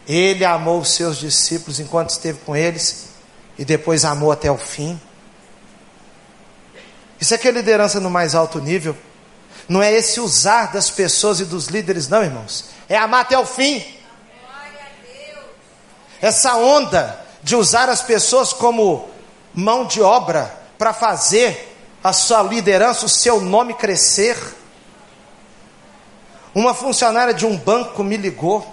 Ele 0.06 0.44
amou 0.44 0.78
os 0.78 0.90
seus 0.90 1.16
discípulos 1.16 1.80
enquanto 1.80 2.10
esteve 2.10 2.40
com 2.40 2.54
eles 2.54 3.06
e 3.56 3.64
depois 3.64 4.04
amou 4.04 4.30
até 4.30 4.50
o 4.50 4.58
fim. 4.58 5.00
Isso 7.18 7.32
é 7.32 7.38
que 7.38 7.48
é 7.48 7.50
liderança 7.50 7.98
no 7.98 8.10
mais 8.10 8.34
alto 8.34 8.60
nível. 8.60 8.94
Não 9.66 9.82
é 9.82 9.90
esse 9.90 10.20
usar 10.20 10.70
das 10.70 10.90
pessoas 10.90 11.40
e 11.40 11.46
dos 11.46 11.68
líderes, 11.68 12.06
não, 12.06 12.22
irmãos. 12.22 12.66
É 12.86 12.98
amar 12.98 13.22
até 13.22 13.38
o 13.38 13.46
fim. 13.46 13.82
Essa 16.20 16.56
onda 16.56 17.18
de 17.42 17.56
usar 17.56 17.88
as 17.88 18.02
pessoas 18.02 18.52
como 18.52 19.08
mão 19.54 19.86
de 19.86 20.02
obra 20.02 20.54
para 20.76 20.92
fazer 20.92 21.74
a 22.04 22.12
sua 22.12 22.42
liderança, 22.42 23.06
o 23.06 23.08
seu 23.08 23.40
nome 23.40 23.72
crescer. 23.72 24.36
Uma 26.54 26.72
funcionária 26.72 27.34
de 27.34 27.44
um 27.44 27.56
banco 27.56 28.04
me 28.04 28.16
ligou, 28.16 28.64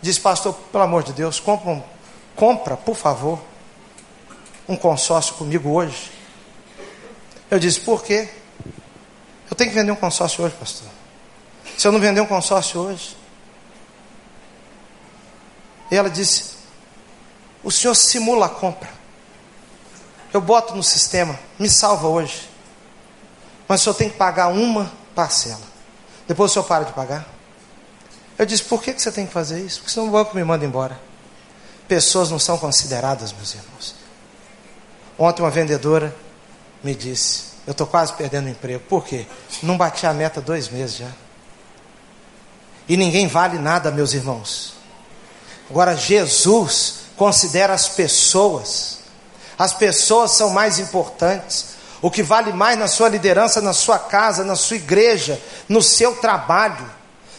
disse, 0.00 0.20
pastor, 0.20 0.54
pelo 0.70 0.84
amor 0.84 1.02
de 1.02 1.12
Deus, 1.12 1.40
compra, 1.40 1.70
um, 1.70 1.82
compra, 2.36 2.76
por 2.76 2.94
favor, 2.94 3.40
um 4.68 4.76
consórcio 4.76 5.34
comigo 5.34 5.70
hoje. 5.70 6.12
Eu 7.50 7.58
disse, 7.58 7.80
por 7.80 8.04
quê? 8.04 8.28
Eu 9.50 9.56
tenho 9.56 9.70
que 9.70 9.76
vender 9.76 9.90
um 9.90 9.96
consórcio 9.96 10.44
hoje, 10.44 10.54
pastor. 10.54 10.88
Se 11.76 11.86
eu 11.86 11.92
não 11.92 11.98
vender 11.98 12.20
um 12.20 12.26
consórcio 12.26 12.80
hoje. 12.80 13.16
E 15.90 15.96
ela 15.96 16.10
disse, 16.10 16.56
o 17.62 17.70
senhor 17.70 17.94
simula 17.94 18.46
a 18.46 18.48
compra. 18.48 18.90
Eu 20.32 20.40
boto 20.40 20.76
no 20.76 20.82
sistema, 20.82 21.38
me 21.58 21.68
salva 21.68 22.06
hoje. 22.06 22.48
Mas 23.66 23.80
o 23.80 23.84
senhor 23.84 23.94
tem 23.94 24.10
que 24.10 24.16
pagar 24.16 24.48
uma 24.48 24.92
parcela. 25.14 25.75
Depois 26.26 26.50
o 26.50 26.54
senhor 26.54 26.64
para 26.64 26.84
de 26.84 26.92
pagar. 26.92 27.26
Eu 28.38 28.44
disse, 28.44 28.64
por 28.64 28.82
que, 28.82 28.92
que 28.92 29.00
você 29.00 29.10
tem 29.10 29.26
que 29.26 29.32
fazer 29.32 29.60
isso? 29.60 29.78
Porque 29.78 29.92
senão 29.92 30.08
o 30.08 30.10
banco 30.10 30.36
me 30.36 30.44
manda 30.44 30.64
embora. 30.64 30.98
Pessoas 31.88 32.30
não 32.30 32.38
são 32.38 32.58
consideradas, 32.58 33.32
meus 33.32 33.54
irmãos. 33.54 33.94
Ontem 35.18 35.42
uma 35.42 35.50
vendedora 35.50 36.14
me 36.82 36.94
disse, 36.94 37.44
eu 37.66 37.72
estou 37.72 37.86
quase 37.86 38.12
perdendo 38.12 38.46
o 38.46 38.50
emprego. 38.50 38.82
Por 38.88 39.04
quê? 39.04 39.26
Não 39.62 39.76
bati 39.76 40.06
a 40.06 40.12
meta 40.12 40.40
dois 40.40 40.68
meses 40.68 40.96
já. 40.96 41.10
E 42.88 42.96
ninguém 42.96 43.26
vale 43.26 43.58
nada, 43.58 43.90
meus 43.90 44.12
irmãos. 44.12 44.74
Agora, 45.70 45.96
Jesus 45.96 47.00
considera 47.16 47.72
as 47.72 47.88
pessoas. 47.88 48.98
As 49.58 49.72
pessoas 49.72 50.32
são 50.32 50.50
mais 50.50 50.78
importantes. 50.78 51.75
O 52.02 52.10
que 52.10 52.22
vale 52.22 52.52
mais 52.52 52.78
na 52.78 52.88
sua 52.88 53.08
liderança, 53.08 53.60
na 53.60 53.72
sua 53.72 53.98
casa, 53.98 54.44
na 54.44 54.54
sua 54.56 54.76
igreja, 54.76 55.40
no 55.68 55.82
seu 55.82 56.16
trabalho, 56.16 56.90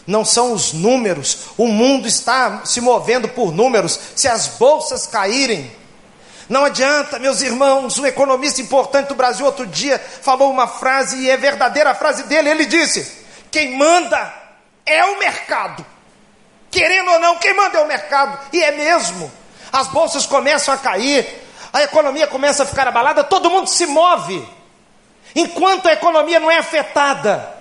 não 0.06 0.24
são 0.24 0.52
os 0.52 0.72
números. 0.72 1.50
O 1.56 1.68
mundo 1.68 2.08
está 2.08 2.62
se 2.64 2.80
movendo 2.80 3.28
por 3.28 3.52
números. 3.52 3.98
Se 4.16 4.26
as 4.26 4.48
bolsas 4.48 5.06
caírem, 5.06 5.70
não 6.48 6.64
adianta, 6.64 7.18
meus 7.18 7.42
irmãos. 7.42 7.98
Um 7.98 8.06
economista 8.06 8.60
importante 8.60 9.08
do 9.08 9.14
Brasil 9.14 9.44
outro 9.44 9.66
dia 9.66 9.98
falou 9.98 10.50
uma 10.50 10.66
frase 10.66 11.18
e 11.18 11.30
é 11.30 11.36
verdadeira 11.36 11.90
a 11.90 11.94
frase 11.94 12.22
dele. 12.22 12.48
Ele 12.48 12.64
disse: 12.64 13.26
Quem 13.50 13.76
manda 13.76 14.32
é 14.86 15.04
o 15.04 15.18
mercado. 15.18 15.84
Querendo 16.70 17.10
ou 17.10 17.18
não, 17.18 17.36
quem 17.38 17.54
manda 17.54 17.78
é 17.78 17.82
o 17.82 17.86
mercado. 17.86 18.38
E 18.52 18.62
é 18.62 18.72
mesmo. 18.72 19.30
As 19.70 19.88
bolsas 19.88 20.24
começam 20.24 20.72
a 20.72 20.78
cair, 20.78 21.26
a 21.72 21.82
economia 21.82 22.26
começa 22.26 22.62
a 22.62 22.66
ficar 22.66 22.88
abalada, 22.88 23.24
todo 23.24 23.50
mundo 23.50 23.68
se 23.68 23.86
move. 23.86 24.46
Enquanto 25.34 25.88
a 25.88 25.92
economia 25.92 26.40
não 26.40 26.50
é 26.50 26.58
afetada, 26.58 27.54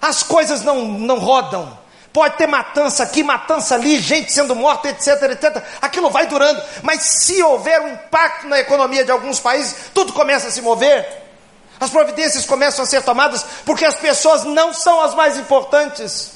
as 0.00 0.22
coisas 0.22 0.62
não, 0.62 0.84
não 0.84 1.18
rodam. 1.18 1.78
Pode 2.12 2.36
ter 2.36 2.46
matança 2.46 3.02
aqui, 3.02 3.24
matança 3.24 3.74
ali, 3.74 3.98
gente 3.98 4.32
sendo 4.32 4.54
morta, 4.54 4.88
etc, 4.88 5.22
etc. 5.32 5.62
Aquilo 5.82 6.10
vai 6.10 6.26
durando. 6.26 6.62
Mas 6.82 7.02
se 7.02 7.42
houver 7.42 7.80
um 7.80 7.88
impacto 7.88 8.46
na 8.46 8.60
economia 8.60 9.04
de 9.04 9.10
alguns 9.10 9.40
países, 9.40 9.90
tudo 9.92 10.12
começa 10.12 10.46
a 10.46 10.50
se 10.50 10.60
mover. 10.62 11.24
As 11.80 11.90
providências 11.90 12.46
começam 12.46 12.84
a 12.84 12.86
ser 12.86 13.02
tomadas 13.02 13.44
porque 13.64 13.84
as 13.84 13.96
pessoas 13.96 14.44
não 14.44 14.72
são 14.72 15.00
as 15.00 15.12
mais 15.14 15.36
importantes. 15.36 16.34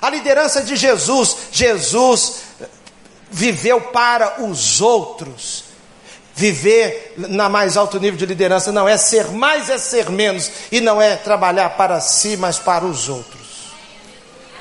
A 0.00 0.10
liderança 0.10 0.62
de 0.62 0.74
Jesus, 0.74 1.36
Jesus 1.52 2.42
viveu 3.30 3.80
para 3.80 4.42
os 4.42 4.80
outros. 4.80 5.61
Viver 6.50 7.14
na 7.16 7.48
mais 7.48 7.76
alto 7.76 8.00
nível 8.00 8.18
de 8.18 8.26
liderança 8.26 8.72
não 8.72 8.88
é 8.88 8.96
ser 8.96 9.28
mais, 9.28 9.70
é 9.70 9.78
ser 9.78 10.10
menos. 10.10 10.50
E 10.72 10.80
não 10.80 11.00
é 11.00 11.14
trabalhar 11.16 11.70
para 11.70 12.00
si, 12.00 12.36
mas 12.36 12.58
para 12.58 12.84
os 12.84 13.08
outros 13.08 13.42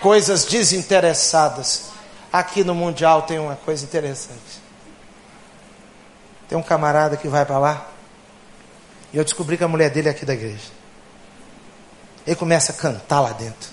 coisas 0.01 0.43
desinteressadas. 0.43 1.91
Aqui 2.33 2.63
no 2.63 2.73
Mundial 2.73 3.21
tem 3.21 3.39
uma 3.39 3.55
coisa 3.55 3.85
interessante. 3.85 4.59
Tem 6.49 6.57
um 6.57 6.63
camarada 6.63 7.15
que 7.15 7.27
vai 7.29 7.45
para 7.45 7.59
lá, 7.59 7.87
e 9.13 9.17
eu 9.17 9.23
descobri 9.23 9.57
que 9.57 9.63
a 9.63 9.67
mulher 9.67 9.89
dele 9.89 10.09
é 10.09 10.11
aqui 10.11 10.25
da 10.25 10.33
igreja. 10.33 10.69
Ele 12.25 12.35
começa 12.35 12.71
a 12.71 12.75
cantar 12.75 13.21
lá 13.21 13.31
dentro. 13.31 13.69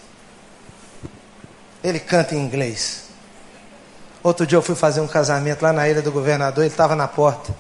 Ele 1.83 1.99
canta 1.99 2.35
em 2.35 2.39
inglês. 2.39 3.05
Outro 4.23 4.47
dia 4.47 4.59
eu 4.59 4.63
fui 4.63 4.75
fazer 4.75 5.01
um 5.01 5.09
casamento 5.09 5.63
lá 5.63 5.73
na 5.73 5.89
ilha 5.89 6.03
do 6.03 6.13
governador, 6.13 6.65
ele 6.65 6.73
estava 6.73 6.95
na 6.95 7.09
porta. 7.09 7.55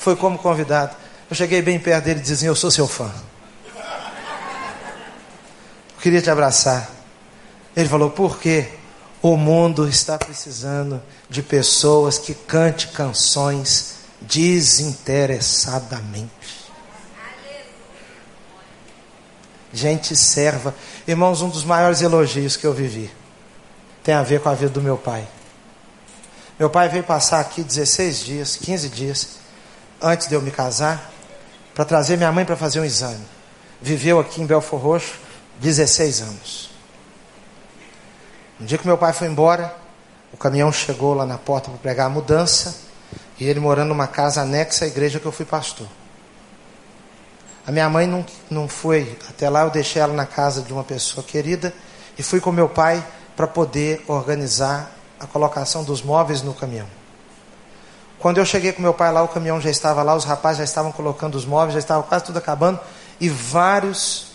Foi 0.00 0.16
como 0.16 0.36
convidado. 0.38 0.96
Eu 1.28 1.36
cheguei 1.36 1.60
bem 1.60 1.78
perto 1.78 2.06
dele 2.06 2.20
e 2.20 2.22
disse: 2.22 2.46
Eu 2.46 2.56
sou 2.56 2.70
seu 2.70 2.88
fã. 2.88 3.12
Eu 5.94 6.00
queria 6.00 6.22
te 6.22 6.30
abraçar. 6.30 6.90
Ele 7.76 7.86
falou: 7.86 8.08
por 8.10 8.40
quê? 8.40 8.70
O 9.20 9.36
mundo 9.36 9.86
está 9.86 10.16
precisando 10.16 11.02
de 11.28 11.42
pessoas 11.42 12.18
que 12.18 12.32
cante 12.32 12.88
canções 12.88 13.96
desinteressadamente. 14.22 16.30
Gente 19.70 20.16
serva. 20.16 20.74
Irmãos, 21.06 21.42
um 21.42 21.50
dos 21.50 21.62
maiores 21.62 22.00
elogios 22.00 22.56
que 22.56 22.66
eu 22.66 22.72
vivi 22.72 23.10
tem 24.02 24.14
a 24.14 24.22
ver 24.22 24.40
com 24.40 24.48
a 24.48 24.54
vida 24.54 24.70
do 24.70 24.80
meu 24.80 24.96
pai. 24.96 25.28
Meu 26.58 26.70
pai 26.70 26.88
veio 26.88 27.04
passar 27.04 27.40
aqui 27.40 27.62
16 27.62 28.20
dias, 28.20 28.56
15 28.56 28.88
dias, 28.88 29.39
antes 30.02 30.28
de 30.28 30.34
eu 30.34 30.42
me 30.42 30.50
casar, 30.50 31.10
para 31.74 31.84
trazer 31.84 32.16
minha 32.16 32.32
mãe 32.32 32.44
para 32.44 32.56
fazer 32.56 32.80
um 32.80 32.84
exame. 32.84 33.24
Viveu 33.80 34.18
aqui 34.20 34.42
em 34.42 34.46
Belfor 34.46 34.80
Roxo 34.80 35.18
16 35.60 36.20
anos. 36.22 36.70
Um 38.60 38.64
dia 38.64 38.76
que 38.76 38.86
meu 38.86 38.98
pai 38.98 39.12
foi 39.12 39.28
embora, 39.28 39.74
o 40.32 40.36
caminhão 40.36 40.72
chegou 40.72 41.14
lá 41.14 41.24
na 41.24 41.38
porta 41.38 41.70
para 41.70 41.78
pregar 41.78 42.06
a 42.06 42.10
mudança, 42.10 42.74
e 43.38 43.44
ele 43.44 43.58
morando 43.58 43.88
numa 43.88 44.06
casa 44.06 44.42
anexa 44.42 44.84
à 44.84 44.88
igreja 44.88 45.18
que 45.18 45.26
eu 45.26 45.32
fui 45.32 45.46
pastor. 45.46 45.86
A 47.66 47.72
minha 47.72 47.88
mãe 47.88 48.06
não, 48.06 48.24
não 48.50 48.68
foi 48.68 49.16
até 49.28 49.48
lá, 49.48 49.62
eu 49.62 49.70
deixei 49.70 50.00
ela 50.02 50.12
na 50.12 50.26
casa 50.26 50.62
de 50.62 50.72
uma 50.72 50.84
pessoa 50.84 51.24
querida 51.24 51.72
e 52.18 52.22
fui 52.22 52.40
com 52.40 52.52
meu 52.52 52.68
pai 52.68 53.04
para 53.36 53.46
poder 53.46 54.04
organizar 54.06 54.90
a 55.18 55.26
colocação 55.26 55.84
dos 55.84 56.02
móveis 56.02 56.42
no 56.42 56.52
caminhão. 56.52 56.99
Quando 58.20 58.36
eu 58.36 58.44
cheguei 58.44 58.70
com 58.72 58.82
meu 58.82 58.92
pai 58.92 59.10
lá, 59.10 59.22
o 59.22 59.28
caminhão 59.28 59.58
já 59.60 59.70
estava 59.70 60.02
lá, 60.02 60.14
os 60.14 60.24
rapazes 60.24 60.58
já 60.58 60.64
estavam 60.64 60.92
colocando 60.92 61.36
os 61.36 61.46
móveis, 61.46 61.72
já 61.72 61.78
estava 61.78 62.02
quase 62.02 62.26
tudo 62.26 62.36
acabando, 62.38 62.78
e 63.18 63.30
vários 63.30 64.26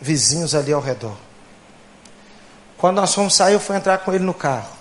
vizinhos 0.00 0.54
ali 0.54 0.72
ao 0.72 0.80
redor. 0.80 1.14
Quando 2.78 2.96
nós 2.96 3.14
fomos 3.14 3.34
sair, 3.34 3.52
eu 3.52 3.60
fui 3.60 3.76
entrar 3.76 3.98
com 3.98 4.12
ele 4.12 4.24
no 4.24 4.32
carro. 4.32 4.78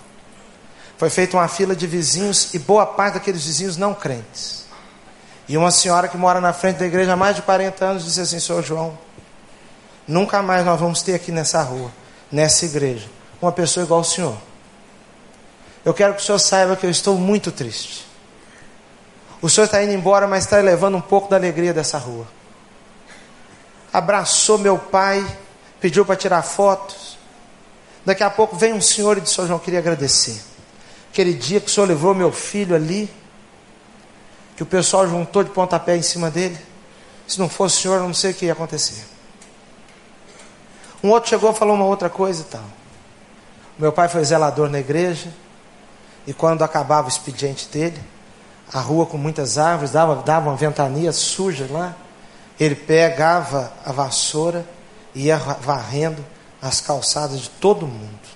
Foi 0.98 1.10
feita 1.10 1.36
uma 1.36 1.48
fila 1.50 1.76
de 1.76 1.86
vizinhos 1.86 2.54
e 2.54 2.60
boa 2.60 2.86
parte 2.86 3.16
daqueles 3.16 3.46
vizinhos 3.46 3.76
não 3.76 3.94
crentes. 3.94 4.66
E 5.48 5.58
uma 5.58 5.70
senhora 5.70 6.08
que 6.08 6.18
mora 6.18 6.40
na 6.40 6.54
frente 6.54 6.78
da 6.78 6.86
igreja 6.86 7.14
há 7.14 7.16
mais 7.16 7.36
de 7.36 7.42
40 7.42 7.86
anos 7.86 8.06
disse 8.06 8.22
assim: 8.22 8.40
Senhor 8.40 8.64
João, 8.64 8.98
nunca 10.08 10.42
mais 10.42 10.66
nós 10.66 10.80
vamos 10.80 11.02
ter 11.02 11.14
aqui 11.14 11.32
nessa 11.32 11.62
rua, 11.62 11.92
nessa 12.32 12.66
igreja, 12.66 13.08
uma 13.42 13.52
pessoa 13.52 13.84
igual 13.84 14.00
ao 14.00 14.04
senhor. 14.04 14.38
Eu 15.88 15.94
quero 15.94 16.14
que 16.14 16.22
o 16.22 16.24
senhor 16.24 16.40
saiba 16.40 16.76
que 16.76 16.86
eu 16.86 16.90
estou 16.90 17.18
muito 17.18 17.52
triste. 17.52 18.06
O 19.42 19.50
senhor 19.50 19.66
está 19.66 19.82
indo 19.82 19.94
embora, 19.94 20.28
mas 20.28 20.44
está 20.44 20.58
levando 20.58 20.98
um 20.98 21.02
pouco 21.02 21.30
da 21.30 21.38
alegria 21.38 21.74
dessa 21.74 21.98
rua. 21.98 22.28
Abraçou 23.94 24.58
meu 24.58 24.78
pai, 24.78 25.26
pediu 25.80 26.06
para 26.06 26.18
tirar 26.18 26.42
fotos 26.42 27.18
Daqui 28.08 28.24
a 28.24 28.30
pouco 28.30 28.56
vem 28.56 28.72
um 28.72 28.80
senhor 28.80 29.18
e 29.18 29.22
diz: 29.22 29.32
Senhor 29.32 29.48
João, 29.48 29.60
queria 29.60 29.80
agradecer. 29.80 30.42
Aquele 31.12 31.34
dia 31.34 31.60
que 31.60 31.68
o 31.68 31.70
senhor 31.70 31.86
levou 31.86 32.16
meu 32.16 32.32
filho 32.32 32.74
ali, 32.74 33.14
que 34.56 34.64
o 34.64 34.66
pessoal 34.66 35.06
juntou 35.06 35.44
de 35.44 35.50
pontapé 35.50 35.98
em 35.98 36.02
cima 36.02 36.32
dele. 36.32 36.58
Se 37.28 37.38
não 37.38 37.50
fosse 37.50 37.80
o 37.80 37.82
senhor, 37.82 38.00
não 38.00 38.14
sei 38.14 38.32
o 38.32 38.34
que 38.34 38.46
ia 38.46 38.54
acontecer. 38.54 39.04
Um 41.04 41.10
outro 41.10 41.30
chegou 41.30 41.52
e 41.52 41.54
falou 41.54 41.76
uma 41.76 41.84
outra 41.84 42.10
coisa 42.10 42.44
e 42.44 42.46
tal. 42.46 42.64
Meu 43.78 43.92
pai 43.92 44.08
foi 44.08 44.24
zelador 44.24 44.70
na 44.70 44.80
igreja, 44.80 45.30
e 46.28 46.34
quando 46.34 46.62
acabava 46.62 47.08
o 47.08 47.10
expediente 47.10 47.70
dele, 47.70 48.00
a 48.74 48.82
rua 48.82 49.06
com 49.06 49.18
muitas 49.18 49.58
árvores, 49.58 49.92
dava, 49.92 50.22
dava 50.24 50.50
uma 50.50 50.58
ventania 50.58 51.14
suja 51.14 51.66
lá, 51.72 51.96
ele 52.60 52.76
pegava 52.76 53.72
a 53.86 53.94
vassoura 53.94 54.68
e 55.16 55.28
ia 55.28 55.38
varrendo 55.38 56.24
as 56.62 56.82
calçadas 56.82 57.40
de 57.40 57.50
todo 57.50 57.88
mundo. 57.88 58.28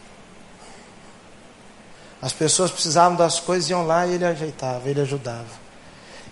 As 2.22 2.32
pessoas 2.32 2.72
precisavam 2.72 3.18
das 3.18 3.42
coisas, 3.42 3.70
iam 3.70 3.86
lá 3.86 4.08
e 4.08 4.14
ele 4.14 4.26
ajeitava, 4.26 4.88
ele 4.88 5.02
ajudava. 5.02 5.60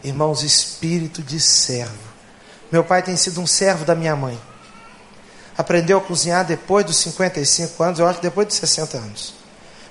Irmãos, 0.02 0.44
espírito 0.44 1.22
de 1.22 1.42
servo. 1.42 2.08
Meu 2.72 2.86
pai 2.86 3.04
tem 3.04 3.18
sido 3.18 3.42
um 3.42 3.48
servo 3.48 3.84
da 3.84 3.96
minha 3.96 4.16
mãe. 4.16 4.40
Aprendeu 5.58 5.98
a 5.98 6.02
cozinhar 6.02 6.46
depois 6.46 6.86
dos 6.86 6.96
55 6.98 7.84
anos, 7.84 8.00
eu 8.00 8.08
acho 8.08 8.20
que 8.20 8.28
depois 8.28 8.48
dos 8.48 8.56
60 8.56 8.98
anos. 8.98 9.39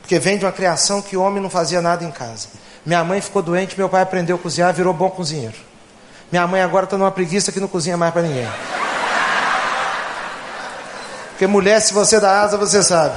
Porque 0.09 0.19
vem 0.19 0.39
de 0.39 0.47
uma 0.47 0.53
criação 0.53 1.03
que 1.03 1.19
o 1.19 1.21
homem 1.21 1.43
não 1.43 1.51
fazia 1.51 1.83
nada 1.83 2.03
em 2.03 2.11
casa. 2.11 2.49
Minha 2.87 3.05
mãe 3.05 3.21
ficou 3.21 3.43
doente, 3.43 3.77
meu 3.77 3.91
pai 3.91 4.01
aprendeu 4.01 4.37
a 4.37 4.39
cozinhar, 4.39 4.73
virou 4.73 4.95
bom 4.95 5.11
cozinheiro. 5.11 5.53
Minha 6.33 6.47
mãe 6.47 6.63
agora 6.63 6.85
está 6.85 6.97
numa 6.97 7.11
preguiça 7.11 7.53
que 7.53 7.61
não 7.61 7.69
cozinha 7.69 7.95
mais 7.95 8.11
para 8.11 8.23
ninguém. 8.23 8.49
Porque 11.29 11.47
mulher, 11.47 11.79
se 11.81 11.93
você 11.93 12.19
dá 12.19 12.41
asa, 12.41 12.57
você 12.57 12.83
sabe. 12.83 13.15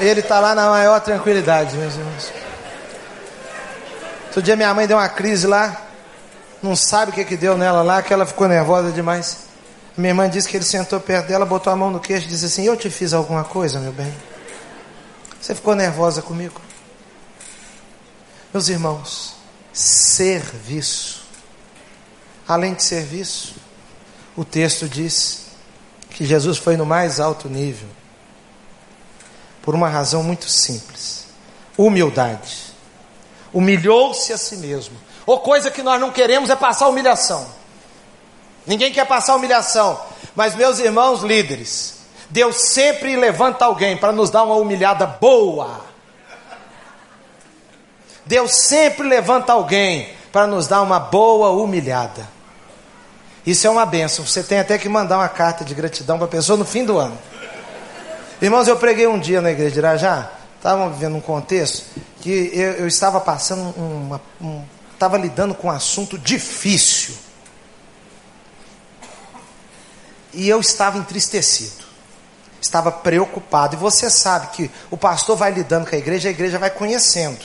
Ele 0.00 0.20
está 0.20 0.40
lá 0.40 0.54
na 0.54 0.70
maior 0.70 0.98
tranquilidade, 1.00 1.76
meus 1.76 1.96
irmãos. 1.96 2.32
Outro 4.28 4.40
dia 4.40 4.56
minha 4.56 4.72
mãe 4.72 4.86
deu 4.86 4.96
uma 4.96 5.08
crise 5.10 5.46
lá, 5.46 5.82
não 6.62 6.74
sabe 6.74 7.10
o 7.10 7.14
que, 7.14 7.26
que 7.26 7.36
deu 7.36 7.58
nela 7.58 7.82
lá, 7.82 8.00
que 8.00 8.10
ela 8.10 8.24
ficou 8.24 8.48
nervosa 8.48 8.90
demais. 8.90 9.47
Minha 9.98 10.10
irmã 10.10 10.30
disse 10.30 10.48
que 10.48 10.56
ele 10.56 10.64
sentou 10.64 10.98
perto 10.98 11.26
dela, 11.26 11.44
botou 11.44 11.70
a 11.70 11.76
mão 11.76 11.90
no 11.90 12.00
queixo 12.00 12.26
e 12.26 12.28
disse 12.30 12.46
assim: 12.46 12.64
Eu 12.64 12.76
te 12.76 12.88
fiz 12.88 13.12
alguma 13.12 13.44
coisa, 13.44 13.78
meu 13.78 13.92
bem? 13.92 14.14
Você 15.38 15.54
ficou 15.54 15.74
nervosa 15.74 16.22
comigo? 16.22 16.58
Meus 18.54 18.68
irmãos, 18.68 19.34
serviço 19.72 21.18
além 22.48 22.72
de 22.72 22.82
serviço. 22.82 23.56
O 24.34 24.44
texto 24.44 24.88
diz 24.88 25.48
que 26.10 26.24
Jesus 26.24 26.56
foi 26.56 26.76
no 26.76 26.86
mais 26.86 27.20
alto 27.20 27.48
nível, 27.48 27.88
por 29.60 29.74
uma 29.74 29.88
razão 29.88 30.22
muito 30.22 30.48
simples: 30.48 31.26
humildade. 31.76 32.68
Humilhou-se 33.52 34.32
a 34.32 34.38
si 34.38 34.56
mesmo. 34.56 34.96
Ou 35.26 35.40
coisa 35.40 35.70
que 35.70 35.82
nós 35.82 36.00
não 36.00 36.10
queremos 36.10 36.48
é 36.48 36.56
passar 36.56 36.88
humilhação. 36.88 37.57
Ninguém 38.68 38.92
quer 38.92 39.06
passar 39.06 39.34
humilhação. 39.34 39.98
Mas, 40.36 40.54
meus 40.54 40.78
irmãos 40.78 41.22
líderes, 41.22 41.94
Deus 42.28 42.68
sempre 42.68 43.16
levanta 43.16 43.64
alguém 43.64 43.96
para 43.96 44.12
nos 44.12 44.30
dar 44.30 44.44
uma 44.44 44.56
humilhada 44.56 45.06
boa. 45.06 45.80
Deus 48.26 48.52
sempre 48.66 49.08
levanta 49.08 49.54
alguém 49.54 50.10
para 50.30 50.46
nos 50.46 50.68
dar 50.68 50.82
uma 50.82 51.00
boa 51.00 51.50
humilhada. 51.50 52.28
Isso 53.46 53.66
é 53.66 53.70
uma 53.70 53.86
benção. 53.86 54.26
Você 54.26 54.42
tem 54.42 54.58
até 54.58 54.76
que 54.76 54.86
mandar 54.86 55.16
uma 55.16 55.28
carta 55.30 55.64
de 55.64 55.74
gratidão 55.74 56.18
para 56.18 56.26
a 56.26 56.30
pessoa 56.30 56.58
no 56.58 56.66
fim 56.66 56.84
do 56.84 56.98
ano. 56.98 57.18
Irmãos, 58.42 58.68
eu 58.68 58.76
preguei 58.76 59.06
um 59.06 59.18
dia 59.18 59.40
na 59.40 59.50
igreja 59.50 59.70
de 59.70 59.78
Irajá, 59.78 60.30
estava 60.56 60.90
vivendo 60.90 61.16
um 61.16 61.20
contexto 61.20 61.86
que 62.20 62.50
eu, 62.52 62.72
eu 62.72 62.86
estava 62.86 63.18
passando 63.18 63.74
uma, 63.76 64.20
um, 64.40 64.62
estava 64.92 65.16
lidando 65.16 65.54
com 65.54 65.68
um 65.68 65.70
assunto 65.70 66.18
difícil. 66.18 67.27
E 70.32 70.48
eu 70.48 70.60
estava 70.60 70.98
entristecido. 70.98 71.84
Estava 72.60 72.90
preocupado. 72.90 73.76
E 73.76 73.78
você 73.78 74.10
sabe 74.10 74.48
que 74.48 74.70
o 74.90 74.96
pastor 74.96 75.36
vai 75.36 75.50
lidando 75.50 75.88
com 75.88 75.94
a 75.94 75.98
igreja, 75.98 76.28
a 76.28 76.32
igreja 76.32 76.58
vai 76.58 76.70
conhecendo. 76.70 77.38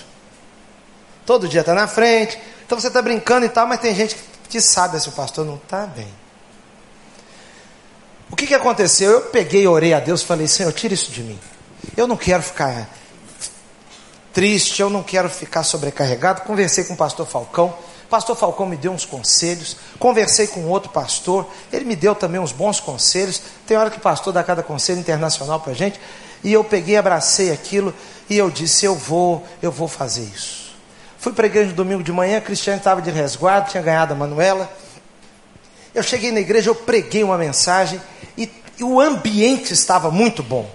Todo 1.25 1.47
dia 1.47 1.61
está 1.61 1.73
na 1.73 1.87
frente. 1.87 2.39
Então 2.65 2.79
você 2.79 2.87
está 2.87 3.01
brincando 3.01 3.45
e 3.45 3.49
tal, 3.49 3.67
mas 3.67 3.79
tem 3.79 3.95
gente 3.95 4.15
que 4.49 4.59
sabe 4.59 4.99
se 4.99 5.09
o 5.09 5.11
pastor 5.11 5.45
não 5.45 5.55
está 5.55 5.85
bem. 5.85 6.13
O 8.29 8.35
que, 8.35 8.47
que 8.47 8.55
aconteceu? 8.55 9.11
Eu 9.11 9.21
peguei, 9.21 9.67
orei 9.67 9.93
a 9.93 9.99
Deus, 9.99 10.23
falei: 10.23 10.47
Senhor, 10.47 10.73
tira 10.73 10.93
isso 10.93 11.11
de 11.11 11.21
mim. 11.21 11.39
Eu 11.95 12.07
não 12.07 12.17
quero 12.17 12.41
ficar 12.41 12.89
triste, 14.33 14.81
eu 14.81 14.89
não 14.89 15.03
quero 15.03 15.29
ficar 15.29 15.63
sobrecarregado. 15.63 16.41
Conversei 16.41 16.83
com 16.83 16.95
o 16.95 16.97
pastor 16.97 17.27
Falcão. 17.27 17.73
Pastor 18.09 18.35
Falcão 18.35 18.65
me 18.65 18.77
deu 18.77 18.91
uns 18.91 19.05
conselhos. 19.05 19.77
Conversei 19.97 20.47
com 20.47 20.65
outro 20.65 20.89
pastor. 20.91 21.47
Ele 21.71 21.85
me 21.85 21.95
deu 21.95 22.13
também 22.13 22.39
uns 22.39 22.51
bons 22.51 22.79
conselhos. 22.79 23.41
Tem 23.65 23.75
hora 23.77 23.89
que 23.89 23.97
o 23.97 24.01
pastor 24.01 24.33
dá 24.33 24.43
cada 24.43 24.61
conselho 24.61 24.99
internacional 24.99 25.59
para 25.59 25.71
a 25.71 25.75
gente. 25.75 25.99
E 26.43 26.51
eu 26.51 26.63
peguei, 26.63 26.97
abracei 26.97 27.51
aquilo 27.51 27.93
e 28.29 28.37
eu 28.37 28.49
disse: 28.49 28.85
Eu 28.85 28.95
vou, 28.95 29.43
eu 29.61 29.71
vou 29.71 29.87
fazer 29.87 30.23
isso. 30.23 30.75
Fui 31.17 31.31
para 31.31 31.45
a 31.45 31.47
igreja 31.47 31.69
no 31.69 31.75
domingo 31.75 32.03
de 32.03 32.11
manhã. 32.11 32.41
Cristiano 32.41 32.77
estava 32.77 33.01
de 33.01 33.09
resguardo, 33.09 33.71
tinha 33.71 33.81
ganhado 33.81 34.13
a 34.13 34.15
Manuela. 34.15 34.69
Eu 35.95 36.03
cheguei 36.03 36.31
na 36.31 36.39
igreja, 36.39 36.69
eu 36.69 36.75
preguei 36.75 37.23
uma 37.23 37.37
mensagem 37.37 38.01
e, 38.37 38.51
e 38.77 38.83
o 38.83 38.99
ambiente 38.99 39.73
estava 39.73 40.11
muito 40.11 40.43
bom. 40.43 40.69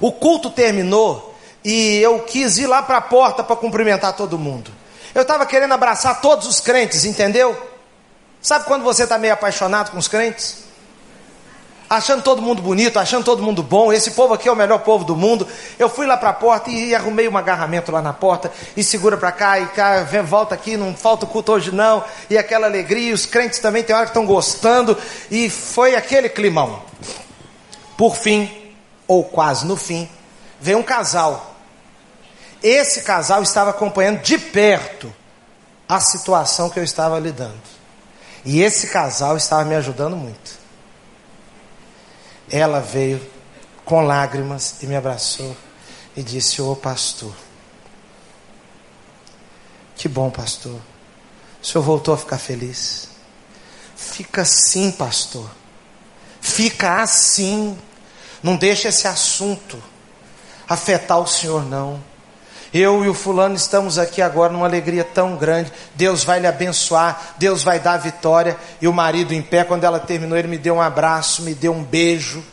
O 0.00 0.12
culto 0.12 0.50
terminou 0.50 1.34
e 1.64 1.98
eu 1.98 2.20
quis 2.20 2.58
ir 2.58 2.66
lá 2.66 2.82
para 2.82 2.98
a 2.98 3.00
porta 3.00 3.42
para 3.42 3.56
cumprimentar 3.56 4.14
todo 4.14 4.38
mundo. 4.38 4.70
Eu 5.14 5.22
estava 5.22 5.46
querendo 5.46 5.72
abraçar 5.72 6.20
todos 6.20 6.46
os 6.46 6.60
crentes, 6.60 7.04
entendeu? 7.04 7.56
Sabe 8.40 8.64
quando 8.66 8.84
você 8.84 9.02
está 9.02 9.18
meio 9.18 9.34
apaixonado 9.34 9.90
com 9.90 9.98
os 9.98 10.08
crentes? 10.08 10.68
Achando 11.90 12.22
todo 12.22 12.42
mundo 12.42 12.60
bonito, 12.60 12.98
achando 12.98 13.24
todo 13.24 13.42
mundo 13.42 13.62
bom, 13.62 13.90
esse 13.90 14.10
povo 14.10 14.34
aqui 14.34 14.46
é 14.46 14.52
o 14.52 14.56
melhor 14.56 14.80
povo 14.80 15.04
do 15.04 15.16
mundo. 15.16 15.48
Eu 15.78 15.88
fui 15.88 16.06
lá 16.06 16.18
para 16.18 16.28
a 16.28 16.34
porta 16.34 16.68
e, 16.68 16.94
arrumei 16.94 17.26
um 17.26 17.36
agarramento 17.36 17.90
lá 17.90 18.02
na 18.02 18.12
porta 18.12 18.52
e 18.76 18.84
segura 18.84 19.16
para 19.16 19.32
cá 19.32 19.58
e 19.58 19.66
cá, 19.68 20.02
vem, 20.02 20.20
volta 20.20 20.54
aqui, 20.54 20.76
não 20.76 20.94
falta 20.94 21.24
o 21.24 21.28
culto 21.28 21.52
hoje 21.52 21.72
não. 21.72 22.04
E 22.28 22.36
aquela 22.36 22.66
alegria, 22.66 23.14
os 23.14 23.24
crentes 23.24 23.58
também 23.58 23.82
tem 23.82 23.96
hora 23.96 24.04
que 24.04 24.10
estão 24.10 24.26
gostando 24.26 24.98
e 25.30 25.48
foi 25.48 25.94
aquele 25.94 26.28
climão. 26.28 26.82
Por 27.96 28.14
fim, 28.14 28.50
ou 29.06 29.24
quase 29.24 29.66
no 29.66 29.74
fim, 29.74 30.06
veio 30.60 30.76
um 30.76 30.82
casal. 30.82 31.56
Esse 32.62 33.02
casal 33.02 33.42
estava 33.42 33.70
acompanhando 33.70 34.20
de 34.20 34.36
perto 34.38 35.12
a 35.88 36.00
situação 36.00 36.68
que 36.68 36.78
eu 36.78 36.84
estava 36.84 37.18
lidando. 37.18 37.60
E 38.44 38.60
esse 38.62 38.88
casal 38.88 39.36
estava 39.36 39.64
me 39.64 39.74
ajudando 39.74 40.16
muito. 40.16 40.58
Ela 42.50 42.80
veio 42.80 43.20
com 43.84 44.02
lágrimas 44.02 44.82
e 44.82 44.86
me 44.86 44.96
abraçou 44.96 45.56
e 46.16 46.22
disse: 46.22 46.60
Ô 46.60 46.72
oh, 46.72 46.76
pastor, 46.76 47.34
que 49.96 50.08
bom, 50.08 50.30
pastor. 50.30 50.80
O 51.62 51.66
senhor 51.66 51.82
voltou 51.82 52.14
a 52.14 52.18
ficar 52.18 52.38
feliz. 52.38 53.08
Fica 53.96 54.42
assim, 54.42 54.92
pastor. 54.92 55.50
Fica 56.40 57.02
assim. 57.02 57.76
Não 58.42 58.56
deixa 58.56 58.88
esse 58.88 59.08
assunto 59.08 59.82
afetar 60.68 61.18
o 61.18 61.26
Senhor, 61.26 61.64
não. 61.64 62.02
Eu 62.72 63.02
e 63.02 63.08
o 63.08 63.14
fulano 63.14 63.54
estamos 63.54 63.98
aqui 63.98 64.20
agora 64.20 64.52
numa 64.52 64.66
alegria 64.66 65.02
tão 65.02 65.36
grande. 65.36 65.72
Deus 65.94 66.22
vai 66.22 66.38
lhe 66.38 66.46
abençoar, 66.46 67.34
Deus 67.38 67.62
vai 67.62 67.80
dar 67.80 67.96
vitória. 67.96 68.58
E 68.80 68.86
o 68.86 68.92
marido 68.92 69.32
em 69.32 69.40
pé, 69.40 69.64
quando 69.64 69.84
ela 69.84 69.98
terminou, 69.98 70.36
ele 70.36 70.48
me 70.48 70.58
deu 70.58 70.74
um 70.74 70.80
abraço, 70.80 71.42
me 71.42 71.54
deu 71.54 71.72
um 71.72 71.82
beijo, 71.82 72.44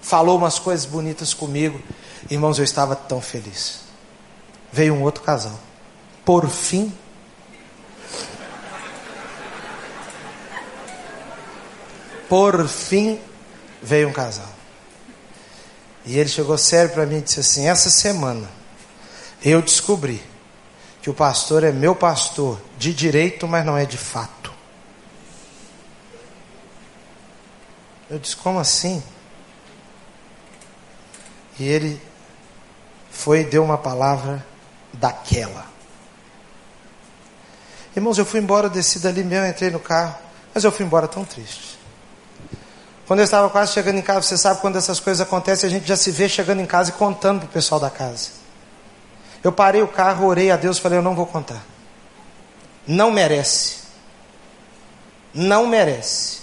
falou 0.00 0.38
umas 0.38 0.58
coisas 0.58 0.86
bonitas 0.86 1.34
comigo. 1.34 1.80
Irmãos, 2.30 2.58
eu 2.58 2.64
estava 2.64 2.96
tão 2.96 3.20
feliz. 3.20 3.80
Veio 4.72 4.94
um 4.94 5.02
outro 5.02 5.22
casal. 5.22 5.58
Por 6.24 6.48
fim, 6.48 6.92
por 12.28 12.66
fim, 12.66 13.20
veio 13.82 14.08
um 14.08 14.12
casal. 14.12 14.48
E 16.06 16.18
ele 16.18 16.30
chegou 16.30 16.56
sério 16.56 16.90
para 16.90 17.04
mim 17.04 17.18
e 17.18 17.22
disse 17.22 17.40
assim: 17.40 17.68
Essa 17.68 17.90
semana 17.90 18.59
eu 19.42 19.62
descobri 19.62 20.22
que 21.02 21.08
o 21.08 21.14
pastor 21.14 21.64
é 21.64 21.72
meu 21.72 21.94
pastor 21.94 22.60
de 22.78 22.92
direito, 22.92 23.48
mas 23.48 23.64
não 23.64 23.76
é 23.76 23.84
de 23.86 23.96
fato. 23.96 24.52
Eu 28.08 28.18
disse: 28.18 28.36
Como 28.36 28.58
assim? 28.58 29.02
E 31.58 31.64
ele 31.64 32.00
foi 33.10 33.40
e 33.40 33.44
deu 33.44 33.62
uma 33.62 33.78
palavra 33.78 34.44
daquela. 34.92 35.66
Irmãos, 37.94 38.18
eu 38.18 38.24
fui 38.24 38.40
embora, 38.40 38.68
desci 38.68 38.98
dali 38.98 39.22
mesmo, 39.24 39.46
entrei 39.46 39.70
no 39.70 39.80
carro, 39.80 40.16
mas 40.54 40.64
eu 40.64 40.72
fui 40.72 40.86
embora 40.86 41.08
tão 41.08 41.24
triste. 41.24 41.78
Quando 43.06 43.20
eu 43.20 43.24
estava 43.24 43.50
quase 43.50 43.72
chegando 43.72 43.98
em 43.98 44.02
casa, 44.02 44.22
você 44.22 44.38
sabe 44.38 44.60
quando 44.60 44.76
essas 44.76 45.00
coisas 45.00 45.20
acontecem, 45.20 45.68
a 45.68 45.70
gente 45.70 45.86
já 45.86 45.96
se 45.96 46.10
vê 46.10 46.28
chegando 46.28 46.60
em 46.60 46.66
casa 46.66 46.90
e 46.90 46.92
contando 46.92 47.40
para 47.40 47.48
o 47.48 47.50
pessoal 47.50 47.80
da 47.80 47.90
casa. 47.90 48.39
Eu 49.42 49.52
parei 49.52 49.82
o 49.82 49.88
carro, 49.88 50.26
orei 50.26 50.50
a 50.50 50.56
Deus 50.56 50.78
e 50.78 50.80
falei: 50.80 50.98
Eu 50.98 51.02
não 51.02 51.14
vou 51.14 51.26
contar. 51.26 51.62
Não 52.86 53.10
merece. 53.10 53.80
Não 55.32 55.66
merece. 55.66 56.40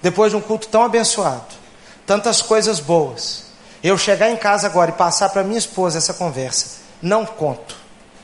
Depois 0.00 0.32
de 0.32 0.36
um 0.36 0.40
culto 0.40 0.68
tão 0.68 0.82
abençoado, 0.82 1.54
tantas 2.06 2.42
coisas 2.42 2.80
boas, 2.80 3.44
eu 3.82 3.96
chegar 3.96 4.30
em 4.30 4.36
casa 4.36 4.66
agora 4.66 4.90
e 4.90 4.94
passar 4.94 5.28
para 5.28 5.44
minha 5.44 5.58
esposa 5.58 5.98
essa 5.98 6.14
conversa, 6.14 6.80
não 7.00 7.24
conto. 7.24 7.76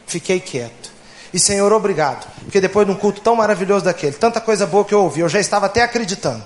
Fiquei 0.07 0.41
quieto. 0.41 0.91
E 1.33 1.39
Senhor, 1.39 1.73
obrigado, 1.73 2.27
porque 2.43 2.61
depois 2.61 2.87
de 2.87 2.93
um 2.93 2.97
culto 2.97 3.21
tão 3.21 3.37
maravilhoso 3.37 3.85
daquele, 3.85 4.15
tanta 4.15 4.41
coisa 4.41 4.67
boa 4.67 4.85
que 4.85 4.95
eu 4.95 5.03
ouvi, 5.03 5.21
eu 5.21 5.29
já 5.29 5.39
estava 5.39 5.67
até 5.67 5.83
acreditando 5.83 6.43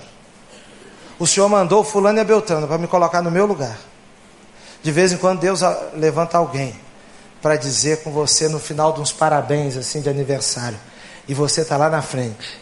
o 1.23 1.27
Senhor 1.27 1.47
mandou 1.47 1.83
fulano 1.83 2.17
e 2.17 2.21
a 2.21 2.23
Beltrano 2.23 2.67
para 2.67 2.77
me 2.77 2.87
colocar 2.87 3.21
no 3.21 3.31
meu 3.31 3.45
lugar. 3.45 3.77
De 4.81 4.91
vez 4.91 5.11
em 5.11 5.17
quando 5.17 5.39
Deus 5.39 5.61
levanta 5.95 6.37
alguém 6.37 6.75
para 7.43 7.57
dizer 7.57 8.01
com 8.01 8.11
você 8.11 8.47
no 8.47 8.59
final 8.59 8.93
de 8.93 9.01
uns 9.01 9.11
parabéns 9.11 9.77
assim 9.77 10.01
de 10.01 10.09
aniversário. 10.09 10.79
E 11.27 11.33
você 11.35 11.61
está 11.61 11.77
lá 11.77 11.89
na 11.89 12.01
frente. 12.01 12.59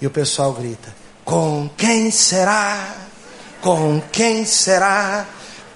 E 0.00 0.06
o 0.06 0.10
pessoal 0.10 0.52
grita: 0.54 0.94
Com 1.24 1.68
quem 1.76 2.10
será? 2.10 2.94
Com 3.60 4.00
quem 4.10 4.46
será? 4.46 5.26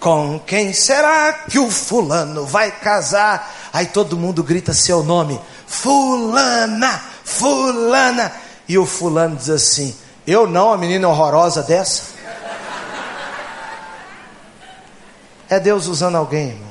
Com 0.01 0.39
quem 0.39 0.73
será 0.73 1.33
que 1.33 1.59
o 1.59 1.71
fulano 1.71 2.47
vai 2.47 2.71
casar? 2.71 3.55
Aí 3.73 3.87
todo 3.87 4.17
mundo 4.17 4.43
grita 4.43 4.73
seu 4.73 5.03
nome: 5.03 5.39
Fulana, 5.67 7.03
Fulana. 7.25 8.33
E 8.67 8.79
o 8.79 8.87
fulano 8.87 9.37
diz 9.37 9.51
assim: 9.51 9.95
eu 10.29 10.47
não, 10.47 10.75
a 10.75 10.77
menina 10.77 11.09
horrorosa 11.09 11.63
dessa. 11.63 12.03
É 15.49 15.59
Deus 15.59 15.87
usando 15.87 16.17
alguém, 16.17 16.51
irmãos. 16.51 16.68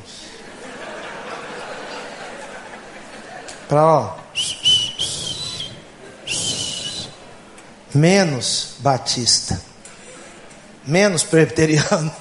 Para 3.68 3.86
ó. 3.86 4.16
Menos 7.94 8.76
batista. 8.80 9.62
Menos 10.86 11.24
presbiteriano. 11.24 12.14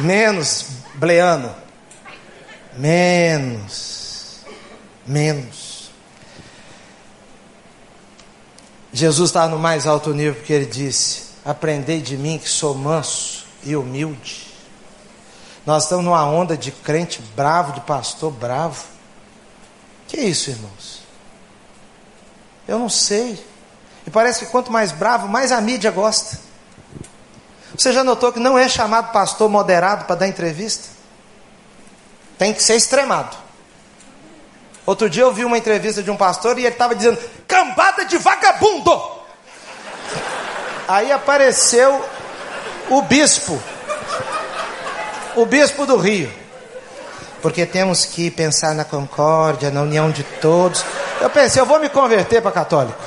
Menos 0.00 0.66
bleano. 0.94 1.54
Menos. 2.76 4.40
Menos. 5.06 5.90
Jesus 8.92 9.30
estava 9.30 9.48
no 9.48 9.58
mais 9.58 9.86
alto 9.86 10.12
nível 10.12 10.34
porque 10.34 10.52
ele 10.52 10.66
disse: 10.66 11.30
Aprendei 11.44 12.00
de 12.00 12.16
mim 12.16 12.38
que 12.38 12.48
sou 12.48 12.74
manso 12.74 13.46
e 13.62 13.76
humilde. 13.76 14.48
Nós 15.64 15.84
estamos 15.84 16.04
numa 16.04 16.24
onda 16.24 16.56
de 16.56 16.72
crente 16.72 17.22
bravo, 17.36 17.72
de 17.72 17.80
pastor 17.82 18.32
bravo. 18.32 18.84
Que 20.10 20.18
é 20.18 20.24
isso, 20.24 20.50
irmãos? 20.50 21.02
Eu 22.66 22.80
não 22.80 22.88
sei. 22.88 23.40
E 24.04 24.10
parece 24.10 24.44
que 24.44 24.50
quanto 24.50 24.72
mais 24.72 24.90
bravo, 24.90 25.28
mais 25.28 25.52
a 25.52 25.60
mídia 25.60 25.92
gosta. 25.92 26.36
Você 27.76 27.92
já 27.92 28.02
notou 28.02 28.32
que 28.32 28.40
não 28.40 28.58
é 28.58 28.68
chamado 28.68 29.12
pastor 29.12 29.48
moderado 29.48 30.06
para 30.06 30.16
dar 30.16 30.26
entrevista? 30.26 30.88
Tem 32.36 32.52
que 32.52 32.60
ser 32.60 32.74
extremado. 32.74 33.36
Outro 34.84 35.08
dia 35.08 35.22
eu 35.22 35.32
vi 35.32 35.44
uma 35.44 35.56
entrevista 35.56 36.02
de 36.02 36.10
um 36.10 36.16
pastor 36.16 36.58
e 36.58 36.62
ele 36.62 36.74
estava 36.74 36.92
dizendo: 36.92 37.16
cambada 37.46 38.04
de 38.04 38.18
vagabundo. 38.18 39.00
Aí 40.88 41.12
apareceu 41.12 42.04
o 42.88 43.00
bispo, 43.02 43.62
o 45.36 45.46
bispo 45.46 45.86
do 45.86 45.96
Rio. 45.96 46.39
Porque 47.42 47.64
temos 47.64 48.04
que 48.04 48.30
pensar 48.30 48.74
na 48.74 48.84
concórdia, 48.84 49.70
na 49.70 49.82
união 49.82 50.10
de 50.10 50.22
todos. 50.22 50.84
Eu 51.20 51.30
pensei, 51.30 51.60
eu 51.60 51.66
vou 51.66 51.80
me 51.80 51.88
converter 51.88 52.42
para 52.42 52.52
católico. 52.52 52.98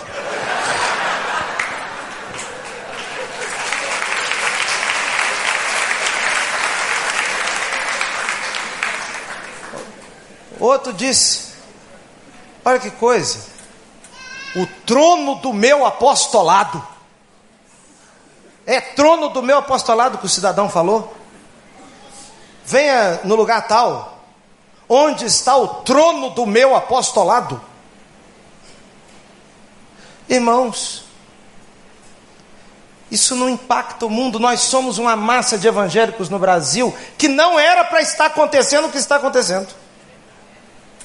Outro 10.63 10.93
disse: 10.93 11.53
Olha 12.63 12.79
que 12.79 12.89
coisa. 12.89 13.39
O 14.55 14.65
trono 14.85 15.35
do 15.35 15.51
meu 15.51 15.85
apostolado. 15.85 16.81
É 18.65 18.79
trono 18.79 19.27
do 19.27 19.43
meu 19.43 19.57
apostolado 19.57 20.17
que 20.17 20.25
o 20.25 20.29
cidadão 20.29 20.69
falou. 20.69 21.13
Venha 22.65 23.19
no 23.25 23.35
lugar 23.35 23.67
tal. 23.67 24.12
Onde 24.95 25.25
está 25.25 25.57
o 25.57 25.67
trono 25.67 26.29
do 26.29 26.45
meu 26.45 26.75
apostolado? 26.75 27.59
Irmãos, 30.29 31.03
isso 33.09 33.35
não 33.35 33.49
impacta 33.49 34.05
o 34.05 34.09
mundo. 34.09 34.39
Nós 34.39 34.59
somos 34.59 34.99
uma 34.99 35.15
massa 35.15 35.57
de 35.57 35.67
evangélicos 35.67 36.29
no 36.29 36.37
Brasil 36.37 36.95
que 37.17 37.27
não 37.27 37.57
era 37.57 37.83
para 37.83 38.03
estar 38.03 38.27
acontecendo 38.27 38.85
o 38.85 38.91
que 38.91 38.99
está 38.99 39.15
acontecendo. 39.15 39.67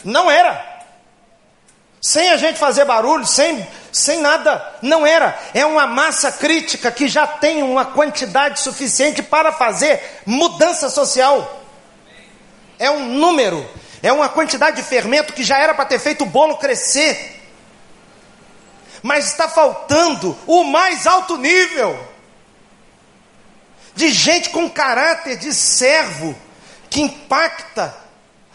Não 0.04 0.30
era. 0.30 0.84
Sem 1.98 2.28
a 2.28 2.36
gente 2.36 2.58
fazer 2.58 2.84
barulho, 2.84 3.24
sem, 3.24 3.66
sem 3.90 4.20
nada. 4.20 4.70
Não 4.82 5.06
era. 5.06 5.38
É 5.54 5.64
uma 5.64 5.86
massa 5.86 6.30
crítica 6.30 6.92
que 6.92 7.08
já 7.08 7.26
tem 7.26 7.62
uma 7.62 7.86
quantidade 7.86 8.60
suficiente 8.60 9.22
para 9.22 9.50
fazer 9.50 10.20
mudança 10.26 10.90
social. 10.90 11.62
É 12.78 12.90
um 12.90 13.14
número. 13.14 13.77
É 14.02 14.12
uma 14.12 14.28
quantidade 14.28 14.76
de 14.76 14.82
fermento 14.82 15.32
que 15.32 15.42
já 15.42 15.58
era 15.58 15.74
para 15.74 15.84
ter 15.84 15.98
feito 15.98 16.22
o 16.22 16.26
bolo 16.26 16.56
crescer. 16.56 17.36
Mas 19.02 19.26
está 19.26 19.48
faltando 19.48 20.36
o 20.46 20.64
mais 20.64 21.06
alto 21.06 21.36
nível 21.36 21.98
de 23.94 24.10
gente 24.10 24.50
com 24.50 24.70
caráter 24.70 25.36
de 25.36 25.52
servo 25.52 26.36
que 26.88 27.00
impacta 27.00 28.08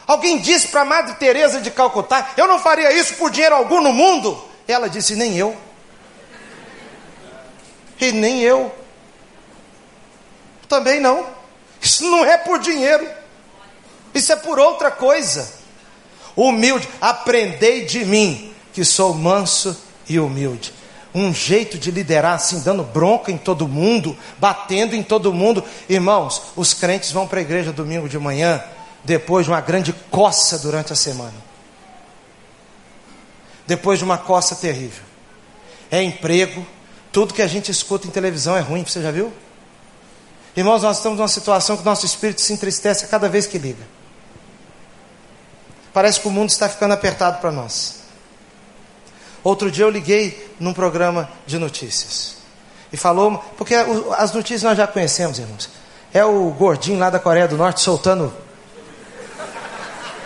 Alguém 0.06 0.38
disse 0.40 0.68
para 0.68 0.82
a 0.82 0.86
Madre 0.86 1.16
Teresa 1.16 1.62
de 1.62 1.72
Calcutá: 1.72 2.32
"Eu 2.36 2.48
não 2.48 2.60
faria 2.60 2.92
isso 2.92 3.16
por 3.16 3.32
dinheiro 3.32 3.56
algum 3.56 3.82
no 3.82 3.94
mundo". 3.94 4.44
Ela 4.68 4.90
disse: 4.90 5.16
"Nem 5.16 5.38
eu". 5.38 5.56
E 8.00 8.12
nem 8.12 8.42
eu. 8.42 8.74
Também 10.68 11.00
não. 11.00 11.26
Isso 11.82 12.04
não 12.10 12.26
é 12.26 12.38
por 12.38 12.60
dinheiro. 12.60 13.08
Isso 14.14 14.32
é 14.32 14.36
por 14.36 14.60
outra 14.60 14.92
coisa. 14.92 15.50
Humilde, 16.36 16.88
aprendei 17.00 17.86
de 17.86 18.06
mim, 18.06 18.54
que 18.74 18.84
sou 18.84 19.14
manso 19.14 19.76
e 20.08 20.20
humilde. 20.20 20.74
Um 21.14 21.34
jeito 21.34 21.78
de 21.78 21.92
liderar 21.92 22.36
assim, 22.36 22.60
dando 22.62 22.84
bronca 22.84 23.32
em 23.32 23.38
todo 23.38 23.68
mundo, 23.68 24.18
batendo 24.40 24.96
em 24.96 25.04
todo 25.04 25.34
mundo. 25.34 25.64
Irmãos, 25.88 26.42
os 26.56 26.74
crentes 26.74 27.12
vão 27.12 27.28
para 27.28 27.40
a 27.40 27.42
igreja 27.42 27.72
domingo 27.72 28.10
de 28.10 28.18
manhã, 28.18 28.64
depois 29.04 29.46
de 29.46 29.52
uma 29.52 29.62
grande 29.62 29.94
coça 30.10 30.58
durante 30.58 30.92
a 30.92 30.96
semana. 30.96 31.36
Depois 33.68 34.00
de 34.00 34.06
uma 34.06 34.18
coça 34.18 34.56
terrível. 34.56 35.04
É 35.92 36.02
emprego, 36.02 36.66
tudo 37.12 37.34
que 37.34 37.44
a 37.44 37.48
gente 37.48 37.70
escuta 37.70 38.08
em 38.08 38.10
televisão 38.10 38.58
é 38.58 38.60
ruim, 38.60 38.84
você 38.84 39.02
já 39.02 39.12
viu? 39.12 39.32
Irmãos, 40.56 40.82
nós 40.82 40.98
estamos 40.98 41.20
numa 41.20 41.28
situação 41.28 41.76
que 41.76 41.84
o 41.84 41.86
nosso 41.86 42.06
espírito 42.06 42.42
se 42.42 42.54
entristece 42.54 43.06
a 43.06 43.08
cada 43.08 43.30
vez 43.30 43.46
que 43.46 43.60
liga. 43.60 43.84
Parece 45.94 46.20
que 46.20 46.28
o 46.28 46.32
mundo 46.32 46.50
está 46.50 46.68
ficando 46.68 46.94
apertado 46.94 47.40
para 47.40 47.52
nós. 47.52 48.02
Outro 49.44 49.70
dia 49.70 49.86
eu 49.86 49.90
liguei 49.90 50.52
num 50.60 50.74
programa 50.74 51.30
de 51.46 51.60
notícias. 51.60 52.38
E 52.92 52.98
falou, 52.98 53.44
porque 53.58 53.76
as 54.18 54.32
notícias 54.32 54.64
nós 54.64 54.78
já 54.78 54.88
conhecemos, 54.88 55.38
irmãos. 55.38 55.70
É 56.14 56.24
o 56.24 56.50
gordinho 56.52 57.00
lá 57.00 57.10
da 57.10 57.20
Coreia 57.20 57.48
do 57.48 57.58
Norte 57.58 57.82
soltando 57.82 58.34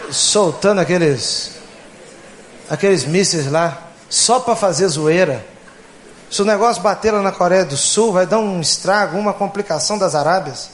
soltando 0.10 0.80
aqueles 0.80 1.52
aqueles 2.70 3.04
mísseis 3.04 3.52
lá 3.52 3.88
só 4.10 4.40
para 4.40 4.56
fazer 4.56 4.88
zoeira. 4.88 5.46
Se 6.30 6.42
o 6.42 6.46
negócio 6.46 6.82
bater 6.82 7.14
lá 7.14 7.22
na 7.22 7.32
Coreia 7.32 7.66
do 7.66 7.78
Sul, 7.78 8.12
vai 8.12 8.26
dar 8.26 8.40
um 8.40 8.60
estrago, 8.60 9.18
uma 9.18 9.34
complicação 9.34 9.98
das 9.98 10.14
Arábias. 10.14 10.70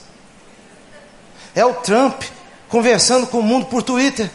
É 1.55 1.63
o 1.63 1.73
Trump 1.75 2.23
conversando 2.69 3.27
com 3.27 3.39
o 3.39 3.43
mundo 3.43 3.67
por 3.67 3.83
Twitter. 3.83 4.31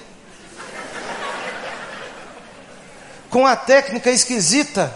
Com 3.31 3.41
uma 3.41 3.57
técnica 3.57 4.11
esquisita. 4.11 4.93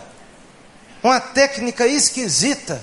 Uma 1.03 1.21
técnica 1.21 1.87
esquisita. 1.87 2.83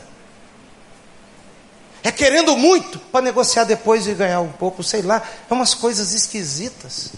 É 2.03 2.11
querendo 2.11 2.55
muito 2.55 2.99
para 2.99 3.21
negociar 3.21 3.65
depois 3.65 4.07
e 4.07 4.13
ganhar 4.13 4.41
um 4.41 4.51
pouco, 4.51 4.83
sei 4.83 5.01
lá. 5.01 5.21
É 5.49 5.53
umas 5.53 5.73
coisas 5.73 6.13
esquisitas. 6.13 7.09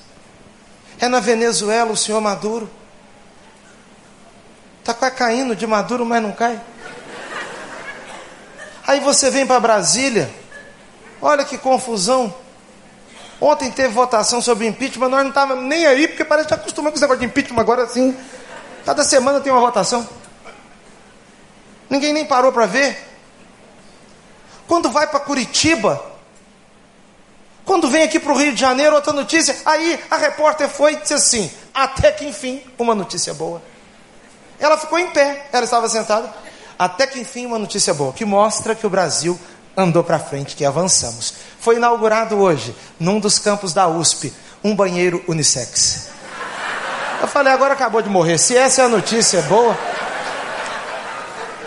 É 1.00 1.08
na 1.08 1.20
Venezuela 1.20 1.92
o 1.92 1.98
senhor 1.98 2.22
Maduro. 2.22 2.70
Está 4.80 4.94
quase 4.94 5.16
caindo 5.16 5.56
de 5.56 5.68
Maduro, 5.68 6.06
mas 6.06 6.22
não 6.22 6.32
cai. 6.32 6.60
Aí 8.86 9.00
você 9.00 9.30
vem 9.30 9.46
para 9.46 9.60
Brasília. 9.60 10.30
Olha 11.22 11.46
que 11.46 11.58
confusão. 11.58 12.34
Ontem 13.42 13.72
teve 13.72 13.90
votação 13.90 14.40
sobre 14.40 14.68
impeachment, 14.68 15.10
nós 15.10 15.24
não 15.24 15.30
estávamos 15.30 15.66
nem 15.66 15.88
aí, 15.88 16.08
porque 16.08 16.24
parece 16.24 16.48
que 16.48 16.54
já 16.54 16.62
acostumamos 16.62 16.92
com 16.92 16.98
esse 16.98 17.02
negócio 17.02 17.20
de 17.22 17.26
impeachment 17.26 17.60
agora 17.60 17.84
assim. 17.84 18.16
Cada 18.86 19.04
semana 19.04 19.42
tem 19.42 19.52
uma 19.52 19.60
votação. 19.60 20.08
Ninguém 21.90 22.14
nem 22.14 22.24
parou 22.24 22.52
para 22.52 22.68
ver. 22.68 22.96
Quando 24.68 24.92
vai 24.92 25.08
para 25.08 25.20
Curitiba, 25.20 26.02
quando 27.66 27.90
vem 27.90 28.04
aqui 28.04 28.20
para 28.20 28.32
o 28.32 28.38
Rio 28.38 28.54
de 28.54 28.62
Janeiro, 28.62 28.96
outra 28.96 29.12
notícia, 29.12 29.58
aí 29.66 30.00
a 30.10 30.18
repórter 30.18 30.70
foi 30.70 30.94
e 30.94 30.96
disse 30.98 31.16
assim: 31.16 31.52
até 31.74 32.12
que 32.12 32.26
enfim, 32.26 32.64
uma 32.78 32.94
notícia 32.94 33.34
boa. 33.34 33.60
Ela 34.60 34.78
ficou 34.78 35.00
em 35.00 35.10
pé, 35.10 35.48
ela 35.52 35.66
estava 35.66 35.90
sentada. 35.90 36.32
Até 36.78 37.08
que 37.08 37.20
enfim, 37.20 37.48
uma 37.48 37.58
notícia 37.58 37.94
boa, 37.94 38.14
que 38.14 38.24
mostra 38.24 38.76
que 38.76 38.86
o 38.86 38.90
Brasil 38.90 39.40
andou 39.76 40.04
para 40.04 40.20
frente, 40.20 40.56
que 40.56 40.66
avançamos. 40.66 41.34
Foi 41.60 41.76
inaugurado 41.76 42.38
hoje, 42.40 42.76
num 43.00 43.20
dos 43.20 43.40
campos 43.40 43.74
da 43.74 43.88
USP, 43.88 44.34
um 44.64 44.76
banheiro 44.76 45.24
unissex. 45.28 46.10
Eu 47.22 47.28
falei, 47.28 47.54
agora 47.54 47.74
acabou 47.74 48.02
de 48.02 48.10
morrer. 48.10 48.38
Se 48.38 48.58
essa 48.58 48.82
é 48.82 48.86
a 48.86 48.90
notícia 48.90 49.42
boa, 49.44 49.78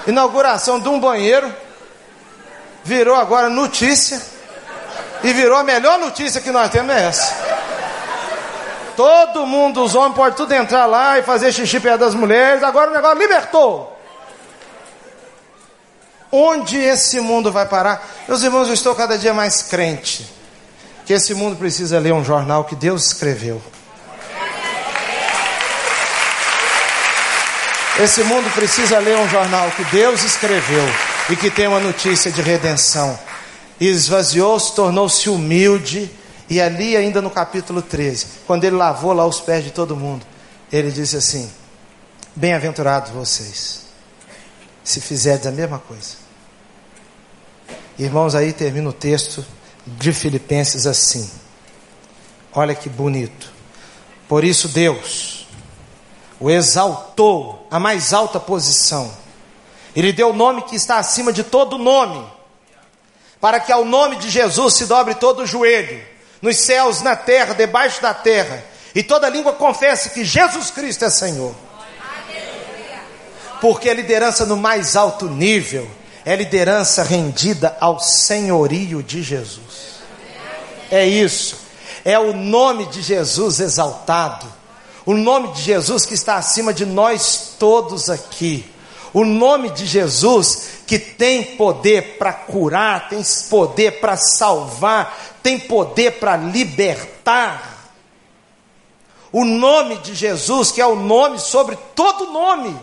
inauguração 0.06 0.80
de 0.80 0.88
um 0.88 0.98
banheiro 0.98 1.54
virou 2.82 3.14
agora 3.14 3.48
notícia. 3.48 4.20
E 5.22 5.32
virou 5.32 5.56
a 5.56 5.64
melhor 5.64 5.98
notícia 5.98 6.40
que 6.40 6.50
nós 6.50 6.70
temos 6.70 6.94
é 6.94 7.06
essa. 7.06 7.34
Todo 8.94 9.46
mundo, 9.46 9.82
os 9.82 9.94
homens, 9.94 10.14
pode 10.14 10.36
tudo 10.36 10.52
entrar 10.52 10.86
lá 10.86 11.18
e 11.18 11.22
fazer 11.22 11.50
xixi 11.50 11.80
perto 11.80 12.00
das 12.00 12.14
mulheres. 12.14 12.62
Agora 12.62 12.90
o 12.90 12.94
negócio 12.94 13.18
libertou. 13.18 13.93
Onde 16.36 16.76
esse 16.76 17.20
mundo 17.20 17.52
vai 17.52 17.64
parar? 17.64 18.04
Meus 18.26 18.42
irmãos, 18.42 18.66
eu 18.66 18.74
estou 18.74 18.92
cada 18.92 19.16
dia 19.16 19.32
mais 19.32 19.62
crente 19.62 20.26
que 21.06 21.12
esse 21.12 21.32
mundo 21.32 21.54
precisa 21.54 22.00
ler 22.00 22.12
um 22.12 22.24
jornal 22.24 22.64
que 22.64 22.74
Deus 22.74 23.06
escreveu. 23.06 23.62
Esse 28.00 28.24
mundo 28.24 28.52
precisa 28.52 28.98
ler 28.98 29.16
um 29.16 29.28
jornal 29.28 29.70
que 29.70 29.84
Deus 29.84 30.24
escreveu 30.24 30.84
e 31.30 31.36
que 31.36 31.52
tem 31.52 31.68
uma 31.68 31.78
notícia 31.78 32.32
de 32.32 32.42
redenção. 32.42 33.16
Esvaziou-se, 33.80 34.74
tornou-se 34.74 35.30
humilde, 35.30 36.10
e 36.50 36.60
ali, 36.60 36.96
ainda 36.96 37.22
no 37.22 37.30
capítulo 37.30 37.80
13, 37.80 38.26
quando 38.44 38.64
ele 38.64 38.74
lavou 38.74 39.12
lá 39.12 39.24
os 39.24 39.40
pés 39.40 39.62
de 39.62 39.70
todo 39.70 39.94
mundo, 39.94 40.26
ele 40.72 40.90
disse 40.90 41.16
assim: 41.16 41.48
Bem-aventurados 42.34 43.12
vocês, 43.12 43.82
se 44.82 45.00
fizerdes 45.00 45.46
a 45.46 45.52
mesma 45.52 45.78
coisa. 45.78 46.23
Irmãos, 47.98 48.34
aí 48.34 48.52
termina 48.52 48.88
o 48.88 48.92
texto 48.92 49.44
de 49.86 50.12
Filipenses 50.12 50.86
assim. 50.86 51.30
Olha 52.52 52.74
que 52.74 52.88
bonito. 52.88 53.52
Por 54.28 54.44
isso, 54.44 54.68
Deus 54.68 55.32
o 56.40 56.50
exaltou 56.50 57.66
à 57.70 57.78
mais 57.78 58.12
alta 58.12 58.40
posição 58.40 59.24
ele 59.94 60.12
deu 60.12 60.30
o 60.30 60.32
nome 60.32 60.62
que 60.62 60.74
está 60.74 60.98
acima 60.98 61.32
de 61.32 61.44
todo 61.44 61.78
nome, 61.78 62.24
para 63.40 63.60
que 63.60 63.70
ao 63.70 63.84
nome 63.84 64.16
de 64.16 64.28
Jesus 64.28 64.74
se 64.74 64.86
dobre 64.86 65.14
todo 65.14 65.42
o 65.42 65.46
joelho, 65.46 66.02
nos 66.42 66.56
céus, 66.56 67.00
na 67.00 67.14
terra, 67.14 67.54
debaixo 67.54 68.02
da 68.02 68.12
terra, 68.12 68.64
e 68.94 69.02
toda 69.02 69.28
língua 69.28 69.52
confesse 69.52 70.10
que 70.10 70.24
Jesus 70.24 70.70
Cristo 70.70 71.04
é 71.04 71.10
Senhor. 71.10 71.54
Porque 73.60 73.88
a 73.88 73.94
liderança 73.94 74.44
no 74.44 74.56
mais 74.56 74.96
alto 74.96 75.26
nível 75.26 75.88
é 76.24 76.34
liderança 76.34 77.02
rendida 77.02 77.76
ao 77.80 78.00
senhorio 78.00 79.02
de 79.02 79.22
Jesus. 79.22 79.94
É 80.90 81.06
isso. 81.06 81.56
É 82.04 82.18
o 82.18 82.32
nome 82.32 82.86
de 82.86 83.02
Jesus 83.02 83.60
exaltado. 83.60 84.46
O 85.04 85.14
nome 85.14 85.52
de 85.52 85.60
Jesus 85.60 86.06
que 86.06 86.14
está 86.14 86.36
acima 86.36 86.72
de 86.72 86.86
nós 86.86 87.56
todos 87.58 88.08
aqui. 88.08 88.64
O 89.12 89.24
nome 89.24 89.70
de 89.70 89.86
Jesus, 89.86 90.80
que 90.86 90.98
tem 90.98 91.56
poder 91.56 92.18
para 92.18 92.32
curar, 92.32 93.08
tem 93.08 93.22
poder 93.48 94.00
para 94.00 94.16
salvar, 94.16 95.36
tem 95.42 95.58
poder 95.58 96.18
para 96.18 96.36
libertar. 96.36 97.92
O 99.30 99.44
nome 99.44 99.98
de 99.98 100.14
Jesus, 100.14 100.72
que 100.72 100.80
é 100.80 100.86
o 100.86 100.96
nome 100.96 101.38
sobre 101.38 101.76
todo 101.94 102.32
nome. 102.32 102.76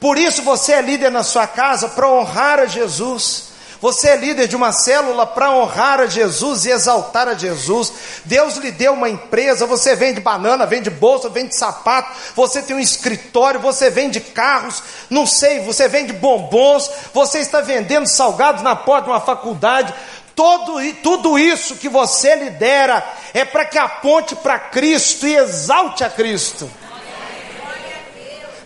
Por 0.00 0.18
isso 0.18 0.42
você 0.42 0.72
é 0.72 0.80
líder 0.80 1.10
na 1.10 1.22
sua 1.22 1.46
casa 1.46 1.88
para 1.88 2.08
honrar 2.08 2.58
a 2.58 2.66
Jesus. 2.66 3.50
Você 3.80 4.08
é 4.08 4.16
líder 4.16 4.46
de 4.46 4.54
uma 4.54 4.72
célula 4.72 5.26
para 5.26 5.50
honrar 5.50 6.00
a 6.00 6.06
Jesus 6.06 6.66
e 6.66 6.70
exaltar 6.70 7.28
a 7.28 7.34
Jesus. 7.34 7.92
Deus 8.26 8.56
lhe 8.56 8.70
deu 8.70 8.92
uma 8.92 9.08
empresa, 9.08 9.64
você 9.64 9.94
vende 9.94 10.20
banana, 10.20 10.66
vende 10.66 10.90
bolsa, 10.90 11.30
vende 11.30 11.56
sapato, 11.56 12.14
você 12.36 12.60
tem 12.60 12.76
um 12.76 12.80
escritório, 12.80 13.58
você 13.58 13.88
vende 13.88 14.20
carros, 14.20 14.82
não 15.08 15.24
sei, 15.24 15.60
você 15.60 15.88
vende 15.88 16.12
bombons, 16.12 16.90
você 17.14 17.38
está 17.38 17.62
vendendo 17.62 18.06
salgados 18.06 18.62
na 18.62 18.76
porta 18.76 19.04
de 19.04 19.10
uma 19.10 19.20
faculdade. 19.20 19.94
Todo, 20.34 20.78
tudo 21.02 21.38
isso 21.38 21.76
que 21.76 21.88
você 21.88 22.34
lidera 22.34 23.02
é 23.32 23.46
para 23.46 23.64
que 23.64 23.78
aponte 23.78 24.36
para 24.36 24.58
Cristo 24.58 25.26
e 25.26 25.36
exalte 25.36 26.04
a 26.04 26.10
Cristo. 26.10 26.70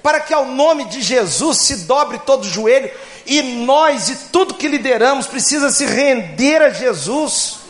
Para 0.04 0.20
que 0.20 0.34
ao 0.34 0.44
nome 0.44 0.84
de 0.84 1.00
Jesus 1.00 1.62
se 1.62 1.76
dobre 1.86 2.18
todo 2.26 2.44
o 2.44 2.50
joelho 2.50 2.90
e 3.24 3.40
nós 3.40 4.10
e 4.10 4.16
tudo 4.30 4.52
que 4.52 4.68
lideramos 4.68 5.26
precisa 5.26 5.70
se 5.70 5.86
render 5.86 6.60
a 6.60 6.68
Jesus. 6.68 7.60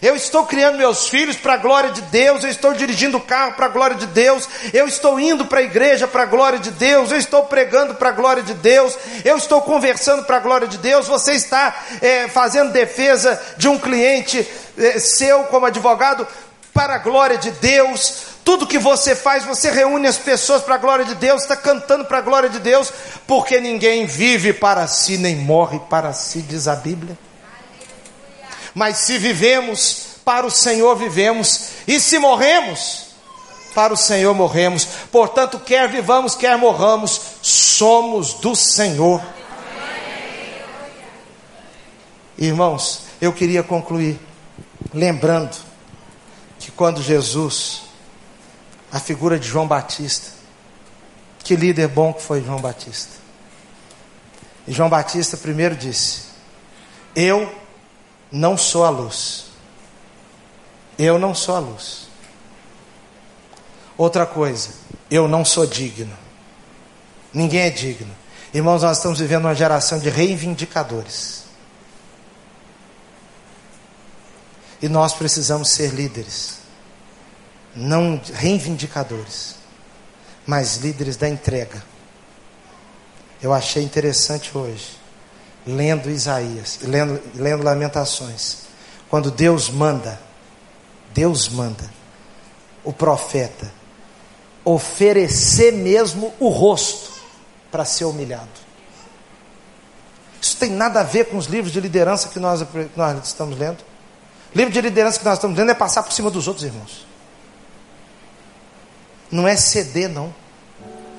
Eu 0.00 0.14
estou 0.14 0.46
criando 0.46 0.78
meus 0.78 1.08
filhos 1.08 1.34
para 1.34 1.54
a 1.54 1.56
glória 1.56 1.90
de 1.90 2.00
Deus, 2.02 2.44
eu 2.44 2.48
estou 2.48 2.72
dirigindo 2.74 3.16
o 3.16 3.20
carro 3.20 3.54
para 3.54 3.66
a 3.66 3.68
glória 3.68 3.96
de 3.96 4.06
Deus, 4.06 4.48
eu 4.72 4.86
estou 4.86 5.18
indo 5.18 5.46
para 5.46 5.58
a 5.58 5.64
igreja 5.64 6.06
para 6.06 6.22
a 6.22 6.26
glória 6.26 6.60
de 6.60 6.70
Deus, 6.70 7.10
eu 7.10 7.18
estou 7.18 7.42
pregando 7.46 7.96
para 7.96 8.10
a 8.10 8.12
glória 8.12 8.44
de 8.44 8.54
Deus, 8.54 8.96
eu 9.24 9.36
estou 9.36 9.60
conversando 9.62 10.22
para 10.22 10.36
a 10.36 10.40
glória 10.40 10.68
de 10.68 10.78
Deus, 10.78 11.08
você 11.08 11.32
está 11.32 11.74
é, 12.00 12.28
fazendo 12.28 12.70
defesa 12.70 13.42
de 13.56 13.66
um 13.66 13.80
cliente 13.80 14.46
é, 14.78 15.00
seu 15.00 15.42
como 15.44 15.66
advogado 15.66 16.24
para 16.72 16.94
a 16.94 16.98
glória 16.98 17.36
de 17.36 17.50
Deus, 17.50 18.35
tudo 18.46 18.64
que 18.64 18.78
você 18.78 19.16
faz, 19.16 19.44
você 19.44 19.72
reúne 19.72 20.06
as 20.06 20.18
pessoas 20.18 20.62
para 20.62 20.76
a 20.76 20.78
glória 20.78 21.04
de 21.04 21.16
Deus, 21.16 21.42
está 21.42 21.56
cantando 21.56 22.04
para 22.04 22.18
a 22.18 22.20
glória 22.20 22.48
de 22.48 22.60
Deus, 22.60 22.92
porque 23.26 23.60
ninguém 23.60 24.06
vive 24.06 24.52
para 24.52 24.86
si, 24.86 25.18
nem 25.18 25.34
morre 25.34 25.80
para 25.90 26.12
si, 26.12 26.42
diz 26.42 26.68
a 26.68 26.76
Bíblia. 26.76 27.18
Mas 28.72 28.98
se 28.98 29.18
vivemos, 29.18 30.20
para 30.24 30.46
o 30.46 30.50
Senhor 30.50 30.94
vivemos, 30.94 31.70
e 31.88 31.98
se 31.98 32.20
morremos, 32.20 33.06
para 33.74 33.92
o 33.92 33.96
Senhor 33.96 34.32
morremos. 34.32 34.86
Portanto, 35.10 35.58
quer 35.58 35.88
vivamos, 35.88 36.36
quer 36.36 36.56
morramos, 36.56 37.20
somos 37.42 38.34
do 38.34 38.54
Senhor. 38.54 39.20
Irmãos, 42.38 43.02
eu 43.20 43.32
queria 43.32 43.64
concluir 43.64 44.20
lembrando 44.94 45.56
que 46.60 46.70
quando 46.70 47.02
Jesus 47.02 47.85
a 48.96 48.98
figura 48.98 49.38
de 49.38 49.46
João 49.46 49.68
Batista. 49.68 50.30
Que 51.40 51.54
líder 51.54 51.86
bom 51.88 52.14
que 52.14 52.22
foi 52.22 52.42
João 52.42 52.58
Batista. 52.58 53.12
E 54.66 54.72
João 54.72 54.88
Batista 54.88 55.36
primeiro 55.36 55.76
disse: 55.76 56.22
Eu 57.14 57.54
não 58.32 58.56
sou 58.56 58.86
a 58.86 58.90
luz. 58.90 59.48
Eu 60.98 61.18
não 61.18 61.34
sou 61.34 61.56
a 61.56 61.58
luz. 61.58 62.08
Outra 63.98 64.24
coisa, 64.24 64.70
eu 65.10 65.28
não 65.28 65.44
sou 65.44 65.66
digno. 65.66 66.16
Ninguém 67.34 67.60
é 67.60 67.70
digno. 67.70 68.14
Irmãos, 68.54 68.82
nós 68.82 68.96
estamos 68.96 69.18
vivendo 69.18 69.44
uma 69.44 69.54
geração 69.54 69.98
de 69.98 70.08
reivindicadores. 70.08 71.44
E 74.80 74.88
nós 74.88 75.12
precisamos 75.12 75.68
ser 75.68 75.90
líderes 75.90 76.65
não 77.76 78.20
reivindicadores, 78.34 79.56
mas 80.46 80.78
líderes 80.78 81.16
da 81.16 81.28
entrega. 81.28 81.82
Eu 83.42 83.52
achei 83.52 83.82
interessante 83.82 84.56
hoje, 84.56 84.98
lendo 85.66 86.10
Isaías, 86.10 86.78
lendo, 86.82 87.20
lendo 87.34 87.62
Lamentações, 87.62 88.66
quando 89.08 89.30
Deus 89.30 89.68
manda, 89.68 90.18
Deus 91.12 91.48
manda 91.48 91.88
o 92.82 92.92
profeta 92.92 93.70
oferecer 94.64 95.72
mesmo 95.72 96.32
o 96.40 96.48
rosto 96.48 97.12
para 97.70 97.84
ser 97.84 98.04
humilhado. 98.04 98.48
Isso 100.40 100.56
tem 100.56 100.70
nada 100.70 101.00
a 101.00 101.02
ver 101.02 101.26
com 101.26 101.36
os 101.36 101.46
livros 101.46 101.72
de 101.72 101.80
liderança 101.80 102.28
que 102.28 102.40
nós, 102.40 102.64
nós 102.96 103.26
estamos 103.26 103.58
lendo. 103.58 103.78
O 104.54 104.58
livro 104.58 104.72
de 104.72 104.80
liderança 104.80 105.18
que 105.18 105.24
nós 105.24 105.34
estamos 105.34 105.56
lendo 105.56 105.70
é 105.70 105.74
passar 105.74 106.02
por 106.02 106.12
cima 106.12 106.30
dos 106.30 106.48
outros 106.48 106.64
irmãos. 106.64 107.06
Não 109.30 109.46
é 109.46 109.56
ceder, 109.56 110.08
não. 110.08 110.34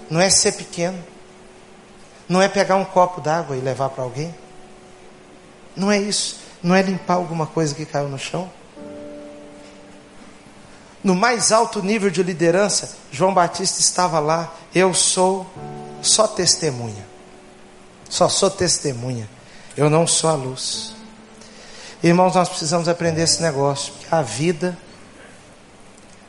Não 0.10 0.22
é 0.22 0.30
ser 0.30 0.54
pequeno. 0.54 1.04
Não 2.28 2.42
é 2.42 2.48
pegar 2.48 2.76
um 2.76 2.86
copo 2.86 3.22
d'água 3.22 3.56
e 3.56 3.62
levar 3.62 3.90
para 3.90 4.04
alguém. 4.04 4.34
Não 5.76 5.92
é 5.92 6.00
isso. 6.00 6.40
Não 6.62 6.76
é 6.76 6.82
limpar 6.82 7.16
alguma 7.16 7.46
coisa 7.46 7.74
que 7.74 7.86
caiu 7.86 8.10
no 8.10 8.18
chão. 8.18 8.50
No 11.04 11.16
mais 11.16 11.52
alto 11.52 11.82
nível 11.82 12.10
de 12.10 12.24
liderança, 12.24 12.98
João 13.12 13.34
Batista 13.34 13.80
estava 13.80 14.20
lá. 14.20 14.54
Eu 14.74 14.94
sou 14.94 15.46
só 16.02 16.28
testemunha. 16.28 17.06
Só 18.10 18.28
sou 18.28 18.50
testemunha. 18.50 19.30
Eu 19.76 19.90
não 19.90 20.08
sou 20.08 20.30
a 20.30 20.34
luz. 20.34 20.94
Irmãos, 22.04 22.36
nós 22.36 22.50
precisamos 22.50 22.88
aprender 22.88 23.22
esse 23.22 23.42
negócio. 23.42 23.94
Porque 23.94 24.08
a 24.14 24.22
vida, 24.22 24.78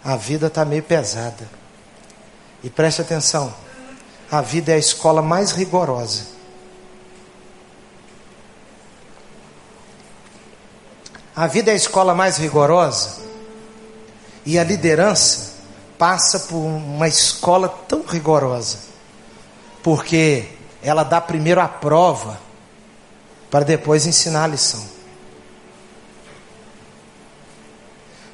a 0.05 0.17
vida 0.17 0.47
está 0.49 0.65
meio 0.65 0.83
pesada. 0.83 1.58
E 2.63 2.71
preste 2.71 3.01
atenção: 3.01 3.55
a 4.31 4.41
vida 4.41 4.73
é 4.73 4.75
a 4.75 4.79
escola 4.79 5.23
mais 5.23 5.53
rigorosa. 5.53 6.39
A 11.35 11.47
vida 11.47 11.71
é 11.71 11.75
a 11.75 11.77
escola 11.77 12.15
mais 12.15 12.37
rigorosa 12.37 13.21
e 14.45 14.59
a 14.59 14.65
liderança 14.65 15.53
passa 15.97 16.41
por 16.41 16.57
uma 16.57 17.07
escola 17.07 17.69
tão 17.69 18.03
rigorosa, 18.03 18.79
porque 19.83 20.49
ela 20.83 21.05
dá 21.05 21.21
primeiro 21.21 21.61
a 21.61 21.69
prova 21.69 22.41
para 23.51 23.65
depois 23.65 24.05
ensinar 24.05 24.45
a 24.45 24.49
lição. 24.49 24.85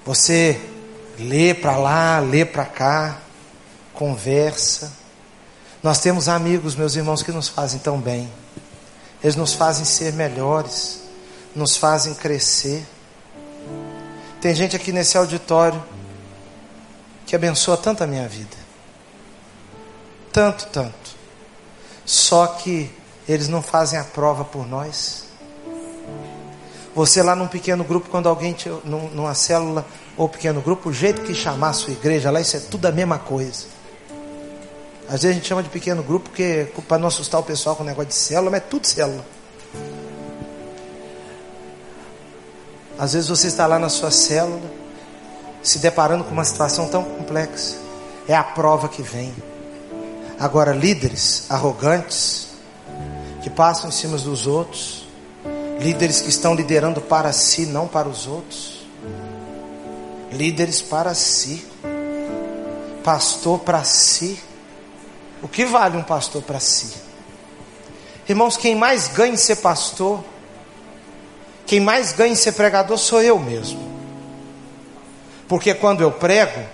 Você 0.07 0.61
lê 1.19 1.55
para 1.55 1.77
lá, 1.77 2.19
lê 2.21 2.45
para 2.45 2.65
cá, 2.65 3.19
conversa. 3.95 4.93
Nós 5.83 5.99
temos 6.01 6.29
amigos, 6.29 6.75
meus 6.75 6.97
irmãos, 6.97 7.23
que 7.23 7.33
nos 7.33 7.49
fazem 7.49 7.79
tão 7.79 7.99
bem. 7.99 8.31
Eles 9.23 9.37
nos 9.37 9.55
fazem 9.55 9.85
ser 9.85 10.13
melhores, 10.13 11.01
nos 11.55 11.77
fazem 11.77 12.13
crescer. 12.15 12.87
Tem 14.41 14.55
gente 14.55 14.77
aqui 14.77 14.93
nesse 14.93 15.17
auditório 15.17 15.83
que 17.25 17.35
abençoa 17.35 17.77
tanto 17.77 18.05
a 18.05 18.07
minha 18.07 18.29
vida. 18.29 18.57
Tanto, 20.31 20.67
tanto. 20.67 21.17
Só 22.05 22.47
que 22.47 22.91
eles 23.27 23.49
não 23.49 23.63
fazem 23.63 23.99
a 23.99 24.05
prova 24.05 24.45
por 24.45 24.67
nós. 24.67 25.25
Você 26.95 27.23
lá 27.23 27.35
num 27.35 27.49
pequeno 27.49 27.83
grupo, 27.83 28.09
quando 28.09 28.29
alguém 28.29 28.53
te, 28.53 28.69
numa 28.85 29.35
célula 29.35 29.85
ou 30.17 30.29
pequeno 30.29 30.61
grupo, 30.61 30.91
o 30.91 30.93
jeito 30.93 31.23
que 31.23 31.35
chamar 31.35 31.71
a 31.71 31.73
sua 31.73 31.93
igreja 31.93 32.31
lá, 32.31 32.41
isso 32.41 32.57
é 32.57 32.61
tudo 32.61 32.87
a 32.87 32.93
mesma 32.93 33.19
coisa. 33.19 33.74
Às 35.07 35.23
vezes 35.23 35.31
a 35.31 35.33
gente 35.33 35.47
chama 35.47 35.63
de 35.63 35.69
pequeno 35.69 36.03
grupo 36.03 36.31
porque 36.31 36.69
para 36.89 36.99
não 36.99 37.09
assustar 37.09 37.41
o 37.41 37.45
pessoal 37.45 37.77
com 37.77 37.83
o 37.83 37.87
negócio 37.87 38.09
de 38.09 38.15
célula, 38.15 38.51
mas 38.51 38.63
é 38.63 38.65
tudo 38.65 38.87
célula. 38.87 39.25
Às 42.99 43.13
vezes 43.13 43.29
você 43.29 43.49
está 43.49 43.67
lá 43.67 43.79
na 43.79 43.89
sua 43.89 44.11
célula, 44.11 44.63
se 45.63 45.79
deparando 45.79 46.25
com 46.25 46.31
uma 46.31 46.45
situação 46.45 46.89
tão 46.89 47.05
complexa. 47.05 47.77
É 48.27 48.35
a 48.35 48.43
prova 48.43 48.89
que 48.89 49.03
vem. 49.03 49.35
Agora, 50.39 50.73
líderes 50.73 51.45
arrogantes, 51.51 52.49
que 53.43 53.51
passam 53.51 53.91
em 53.91 53.93
cima 53.93 54.17
dos 54.17 54.47
outros, 54.47 55.07
líderes 55.81 56.23
que 56.23 56.31
estão 56.31 56.55
liderando 56.55 57.01
para 57.01 57.31
si, 57.33 57.67
não 57.67 57.87
para 57.87 58.09
os 58.09 58.27
outros, 58.27 58.87
líderes 60.33 60.81
para 60.81 61.15
si, 61.15 61.67
pastor 63.03 63.59
para 63.59 63.85
si 63.85 64.41
o 65.45 65.49
que 65.49 65.67
vale 65.67 65.95
um 65.99 66.03
pastor 66.03 66.41
para 66.43 66.59
si? 66.59 66.95
Irmãos, 68.27 68.57
quem 68.57 68.75
mais 68.75 69.09
ganha 69.09 69.35
em 69.35 69.37
ser 69.37 69.57
pastor, 69.57 70.25
quem 71.67 71.81
mais 71.81 72.13
ganha 72.13 72.33
em 72.33 72.35
ser 72.35 72.53
pregador 72.53 72.97
sou 72.97 73.21
eu 73.21 73.39
mesmo. 73.39 73.79
Porque 75.47 75.75
quando 75.75 76.01
eu 76.01 76.11
prego, 76.11 76.67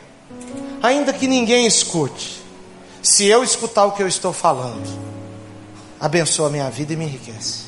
ainda 0.81 1.13
que 1.13 1.27
ninguém 1.27 1.67
escute, 1.67 2.41
se 3.03 3.27
eu 3.27 3.43
escutar 3.43 3.87
o 3.87 3.93
que 3.93 4.05
eu 4.05 4.07
estou 4.07 4.33
falando, 4.33 4.89
abençoa 5.99 6.47
a 6.47 6.51
minha 6.51 6.71
vida 6.71 6.93
e 6.93 6.97
me 6.97 7.07
enriquece. 7.07 7.65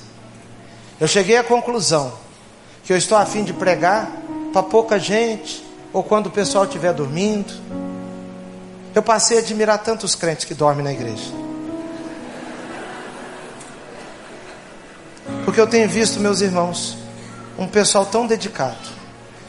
Eu 1.01 1.09
cheguei 1.09 1.37
à 1.37 1.43
conclusão 1.43 2.13
que 2.85 2.93
eu 2.93 2.97
estou 2.97 3.19
a 3.19 3.27
fim 3.27 3.43
de 3.43 3.53
pregar 3.53 4.09
para 4.53 4.63
pouca 4.63 5.01
gente, 5.01 5.65
ou 5.93 6.05
quando 6.05 6.27
o 6.29 6.31
pessoal 6.31 6.65
estiver 6.65 6.95
dormindo, 6.95 7.53
eu 8.95 9.03
passei 9.03 9.39
a 9.39 9.41
admirar 9.41 9.79
tantos 9.79 10.15
crentes 10.15 10.45
que 10.45 10.55
dormem 10.55 10.85
na 10.85 10.93
igreja. 10.93 11.33
Porque 15.45 15.61
eu 15.61 15.67
tenho 15.67 15.89
visto, 15.89 16.21
meus 16.21 16.41
irmãos, 16.41 16.97
um 17.59 17.67
pessoal 17.67 18.05
tão 18.05 18.27
dedicado, 18.27 18.77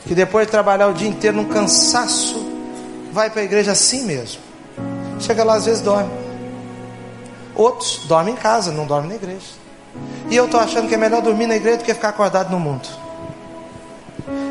que 0.06 0.16
depois 0.16 0.48
de 0.48 0.52
trabalhar 0.52 0.88
o 0.88 0.94
dia 0.94 1.08
inteiro 1.08 1.38
num 1.38 1.46
cansaço, 1.46 2.46
vai 3.12 3.30
para 3.30 3.42
a 3.42 3.44
igreja 3.44 3.74
assim 3.74 4.06
mesmo. 4.06 4.42
Chega 5.20 5.44
lá, 5.44 5.56
às 5.56 5.66
vezes 5.66 5.82
dorme. 5.82 6.12
Outros 7.56 8.02
dormem 8.06 8.34
em 8.34 8.38
casa, 8.38 8.72
não 8.72 8.86
dormem 8.86 9.10
na 9.10 9.16
igreja. 9.16 9.46
E 10.30 10.36
eu 10.36 10.46
estou 10.46 10.60
achando 10.60 10.88
que 10.88 10.96
é 10.96 10.98
melhor 10.98 11.22
dormir 11.22 11.48
na 11.48 11.56
igreja 11.56 11.78
do 11.78 11.84
que 11.84 11.94
ficar 11.94 12.10
acordado 12.10 12.50
no 12.50 12.60
mundo. 12.60 12.88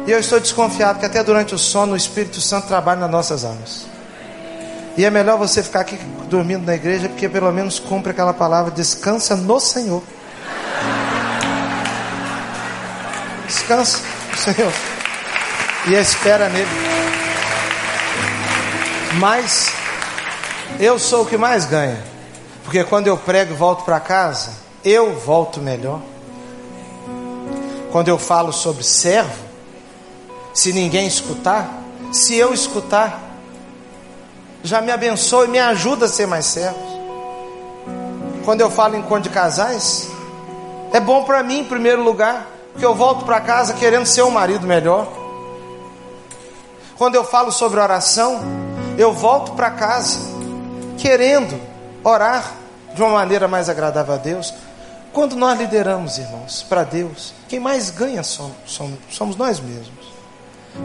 E 0.07 0.11
eu 0.11 0.19
estou 0.19 0.39
desconfiado 0.39 0.99
que 0.99 1.07
até 1.07 1.23
durante 1.23 1.55
o 1.55 1.59
sono 1.59 1.95
o 1.95 1.97
Espírito 1.97 2.41
Santo 2.41 2.67
trabalha 2.69 3.01
nas 3.01 3.11
nossas 3.11 3.45
almas. 3.45 3.92
E 4.97 5.05
é 5.05 5.11
melhor 5.11 5.39
você 5.39 5.63
ficar 5.63 5.81
aqui 5.81 5.97
dormindo 6.29 6.67
na 6.67 6.75
igreja, 6.75 7.09
porque 7.09 7.29
pelo 7.29 7.51
menos 7.51 7.79
cumpre 7.79 8.11
aquela 8.11 8.35
palavra: 8.35 8.71
descansa 8.71 9.35
no 9.35 9.59
Senhor. 9.59 10.03
Descansa 13.47 13.99
no 14.31 14.37
Senhor. 14.37 14.73
E 15.89 15.95
espera 15.95 16.49
nele. 16.49 16.69
Mas 19.19 19.73
eu 20.79 20.99
sou 20.99 21.23
o 21.23 21.27
que 21.27 21.37
mais 21.37 21.65
ganha. 21.65 21.99
Porque 22.65 22.85
quando 22.85 23.07
eu 23.07 23.17
prego 23.17 23.53
e 23.53 23.57
volto 23.57 23.85
para 23.85 23.99
casa, 23.99 24.51
eu 24.85 25.19
volto 25.19 25.61
melhor. 25.61 26.01
Quando 27.91 28.09
eu 28.09 28.19
falo 28.19 28.53
sobre 28.53 28.83
servo, 28.85 29.43
se 30.55 30.73
ninguém 30.73 31.07
escutar, 31.07 31.69
se 32.13 32.35
eu 32.37 32.55
escutar, 32.55 33.32
já 34.63 34.81
me 34.81 34.91
abençoa 34.91 35.45
e 35.47 35.49
me 35.49 35.59
ajuda 35.59 36.07
a 36.07 36.09
ser 36.09 36.27
mais 36.27 36.47
servo. 36.47 36.79
Quando 38.45 38.61
eu 38.61 38.71
falo 38.71 38.97
em 38.97 39.01
encontro 39.01 39.25
de 39.25 39.31
casais, 39.31 40.09
é 40.93 41.01
bom 41.01 41.25
para 41.25 41.43
mim 41.43 41.61
em 41.61 41.65
primeiro 41.65 42.03
lugar, 42.03 42.47
porque 42.73 42.85
eu 42.85 42.95
volto 42.95 43.25
para 43.25 43.41
casa 43.41 43.75
querendo 43.75 44.07
ser 44.07 44.23
um 44.23 44.31
marido 44.31 44.67
melhor. 44.67 45.07
Quando 46.97 47.15
eu 47.15 47.25
falo 47.25 47.51
sobre 47.51 47.81
oração, 47.81 48.41
eu 48.99 49.13
volto 49.13 49.53
para 49.53 49.71
casa 49.71 50.19
querendo 50.99 51.61
orar 52.05 52.53
de 52.95 53.03
uma 53.03 53.11
maneira 53.11 53.49
mais 53.49 53.69
agradável 53.69 54.15
a 54.15 54.19
Deus. 54.19 54.53
Quando 55.13 55.37
nós 55.37 55.59
lideramos, 55.59 56.19
irmãos, 56.19 56.65
para 56.69 56.85
Deus, 56.85 57.35
quem 57.49 57.61
mais 57.61 57.91
ganha 57.91 58.23
somos, 58.23 58.57
somos, 58.67 58.99
somos 59.11 59.37
nós 59.37 59.61
mesmos. 59.61 60.13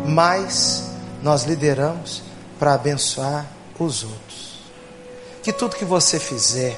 Mas 0.05 0.89
nós 1.21 1.43
lideramos 1.43 2.23
para 2.59 2.73
abençoar 2.73 3.45
os 3.79 4.03
outros. 4.03 4.61
Que 5.43 5.51
tudo 5.51 5.75
que 5.75 5.85
você 5.85 6.19
fizer, 6.19 6.77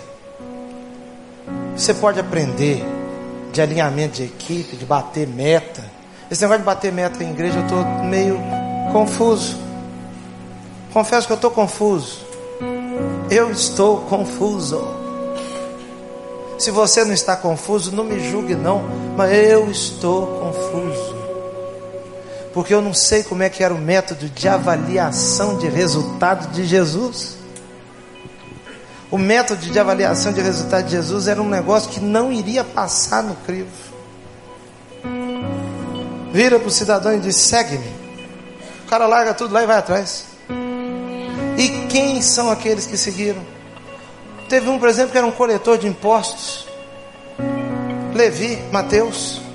você 1.75 1.93
pode 1.93 2.19
aprender 2.19 2.83
de 3.51 3.61
alinhamento 3.61 4.17
de 4.17 4.23
equipe, 4.23 4.75
de 4.75 4.85
bater 4.85 5.27
meta. 5.27 5.83
Esse 6.29 6.41
negócio 6.41 6.59
de 6.61 6.65
bater 6.65 6.91
meta 6.91 7.23
em 7.23 7.31
igreja, 7.31 7.57
eu 7.59 7.63
estou 7.63 7.83
meio 8.03 8.39
confuso. 8.91 9.57
Confesso 10.93 11.27
que 11.27 11.33
eu 11.33 11.35
estou 11.35 11.51
confuso. 11.51 12.19
Eu 13.29 13.51
estou 13.51 14.01
confuso. 14.01 14.81
Se 16.57 16.71
você 16.71 17.05
não 17.05 17.13
está 17.13 17.35
confuso, 17.35 17.95
não 17.95 18.03
me 18.03 18.19
julgue 18.19 18.55
não, 18.55 18.83
mas 19.15 19.31
eu 19.31 19.69
estou 19.71 20.27
confuso. 20.39 21.08
Porque 22.53 22.73
eu 22.73 22.81
não 22.81 22.93
sei 22.93 23.23
como 23.23 23.43
é 23.43 23.49
que 23.49 23.63
era 23.63 23.73
o 23.73 23.77
método 23.77 24.27
de 24.29 24.47
avaliação 24.47 25.57
de 25.57 25.67
resultado 25.67 26.51
de 26.51 26.65
Jesus. 26.65 27.37
O 29.11 29.17
método 29.17 29.61
de 29.61 29.79
avaliação 29.79 30.31
de 30.31 30.41
resultado 30.41 30.85
de 30.85 30.91
Jesus 30.91 31.27
era 31.27 31.41
um 31.41 31.49
negócio 31.49 31.89
que 31.89 31.99
não 31.99 32.31
iria 32.31 32.63
passar 32.63 33.23
no 33.23 33.35
crivo. 33.35 33.69
Vira 36.31 36.59
para 36.59 36.67
o 36.67 36.71
cidadão 36.71 37.15
e 37.15 37.19
diz: 37.19 37.35
segue-me. 37.35 37.87
O 38.85 38.89
cara 38.89 39.07
larga 39.07 39.33
tudo 39.33 39.53
lá 39.53 39.63
e 39.63 39.67
vai 39.67 39.77
atrás. 39.77 40.25
E 41.57 41.87
quem 41.87 42.21
são 42.21 42.49
aqueles 42.49 42.85
que 42.85 42.97
seguiram? 42.97 43.41
Teve 44.47 44.69
um, 44.69 44.79
por 44.79 44.89
exemplo, 44.89 45.11
que 45.11 45.17
era 45.17 45.27
um 45.27 45.31
coletor 45.31 45.77
de 45.77 45.87
impostos. 45.87 46.67
Levi, 48.13 48.59
Mateus. 48.71 49.48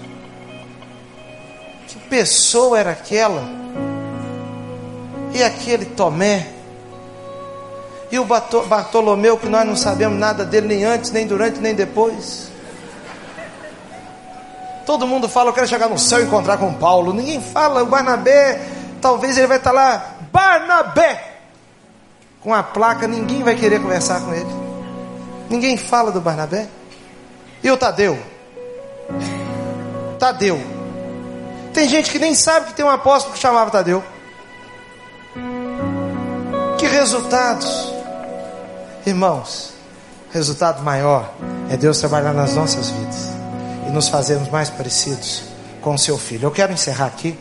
Pessoa 2.14 2.78
era 2.78 2.92
aquela? 2.92 3.42
E 5.32 5.42
aquele 5.42 5.84
Tomé? 5.84 6.46
E 8.08 8.20
o 8.20 8.24
Bartolomeu, 8.24 9.36
que 9.36 9.48
nós 9.48 9.66
não 9.66 9.74
sabemos 9.74 10.16
nada 10.16 10.44
dele 10.44 10.68
nem 10.68 10.84
antes, 10.84 11.10
nem 11.10 11.26
durante, 11.26 11.58
nem 11.58 11.74
depois. 11.74 12.52
Todo 14.86 15.08
mundo 15.08 15.28
fala, 15.28 15.50
eu 15.50 15.54
quero 15.54 15.66
chegar 15.66 15.88
no 15.88 15.98
céu 15.98 16.20
e 16.20 16.22
encontrar 16.22 16.56
com 16.56 16.72
Paulo. 16.74 17.12
Ninguém 17.12 17.40
fala, 17.40 17.82
o 17.82 17.86
Barnabé, 17.86 18.64
talvez 19.00 19.36
ele 19.36 19.48
vai 19.48 19.56
estar 19.56 19.72
lá, 19.72 20.14
Barnabé! 20.32 21.32
com 22.40 22.54
a 22.54 22.62
placa, 22.62 23.08
ninguém 23.08 23.42
vai 23.42 23.56
querer 23.56 23.82
conversar 23.82 24.20
com 24.20 24.32
ele. 24.32 24.54
Ninguém 25.50 25.76
fala 25.76 26.12
do 26.12 26.20
Barnabé. 26.20 26.68
E 27.60 27.68
o 27.72 27.76
Tadeu? 27.76 28.16
Tadeu. 30.16 30.73
Tem 31.74 31.88
gente 31.88 32.08
que 32.08 32.20
nem 32.20 32.36
sabe 32.36 32.66
que 32.66 32.74
tem 32.74 32.84
um 32.84 32.88
apóstolo 32.88 33.34
que 33.34 33.40
chamava 33.40 33.68
Tadeu. 33.68 34.02
Que 36.78 36.86
resultados, 36.86 37.92
irmãos. 39.04 39.74
Resultado 40.30 40.82
maior 40.82 41.32
é 41.68 41.76
Deus 41.76 41.98
trabalhar 41.98 42.32
nas 42.32 42.54
nossas 42.54 42.90
vidas 42.90 43.28
e 43.88 43.90
nos 43.90 44.08
fazermos 44.08 44.48
mais 44.50 44.70
parecidos 44.70 45.42
com 45.80 45.94
o 45.94 45.98
seu 45.98 46.16
filho. 46.16 46.46
Eu 46.46 46.50
quero 46.50 46.72
encerrar 46.72 47.06
aqui, 47.06 47.38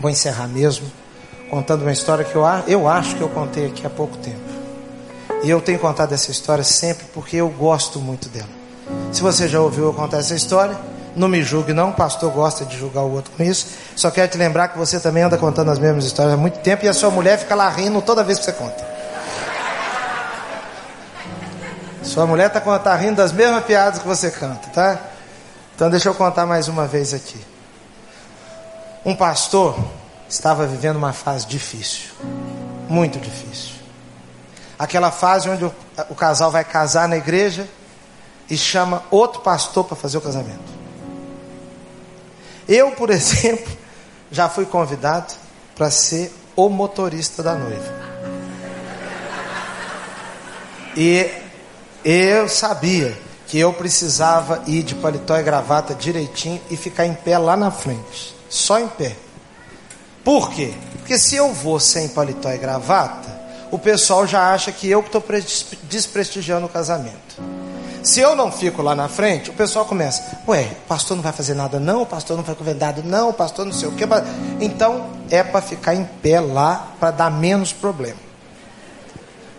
vou 0.00 0.10
encerrar 0.10 0.48
mesmo 0.48 0.90
contando 1.48 1.82
uma 1.82 1.92
história 1.92 2.24
que 2.24 2.34
eu, 2.34 2.44
eu 2.66 2.88
acho 2.88 3.16
que 3.16 3.20
eu 3.20 3.28
contei 3.28 3.66
aqui 3.66 3.86
há 3.86 3.90
pouco 3.90 4.16
tempo. 4.16 4.38
E 5.42 5.50
eu 5.50 5.60
tenho 5.60 5.78
contado 5.78 6.12
essa 6.12 6.30
história 6.30 6.64
sempre 6.64 7.06
porque 7.14 7.36
eu 7.36 7.48
gosto 7.48 7.98
muito 7.98 8.28
dela. 8.28 8.48
Se 9.12 9.22
você 9.22 9.48
já 9.48 9.60
ouviu 9.60 9.86
eu 9.86 9.92
contar 9.92 10.18
essa 10.18 10.34
história, 10.34 10.76
não 11.16 11.28
me 11.28 11.42
julgue 11.42 11.72
não, 11.72 11.90
o 11.90 11.92
pastor 11.92 12.30
gosta 12.30 12.64
de 12.64 12.76
julgar 12.76 13.02
o 13.02 13.12
outro 13.12 13.32
com 13.36 13.42
isso. 13.42 13.66
Só 13.96 14.10
quero 14.10 14.30
te 14.30 14.38
lembrar 14.38 14.68
que 14.68 14.78
você 14.78 15.00
também 15.00 15.22
anda 15.22 15.36
contando 15.36 15.70
as 15.70 15.78
mesmas 15.78 16.04
histórias 16.04 16.34
há 16.34 16.36
muito 16.36 16.58
tempo 16.60 16.84
e 16.84 16.88
a 16.88 16.94
sua 16.94 17.10
mulher 17.10 17.38
fica 17.38 17.54
lá 17.54 17.68
rindo 17.68 18.00
toda 18.00 18.22
vez 18.22 18.38
que 18.38 18.44
você 18.44 18.52
conta. 18.52 18.88
Sua 22.02 22.26
mulher 22.26 22.46
está 22.46 22.60
tá 22.78 22.96
rindo 22.96 23.16
das 23.16 23.32
mesmas 23.32 23.64
piadas 23.64 24.00
que 24.00 24.08
você 24.08 24.30
canta, 24.30 24.68
tá? 24.70 24.98
Então 25.74 25.90
deixa 25.90 26.08
eu 26.08 26.14
contar 26.14 26.46
mais 26.46 26.68
uma 26.68 26.86
vez 26.86 27.14
aqui. 27.14 27.40
Um 29.04 29.14
pastor 29.14 29.78
estava 30.28 30.66
vivendo 30.66 30.96
uma 30.96 31.12
fase 31.12 31.46
difícil, 31.46 32.10
muito 32.88 33.18
difícil. 33.18 33.74
Aquela 34.78 35.10
fase 35.10 35.48
onde 35.48 35.64
o, 35.64 35.72
o 36.08 36.14
casal 36.14 36.50
vai 36.50 36.64
casar 36.64 37.08
na 37.08 37.16
igreja 37.16 37.68
e 38.48 38.56
chama 38.56 39.02
outro 39.10 39.42
pastor 39.42 39.84
para 39.84 39.96
fazer 39.96 40.18
o 40.18 40.20
casamento. 40.20 40.79
Eu, 42.70 42.92
por 42.92 43.10
exemplo, 43.10 43.76
já 44.30 44.48
fui 44.48 44.64
convidado 44.64 45.34
para 45.74 45.90
ser 45.90 46.32
o 46.54 46.68
motorista 46.68 47.42
da 47.42 47.54
noiva. 47.54 48.00
E 50.96 51.28
eu 52.04 52.48
sabia 52.48 53.16
que 53.46 53.58
eu 53.58 53.72
precisava 53.72 54.62
ir 54.66 54.84
de 54.84 54.94
paletó 54.94 55.36
e 55.36 55.42
gravata 55.42 55.94
direitinho 55.94 56.60
e 56.70 56.76
ficar 56.76 57.06
em 57.06 57.14
pé 57.14 57.36
lá 57.36 57.56
na 57.56 57.70
frente, 57.70 58.36
só 58.48 58.78
em 58.78 58.86
pé. 58.86 59.16
Por 60.22 60.50
quê? 60.50 60.72
Porque 60.98 61.18
se 61.18 61.34
eu 61.34 61.52
vou 61.52 61.80
sem 61.80 62.08
paletó 62.08 62.50
e 62.52 62.58
gravata, 62.58 63.28
o 63.70 63.78
pessoal 63.78 64.26
já 64.26 64.52
acha 64.52 64.70
que 64.70 64.88
eu 64.88 65.02
que 65.02 65.08
estou 65.08 65.24
desprestigiando 65.84 66.66
o 66.66 66.68
casamento. 66.68 67.59
Se 68.02 68.20
eu 68.20 68.34
não 68.34 68.50
fico 68.50 68.80
lá 68.82 68.94
na 68.94 69.08
frente, 69.08 69.50
o 69.50 69.52
pessoal 69.52 69.84
começa, 69.84 70.38
ué, 70.48 70.70
o 70.84 70.88
pastor 70.88 71.16
não 71.16 71.22
vai 71.22 71.32
fazer 71.32 71.54
nada 71.54 71.78
não, 71.78 72.02
o 72.02 72.06
pastor 72.06 72.36
não 72.36 72.44
foi 72.44 72.54
convidado 72.54 73.02
não, 73.02 73.28
o 73.28 73.32
pastor 73.32 73.66
não 73.66 73.72
sei 73.72 73.88
o 73.88 73.92
quê. 73.92 74.04
Então 74.60 75.10
é 75.30 75.42
para 75.42 75.60
ficar 75.60 75.94
em 75.94 76.04
pé 76.04 76.40
lá, 76.40 76.92
para 76.98 77.10
dar 77.10 77.30
menos 77.30 77.72
problema. 77.72 78.18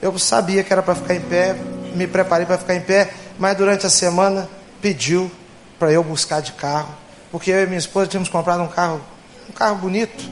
Eu 0.02 0.18
sabia 0.18 0.64
que 0.64 0.74
era 0.74 0.82
para 0.82 0.96
ficar 0.96 1.16
em 1.16 1.22
pé, 1.22 1.56
me 1.94 2.08
preparei 2.08 2.46
para 2.48 2.58
ficar 2.58 2.76
em 2.76 2.82
pé, 2.82 3.14
mas 3.38 3.56
durante 3.56 3.86
a 3.86 3.90
semana 3.90 4.50
pediu 4.82 5.30
para 5.78 5.92
eu 5.92 6.04
buscar 6.04 6.42
de 6.42 6.54
carro, 6.54 6.90
porque 7.32 7.52
eu 7.52 7.64
e 7.64 7.68
minha 7.68 7.78
esposa 7.78 8.08
tínhamos 8.08 8.30
comprado 8.30 8.64
um 8.64 8.68
carro, 8.68 9.02
um 9.48 9.54
carro 9.54 9.76
bonito, 9.76 10.28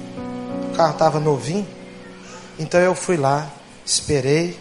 carro 0.80 0.94
estava 0.94 1.20
novinho. 1.20 1.68
Então 2.58 2.80
eu 2.80 2.96
fui 2.96 3.18
lá, 3.18 3.48
esperei. 3.86 4.58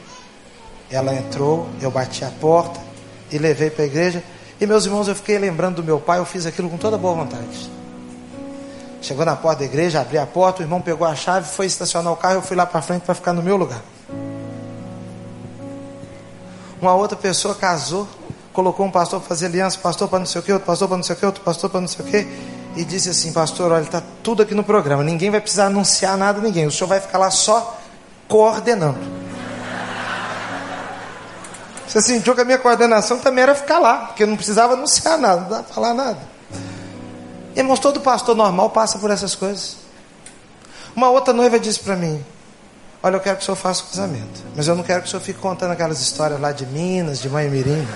Ela 0.90 1.14
entrou, 1.14 1.68
eu 1.80 1.90
bati 1.90 2.24
a 2.24 2.30
porta 2.30 2.87
e 3.30 3.38
levei 3.38 3.70
para 3.70 3.84
a 3.84 3.86
igreja. 3.86 4.22
E 4.60 4.66
meus 4.66 4.86
irmãos, 4.86 5.08
eu 5.08 5.14
fiquei 5.14 5.38
lembrando 5.38 5.76
do 5.76 5.84
meu 5.84 6.00
pai, 6.00 6.18
eu 6.18 6.24
fiz 6.24 6.46
aquilo 6.46 6.68
com 6.68 6.76
toda 6.76 6.98
boa 6.98 7.14
vontade. 7.14 7.70
Chegou 9.00 9.24
na 9.24 9.36
porta 9.36 9.60
da 9.60 9.64
igreja, 9.64 10.00
abri 10.00 10.18
a 10.18 10.26
porta, 10.26 10.60
o 10.60 10.64
irmão 10.64 10.80
pegou 10.80 11.06
a 11.06 11.14
chave, 11.14 11.48
foi 11.48 11.66
estacionar 11.66 12.12
o 12.12 12.16
carro, 12.16 12.34
eu 12.34 12.42
fui 12.42 12.56
lá 12.56 12.66
para 12.66 12.82
frente 12.82 13.02
para 13.02 13.14
ficar 13.14 13.32
no 13.32 13.42
meu 13.42 13.56
lugar. 13.56 13.82
Uma 16.80 16.94
outra 16.94 17.16
pessoa 17.16 17.54
casou 17.54 18.08
colocou 18.58 18.84
um 18.84 18.90
pastor 18.90 19.20
para 19.20 19.28
fazer 19.28 19.46
aliança, 19.46 19.78
pastor 19.78 20.08
para 20.08 20.18
não 20.18 20.26
sei 20.26 20.40
o 20.40 20.44
que, 20.44 20.52
outro 20.52 20.66
pastor 20.66 20.88
para 20.88 20.96
não 20.96 21.04
sei 21.04 21.14
o 21.14 21.18
que, 21.20 21.26
outro 21.26 21.42
pastor 21.44 21.70
para 21.70 21.80
não 21.80 21.86
sei 21.86 22.04
o 22.04 22.08
que, 22.08 22.26
e 22.74 22.84
disse 22.84 23.08
assim: 23.08 23.32
Pastor, 23.32 23.70
olha, 23.70 23.82
está 23.82 24.02
tudo 24.20 24.42
aqui 24.42 24.52
no 24.52 24.64
programa, 24.64 25.04
ninguém 25.04 25.30
vai 25.30 25.40
precisar 25.40 25.66
anunciar 25.66 26.16
nada 26.16 26.40
a 26.40 26.42
ninguém, 26.42 26.66
o 26.66 26.70
senhor 26.72 26.88
vai 26.88 27.00
ficar 27.00 27.18
lá 27.18 27.30
só 27.30 27.78
coordenando. 28.26 28.98
Você 31.88 32.02
sentiu 32.02 32.34
que 32.34 32.42
a 32.42 32.44
minha 32.44 32.58
coordenação 32.58 33.18
também 33.18 33.42
era 33.42 33.54
ficar 33.54 33.78
lá, 33.78 33.96
porque 34.08 34.26
não 34.26 34.36
precisava 34.36 34.74
anunciar 34.74 35.16
nada, 35.16 35.40
não 35.40 35.48
dá 35.48 35.62
para 35.62 35.74
falar 35.74 35.94
nada. 35.94 36.18
Irmãos, 37.56 37.78
todo 37.78 38.00
pastor 38.00 38.36
normal 38.36 38.68
passa 38.70 38.98
por 38.98 39.10
essas 39.10 39.34
coisas. 39.34 39.76
Uma 40.94 41.08
outra 41.08 41.32
noiva 41.32 41.58
disse 41.58 41.80
para 41.80 41.96
mim: 41.96 42.22
Olha, 43.02 43.16
eu 43.16 43.20
quero 43.20 43.36
que 43.36 43.42
o 43.42 43.44
senhor 43.46 43.56
faça 43.56 43.84
o 43.84 43.86
casamento, 43.86 44.42
mas 44.54 44.68
eu 44.68 44.74
não 44.74 44.82
quero 44.82 45.00
que 45.00 45.08
o 45.08 45.10
senhor 45.10 45.22
fique 45.22 45.38
contando 45.38 45.72
aquelas 45.72 46.00
histórias 46.00 46.38
lá 46.38 46.52
de 46.52 46.66
Minas, 46.66 47.20
de 47.20 47.28
Mãe 47.28 47.48
Mirim. 47.48 47.88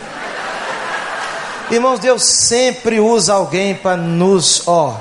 Irmãos, 1.71 2.01
Deus 2.01 2.25
sempre 2.25 2.99
usa 2.99 3.35
alguém 3.35 3.75
para 3.75 3.97
nos, 3.97 4.67
ó, 4.67 4.97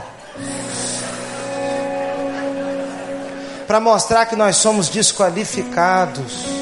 para 3.65 3.79
mostrar 3.79 4.25
que 4.25 4.35
nós 4.35 4.57
somos 4.57 4.89
desqualificados. 4.89 6.60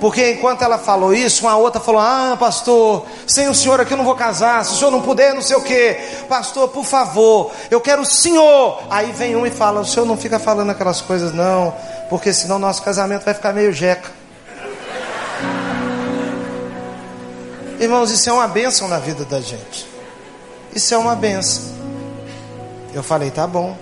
Porque 0.00 0.32
enquanto 0.32 0.62
ela 0.62 0.78
falou 0.78 1.14
isso, 1.14 1.46
uma 1.46 1.56
outra 1.56 1.80
falou: 1.80 2.00
Ah, 2.00 2.36
pastor, 2.38 3.06
sem 3.26 3.48
o 3.48 3.54
senhor 3.54 3.80
aqui 3.80 3.92
eu 3.92 3.96
não 3.96 4.04
vou 4.04 4.14
casar. 4.14 4.64
Se 4.64 4.74
o 4.74 4.76
senhor 4.76 4.90
não 4.90 5.00
puder, 5.00 5.34
não 5.34 5.42
sei 5.42 5.56
o 5.56 5.62
que. 5.62 5.96
Pastor, 6.28 6.68
por 6.68 6.84
favor, 6.84 7.50
eu 7.70 7.80
quero 7.80 8.02
o 8.02 8.06
senhor. 8.06 8.82
Aí 8.90 9.12
vem 9.12 9.36
um 9.36 9.46
e 9.46 9.50
fala: 9.50 9.80
O 9.80 9.84
senhor 9.84 10.04
não 10.04 10.16
fica 10.16 10.38
falando 10.38 10.70
aquelas 10.70 11.00
coisas, 11.00 11.32
não, 11.32 11.74
porque 12.10 12.32
senão 12.32 12.58
nosso 12.58 12.82
casamento 12.82 13.24
vai 13.24 13.34
ficar 13.34 13.52
meio 13.52 13.72
jeca. 13.72 14.10
Irmãos, 17.78 18.10
isso 18.10 18.28
é 18.28 18.32
uma 18.32 18.48
bênção 18.48 18.88
na 18.88 18.98
vida 18.98 19.24
da 19.24 19.40
gente. 19.40 19.86
Isso 20.74 20.94
é 20.94 20.98
uma 20.98 21.14
bênção. 21.14 21.62
Eu 22.92 23.02
falei: 23.02 23.30
Tá 23.30 23.46
bom. 23.46 23.76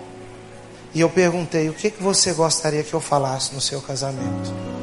E 0.94 1.00
eu 1.00 1.10
perguntei: 1.10 1.68
O 1.68 1.74
que, 1.74 1.90
que 1.90 2.02
você 2.02 2.32
gostaria 2.32 2.84
que 2.84 2.94
eu 2.94 3.00
falasse 3.00 3.52
no 3.52 3.60
seu 3.60 3.80
casamento? 3.80 4.73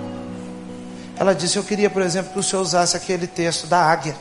Ela 1.22 1.36
disse: 1.36 1.56
Eu 1.56 1.64
queria, 1.64 1.88
por 1.88 2.02
exemplo, 2.02 2.34
que 2.34 2.40
o 2.40 2.42
senhor 2.42 2.64
usasse 2.64 2.98
aquele 2.98 3.28
texto 3.28 3.68
da 3.68 3.80
águia. 3.80 4.16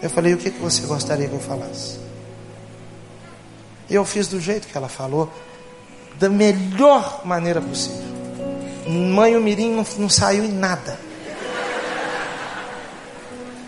Eu 0.00 0.08
falei: 0.08 0.32
O 0.32 0.38
que, 0.38 0.48
que 0.48 0.60
você 0.60 0.82
gostaria 0.82 1.26
que 1.26 1.34
eu 1.34 1.40
falasse? 1.40 1.98
Eu 3.90 4.04
fiz 4.04 4.28
do 4.28 4.40
jeito 4.40 4.68
que 4.68 4.78
ela 4.78 4.88
falou, 4.88 5.28
da 6.20 6.28
melhor 6.28 7.22
maneira 7.24 7.60
possível. 7.60 7.98
Mãe 8.86 9.36
o 9.36 9.40
Mirim 9.40 9.74
não, 9.74 9.84
não 9.98 10.08
saiu 10.08 10.44
em 10.44 10.52
nada. 10.52 10.96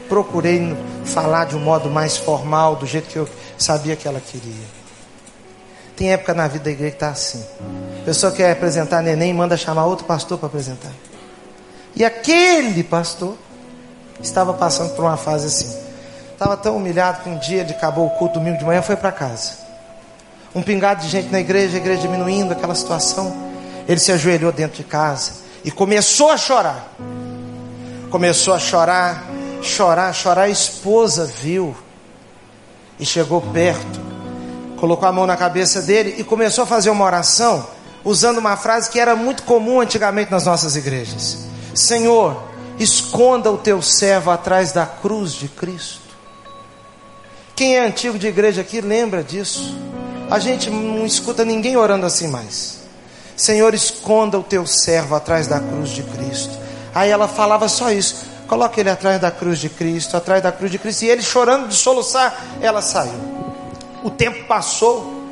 Procurei 0.08 0.76
falar 1.04 1.46
de 1.46 1.56
um 1.56 1.60
modo 1.60 1.90
mais 1.90 2.16
formal, 2.16 2.76
do 2.76 2.86
jeito 2.86 3.08
que 3.08 3.16
eu 3.16 3.28
sabia 3.58 3.96
que 3.96 4.06
ela 4.06 4.20
queria. 4.20 4.66
Tem 5.96 6.12
época 6.12 6.32
na 6.32 6.46
vida 6.46 6.62
da 6.62 6.70
igreja 6.70 6.90
que 6.92 6.96
está 6.96 7.08
assim. 7.08 7.44
A 8.02 8.04
pessoa 8.04 8.30
quer 8.30 8.52
apresentar 8.52 9.02
neném 9.02 9.30
e 9.30 9.34
manda 9.34 9.56
chamar 9.56 9.86
outro 9.86 10.06
pastor 10.06 10.38
para 10.38 10.46
apresentar. 10.46 10.92
E 11.94 12.04
aquele 12.04 12.82
pastor 12.82 13.36
estava 14.20 14.54
passando 14.54 14.94
por 14.94 15.04
uma 15.04 15.16
fase 15.16 15.46
assim. 15.46 15.82
Estava 16.32 16.56
tão 16.56 16.76
humilhado 16.76 17.22
que 17.22 17.28
um 17.28 17.38
dia 17.38 17.60
ele 17.60 17.72
acabou 17.72 18.06
o 18.06 18.10
culto 18.10 18.38
domingo 18.38 18.58
de 18.58 18.64
manhã 18.64 18.82
foi 18.82 18.96
para 18.96 19.12
casa. 19.12 19.52
Um 20.54 20.62
pingado 20.62 21.02
de 21.02 21.08
gente 21.08 21.30
na 21.30 21.40
igreja, 21.40 21.76
a 21.76 21.80
igreja 21.80 22.02
diminuindo 22.02 22.52
aquela 22.52 22.74
situação. 22.74 23.34
Ele 23.86 24.00
se 24.00 24.12
ajoelhou 24.12 24.52
dentro 24.52 24.76
de 24.78 24.84
casa 24.84 25.32
e 25.64 25.70
começou 25.70 26.30
a 26.30 26.36
chorar. 26.36 26.92
Começou 28.10 28.54
a 28.54 28.58
chorar, 28.58 29.24
chorar, 29.62 30.12
chorar. 30.12 30.42
A 30.42 30.48
esposa 30.48 31.26
viu 31.26 31.76
e 32.98 33.06
chegou 33.06 33.40
perto, 33.40 34.00
colocou 34.78 35.08
a 35.08 35.12
mão 35.12 35.26
na 35.26 35.36
cabeça 35.36 35.80
dele 35.82 36.16
e 36.18 36.24
começou 36.24 36.64
a 36.64 36.66
fazer 36.66 36.90
uma 36.90 37.04
oração 37.04 37.66
usando 38.04 38.38
uma 38.38 38.56
frase 38.56 38.90
que 38.90 38.98
era 38.98 39.14
muito 39.14 39.44
comum 39.44 39.80
antigamente 39.80 40.30
nas 40.30 40.44
nossas 40.44 40.76
igrejas. 40.76 41.51
Senhor, 41.74 42.42
esconda 42.78 43.50
o 43.50 43.58
teu 43.58 43.80
servo 43.80 44.30
atrás 44.30 44.72
da 44.72 44.84
cruz 44.86 45.32
de 45.32 45.48
Cristo. 45.48 46.00
Quem 47.54 47.76
é 47.76 47.86
antigo 47.86 48.18
de 48.18 48.26
igreja 48.26 48.60
aqui 48.60 48.80
lembra 48.80 49.22
disso. 49.22 49.76
A 50.30 50.38
gente 50.38 50.70
não 50.70 51.04
escuta 51.04 51.44
ninguém 51.44 51.76
orando 51.76 52.06
assim 52.06 52.28
mais. 52.28 52.80
Senhor, 53.36 53.74
esconda 53.74 54.38
o 54.38 54.42
teu 54.42 54.66
servo 54.66 55.14
atrás 55.14 55.46
da 55.46 55.60
cruz 55.60 55.90
de 55.90 56.02
Cristo. 56.02 56.58
Aí 56.94 57.10
ela 57.10 57.28
falava 57.28 57.68
só 57.68 57.90
isso. 57.90 58.24
Coloca 58.46 58.80
ele 58.80 58.90
atrás 58.90 59.20
da 59.20 59.30
cruz 59.30 59.58
de 59.58 59.68
Cristo, 59.68 60.16
atrás 60.16 60.42
da 60.42 60.52
cruz 60.52 60.70
de 60.70 60.78
Cristo. 60.78 61.02
E 61.02 61.08
ele 61.08 61.22
chorando 61.22 61.68
de 61.68 61.74
soluçar, 61.74 62.58
ela 62.60 62.82
saiu. 62.82 63.18
O 64.02 64.10
tempo 64.10 64.44
passou. 64.46 65.22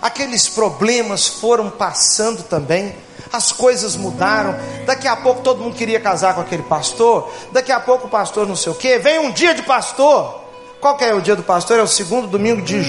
Aqueles 0.00 0.48
problemas 0.48 1.26
foram 1.26 1.70
passando 1.70 2.42
também 2.42 2.94
as 3.34 3.50
coisas 3.50 3.96
mudaram. 3.96 4.54
Daqui 4.86 5.08
a 5.08 5.16
pouco 5.16 5.42
todo 5.42 5.60
mundo 5.60 5.74
queria 5.74 5.98
casar 5.98 6.34
com 6.34 6.40
aquele 6.40 6.62
pastor. 6.62 7.30
Daqui 7.50 7.72
a 7.72 7.80
pouco 7.80 8.06
o 8.06 8.10
pastor 8.10 8.46
não 8.46 8.54
sei 8.54 8.70
o 8.70 8.74
que. 8.74 8.98
Vem 8.98 9.18
um 9.18 9.32
dia 9.32 9.54
de 9.54 9.62
pastor. 9.62 10.42
Qual 10.80 10.96
que 10.96 11.04
é 11.04 11.12
o 11.12 11.20
dia 11.20 11.34
do 11.34 11.42
pastor? 11.42 11.78
É 11.78 11.82
o 11.82 11.86
segundo 11.86 12.28
domingo 12.28 12.62
de 12.62 12.82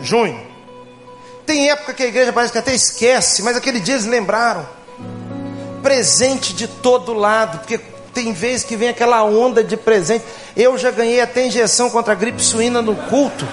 junho. 0.00 0.40
Tem 1.46 1.70
época 1.70 1.94
que 1.94 2.02
a 2.02 2.06
igreja 2.06 2.32
parece 2.32 2.52
que 2.52 2.58
até 2.58 2.74
esquece, 2.74 3.42
mas 3.42 3.56
aquele 3.56 3.78
dia 3.78 3.94
eles 3.94 4.06
lembraram. 4.06 4.66
Presente 5.82 6.52
de 6.52 6.66
todo 6.66 7.12
lado, 7.12 7.58
porque 7.58 7.78
tem 8.14 8.32
vezes 8.32 8.64
que 8.64 8.76
vem 8.76 8.88
aquela 8.88 9.22
onda 9.22 9.62
de 9.62 9.76
presente. 9.76 10.24
Eu 10.56 10.76
já 10.76 10.90
ganhei 10.90 11.20
até 11.20 11.46
injeção 11.46 11.90
contra 11.90 12.12
a 12.12 12.16
gripe 12.16 12.42
suína 12.42 12.82
no 12.82 12.94
culto. 12.94 13.46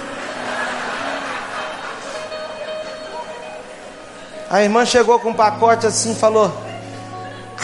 A 4.49 4.63
irmã 4.63 4.84
chegou 4.84 5.19
com 5.19 5.30
um 5.30 5.34
pacote 5.34 5.85
assim 5.85 6.13
e 6.13 6.15
falou: 6.15 6.51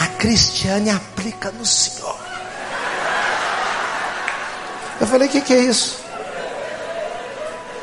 A 0.00 0.06
Cristiane 0.18 0.90
aplica 0.90 1.50
no 1.50 1.66
senhor. 1.66 2.16
Eu 5.00 5.06
falei: 5.06 5.26
O 5.26 5.30
que, 5.30 5.40
que 5.40 5.52
é 5.52 5.58
isso? 5.58 5.98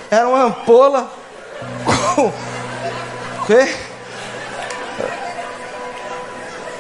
Era 0.09 0.27
uma 0.27 0.43
ampola 0.43 1.11
com. 2.15 2.27
O 2.27 3.45
quê? 3.45 3.75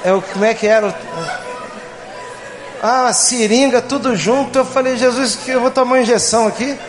É, 0.05 0.21
como 0.31 0.45
é 0.45 0.53
que 0.53 0.65
era? 0.65 0.95
Ah, 2.81 3.11
seringa, 3.11 3.81
tudo 3.81 4.15
junto. 4.15 4.59
Eu 4.59 4.65
falei: 4.65 4.95
Jesus, 4.95 5.35
que 5.35 5.51
eu 5.51 5.59
vou 5.59 5.71
tomar 5.71 5.95
uma 5.95 6.01
injeção 6.01 6.47
aqui. 6.47 6.79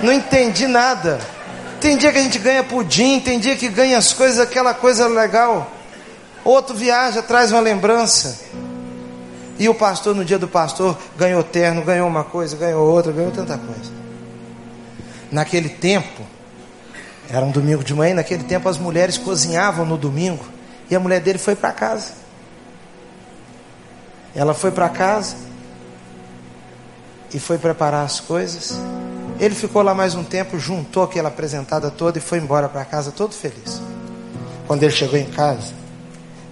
Não 0.00 0.12
entendi 0.12 0.66
nada. 0.66 1.20
Tem 1.80 1.96
dia 1.96 2.12
que 2.12 2.18
a 2.18 2.22
gente 2.22 2.38
ganha 2.38 2.64
pudim, 2.64 3.20
tem 3.20 3.38
dia 3.38 3.56
que 3.56 3.68
ganha 3.68 3.98
as 3.98 4.12
coisas, 4.12 4.38
aquela 4.38 4.74
coisa 4.74 5.06
legal. 5.06 5.70
Outro 6.44 6.74
viaja, 6.74 7.22
traz 7.22 7.52
uma 7.52 7.60
lembrança. 7.60 8.40
E 9.58 9.68
o 9.68 9.74
pastor, 9.74 10.14
no 10.14 10.24
dia 10.24 10.38
do 10.38 10.46
pastor, 10.46 10.96
ganhou 11.16 11.42
terno, 11.42 11.82
ganhou 11.82 12.06
uma 12.06 12.24
coisa, 12.24 12.56
ganhou 12.56 12.86
outra, 12.86 13.12
ganhou 13.12 13.30
tanta 13.30 13.56
coisa. 13.56 13.90
Naquele 15.30 15.68
tempo, 15.68 16.22
era 17.28 17.44
um 17.44 17.50
domingo 17.50 17.82
de 17.82 17.94
manhã, 17.94 18.14
naquele 18.14 18.44
tempo 18.44 18.68
as 18.68 18.78
mulheres 18.78 19.18
cozinhavam 19.18 19.84
no 19.84 19.96
domingo. 19.96 20.44
E 20.90 20.94
a 20.94 21.00
mulher 21.00 21.20
dele 21.20 21.38
foi 21.38 21.56
para 21.56 21.72
casa. 21.72 22.12
Ela 24.34 24.54
foi 24.54 24.70
para 24.70 24.88
casa 24.88 25.36
e 27.32 27.40
foi 27.40 27.58
preparar 27.58 28.04
as 28.04 28.20
coisas. 28.20 28.78
Ele 29.38 29.54
ficou 29.54 29.82
lá 29.82 29.94
mais 29.94 30.14
um 30.14 30.24
tempo, 30.24 30.58
juntou 30.58 31.02
aquela 31.02 31.28
apresentada 31.28 31.90
toda 31.90 32.18
e 32.18 32.20
foi 32.20 32.38
embora 32.38 32.68
para 32.68 32.84
casa 32.84 33.12
todo 33.12 33.34
feliz. 33.34 33.80
Quando 34.66 34.82
ele 34.82 34.92
chegou 34.92 35.18
em 35.18 35.26
casa, 35.26 35.74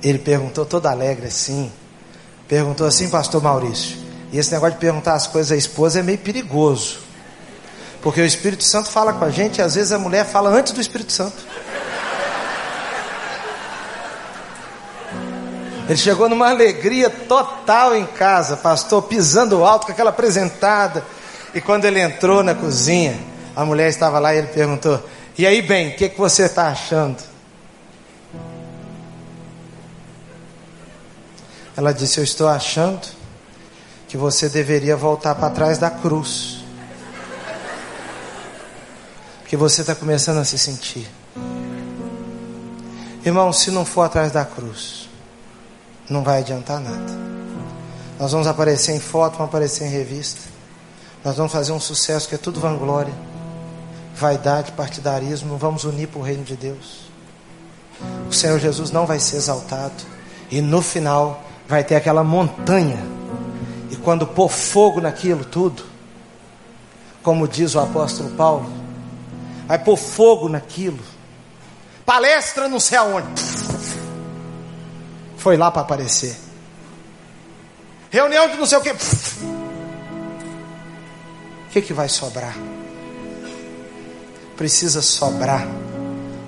ele 0.02 0.18
perguntou 0.18 0.66
todo 0.66 0.86
alegre 0.86 1.26
assim, 1.26 1.72
perguntou 2.46 2.86
assim, 2.86 3.08
pastor 3.08 3.42
Maurício, 3.42 3.96
e 4.30 4.38
esse 4.38 4.52
negócio 4.52 4.74
de 4.74 4.80
perguntar 4.80 5.14
as 5.14 5.26
coisas 5.26 5.52
à 5.52 5.56
esposa 5.56 6.00
é 6.00 6.02
meio 6.02 6.18
perigoso. 6.18 6.98
Porque 8.02 8.20
o 8.20 8.26
Espírito 8.26 8.64
Santo 8.64 8.90
fala 8.90 9.14
com 9.14 9.24
a 9.24 9.30
gente 9.30 9.58
e 9.58 9.62
às 9.62 9.76
vezes 9.76 9.90
a 9.90 9.98
mulher 9.98 10.26
fala 10.26 10.50
antes 10.50 10.74
do 10.74 10.80
Espírito 10.80 11.10
Santo. 11.10 11.36
Ele 15.88 15.98
chegou 15.98 16.28
numa 16.28 16.50
alegria 16.50 17.08
total 17.08 17.94
em 17.94 18.06
casa, 18.06 18.56
pastor, 18.56 19.02
pisando 19.02 19.64
alto 19.64 19.86
com 19.86 19.92
aquela 19.92 20.10
apresentada. 20.10 21.04
E 21.54 21.60
quando 21.60 21.84
ele 21.84 22.00
entrou 22.00 22.42
na 22.42 22.54
cozinha, 22.54 23.16
a 23.54 23.64
mulher 23.64 23.88
estava 23.88 24.18
lá 24.18 24.34
e 24.34 24.38
ele 24.38 24.48
perguntou: 24.48 25.00
E 25.38 25.46
aí, 25.46 25.62
bem, 25.62 25.90
o 25.90 25.96
que, 25.96 26.08
que 26.08 26.18
você 26.18 26.44
está 26.44 26.68
achando? 26.68 27.22
Ela 31.76 31.92
disse: 31.94 32.18
Eu 32.18 32.24
estou 32.24 32.48
achando 32.48 33.06
que 34.08 34.16
você 34.16 34.48
deveria 34.48 34.96
voltar 34.96 35.34
para 35.36 35.50
trás 35.50 35.78
da 35.78 35.90
cruz. 35.90 36.64
Porque 39.40 39.56
você 39.56 39.82
está 39.82 39.94
começando 39.94 40.38
a 40.38 40.44
se 40.44 40.58
sentir. 40.58 41.08
Irmão, 43.24 43.52
se 43.52 43.70
não 43.70 43.84
for 43.84 44.02
atrás 44.02 44.32
da 44.32 44.44
cruz, 44.44 45.08
não 46.10 46.24
vai 46.24 46.40
adiantar 46.40 46.80
nada. 46.80 47.12
Nós 48.18 48.32
vamos 48.32 48.46
aparecer 48.46 48.92
em 48.92 49.00
foto, 49.00 49.32
vamos 49.32 49.48
aparecer 49.48 49.86
em 49.86 49.90
revista. 49.90 50.53
Nós 51.24 51.38
vamos 51.38 51.52
fazer 51.52 51.72
um 51.72 51.80
sucesso 51.80 52.28
que 52.28 52.34
é 52.34 52.38
tudo 52.38 52.60
vanglória, 52.60 53.14
vaidade, 54.14 54.72
partidarismo. 54.72 55.52
Não 55.52 55.56
vamos 55.56 55.84
unir 55.84 56.06
para 56.06 56.20
o 56.20 56.22
reino 56.22 56.44
de 56.44 56.54
Deus. 56.54 57.06
O 58.28 58.32
Senhor 58.32 58.60
Jesus 58.60 58.90
não 58.90 59.06
vai 59.06 59.18
ser 59.18 59.36
exaltado. 59.36 59.94
E 60.50 60.60
no 60.60 60.82
final 60.82 61.42
vai 61.66 61.82
ter 61.82 61.96
aquela 61.96 62.22
montanha. 62.22 63.02
E 63.90 63.96
quando 63.96 64.26
pôr 64.26 64.50
fogo 64.50 65.00
naquilo 65.00 65.46
tudo, 65.46 65.82
como 67.22 67.48
diz 67.48 67.74
o 67.74 67.80
apóstolo 67.80 68.30
Paulo, 68.32 68.70
vai 69.66 69.78
pôr 69.78 69.96
fogo 69.96 70.50
naquilo. 70.50 71.00
Palestra 72.04 72.68
não 72.68 72.78
sei 72.78 72.98
aonde. 72.98 73.28
Foi 75.38 75.56
lá 75.56 75.70
para 75.70 75.80
aparecer. 75.80 76.36
Reunião 78.10 78.50
de 78.50 78.58
não 78.58 78.66
sei 78.66 78.76
o 78.76 78.82
que. 78.82 78.92
Que, 81.74 81.82
que 81.82 81.92
vai 81.92 82.08
sobrar? 82.08 82.56
Precisa 84.56 85.02
sobrar 85.02 85.66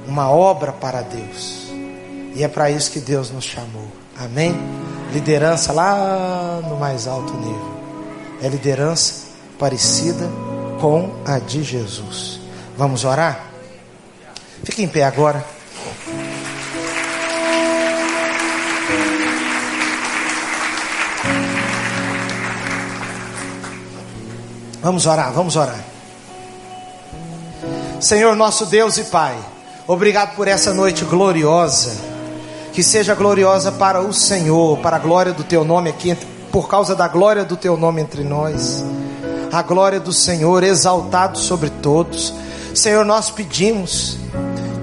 uma 0.07 0.31
obra 0.31 0.70
para 0.70 1.03
Deus. 1.03 1.66
E 2.32 2.44
é 2.44 2.47
para 2.47 2.70
isso 2.70 2.93
que 2.93 3.01
Deus 3.01 3.32
nos 3.32 3.43
chamou. 3.43 3.89
Amém? 4.16 4.55
Liderança 5.12 5.73
lá 5.73 6.61
no 6.62 6.77
mais 6.77 7.09
alto 7.09 7.35
nível. 7.35 7.74
É 8.40 8.47
liderança 8.47 9.24
parecida 9.59 10.31
com 10.81 11.12
a 11.24 11.40
de 11.40 11.65
Jesus. 11.65 12.39
Vamos 12.78 13.05
orar? 13.05 13.51
Fique 14.62 14.85
em 14.85 14.89
pé 14.89 15.03
agora. 15.03 15.44
Vamos 24.86 25.04
orar, 25.04 25.32
vamos 25.32 25.56
orar. 25.56 25.84
Senhor 27.98 28.36
nosso 28.36 28.66
Deus 28.66 28.96
e 28.96 29.02
Pai, 29.02 29.36
obrigado 29.84 30.36
por 30.36 30.46
essa 30.46 30.72
noite 30.72 31.04
gloriosa. 31.04 31.90
Que 32.72 32.84
seja 32.84 33.12
gloriosa 33.12 33.72
para 33.72 34.00
o 34.00 34.12
Senhor, 34.12 34.78
para 34.78 34.94
a 34.94 34.98
glória 35.00 35.32
do 35.32 35.42
Teu 35.42 35.64
nome 35.64 35.90
aqui, 35.90 36.16
por 36.52 36.68
causa 36.68 36.94
da 36.94 37.08
glória 37.08 37.44
do 37.44 37.56
Teu 37.56 37.76
nome 37.76 38.00
entre 38.00 38.22
nós. 38.22 38.84
A 39.52 39.60
glória 39.60 39.98
do 39.98 40.12
Senhor 40.12 40.62
exaltado 40.62 41.36
sobre 41.36 41.68
todos. 41.68 42.32
Senhor, 42.72 43.04
nós 43.04 43.28
pedimos 43.28 44.16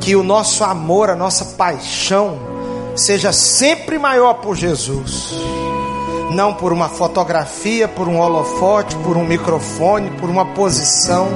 que 0.01 0.17
o 0.17 0.21
nosso 0.21 0.65
amor, 0.65 1.11
a 1.11 1.15
nossa 1.15 1.45
paixão, 1.55 2.39
seja 2.93 3.31
sempre 3.31 3.97
maior 3.97 4.33
por 4.33 4.57
Jesus 4.57 5.33
não 6.33 6.53
por 6.53 6.73
uma 6.73 6.89
fotografia, 6.89 7.87
por 7.87 8.07
um 8.07 8.19
holofote, 8.19 8.95
por 8.97 9.15
um 9.15 9.25
microfone, 9.25 10.09
por 10.19 10.29
uma 10.29 10.45
posição. 10.47 11.27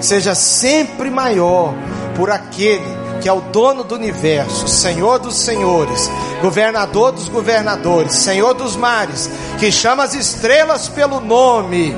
Seja 0.00 0.34
sempre 0.34 1.10
maior 1.10 1.74
por 2.14 2.30
aquele 2.30 3.00
que 3.20 3.28
é 3.28 3.32
o 3.32 3.40
dono 3.40 3.84
do 3.84 3.94
universo, 3.94 4.66
Senhor 4.66 5.18
dos 5.18 5.36
senhores, 5.36 6.10
governador 6.40 7.12
dos 7.12 7.28
governadores, 7.28 8.14
Senhor 8.14 8.54
dos 8.54 8.76
mares, 8.76 9.30
que 9.58 9.70
chama 9.70 10.04
as 10.04 10.14
estrelas 10.14 10.88
pelo 10.88 11.20
nome. 11.20 11.94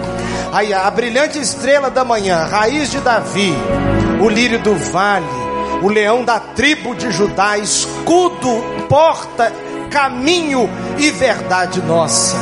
Aí 0.53 0.73
a 0.74 0.90
brilhante 0.90 1.39
estrela 1.39 1.90
da 1.90 2.05
manhã, 2.05 2.44
raiz 2.44 2.90
de 2.90 2.99
Davi, 2.99 3.55
o 4.20 4.28
lírio 4.28 4.61
do 4.61 4.74
vale, 4.74 5.27
o 5.81 5.89
leão 5.89 6.24
da 6.24 6.40
tribo 6.40 6.94
de 6.94 7.11
Judá, 7.12 7.57
escudo, 7.57 8.62
porta 8.89 9.53
caminho 9.93 10.69
e 10.98 11.10
verdade 11.10 11.81
nossa. 11.82 12.36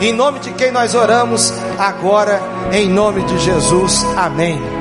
Em 0.00 0.12
nome 0.12 0.40
de 0.40 0.52
quem 0.52 0.72
nós 0.72 0.94
oramos 0.94 1.52
agora, 1.78 2.40
em 2.72 2.88
nome 2.88 3.22
de 3.22 3.38
Jesus. 3.38 4.04
Amém. 4.16 4.73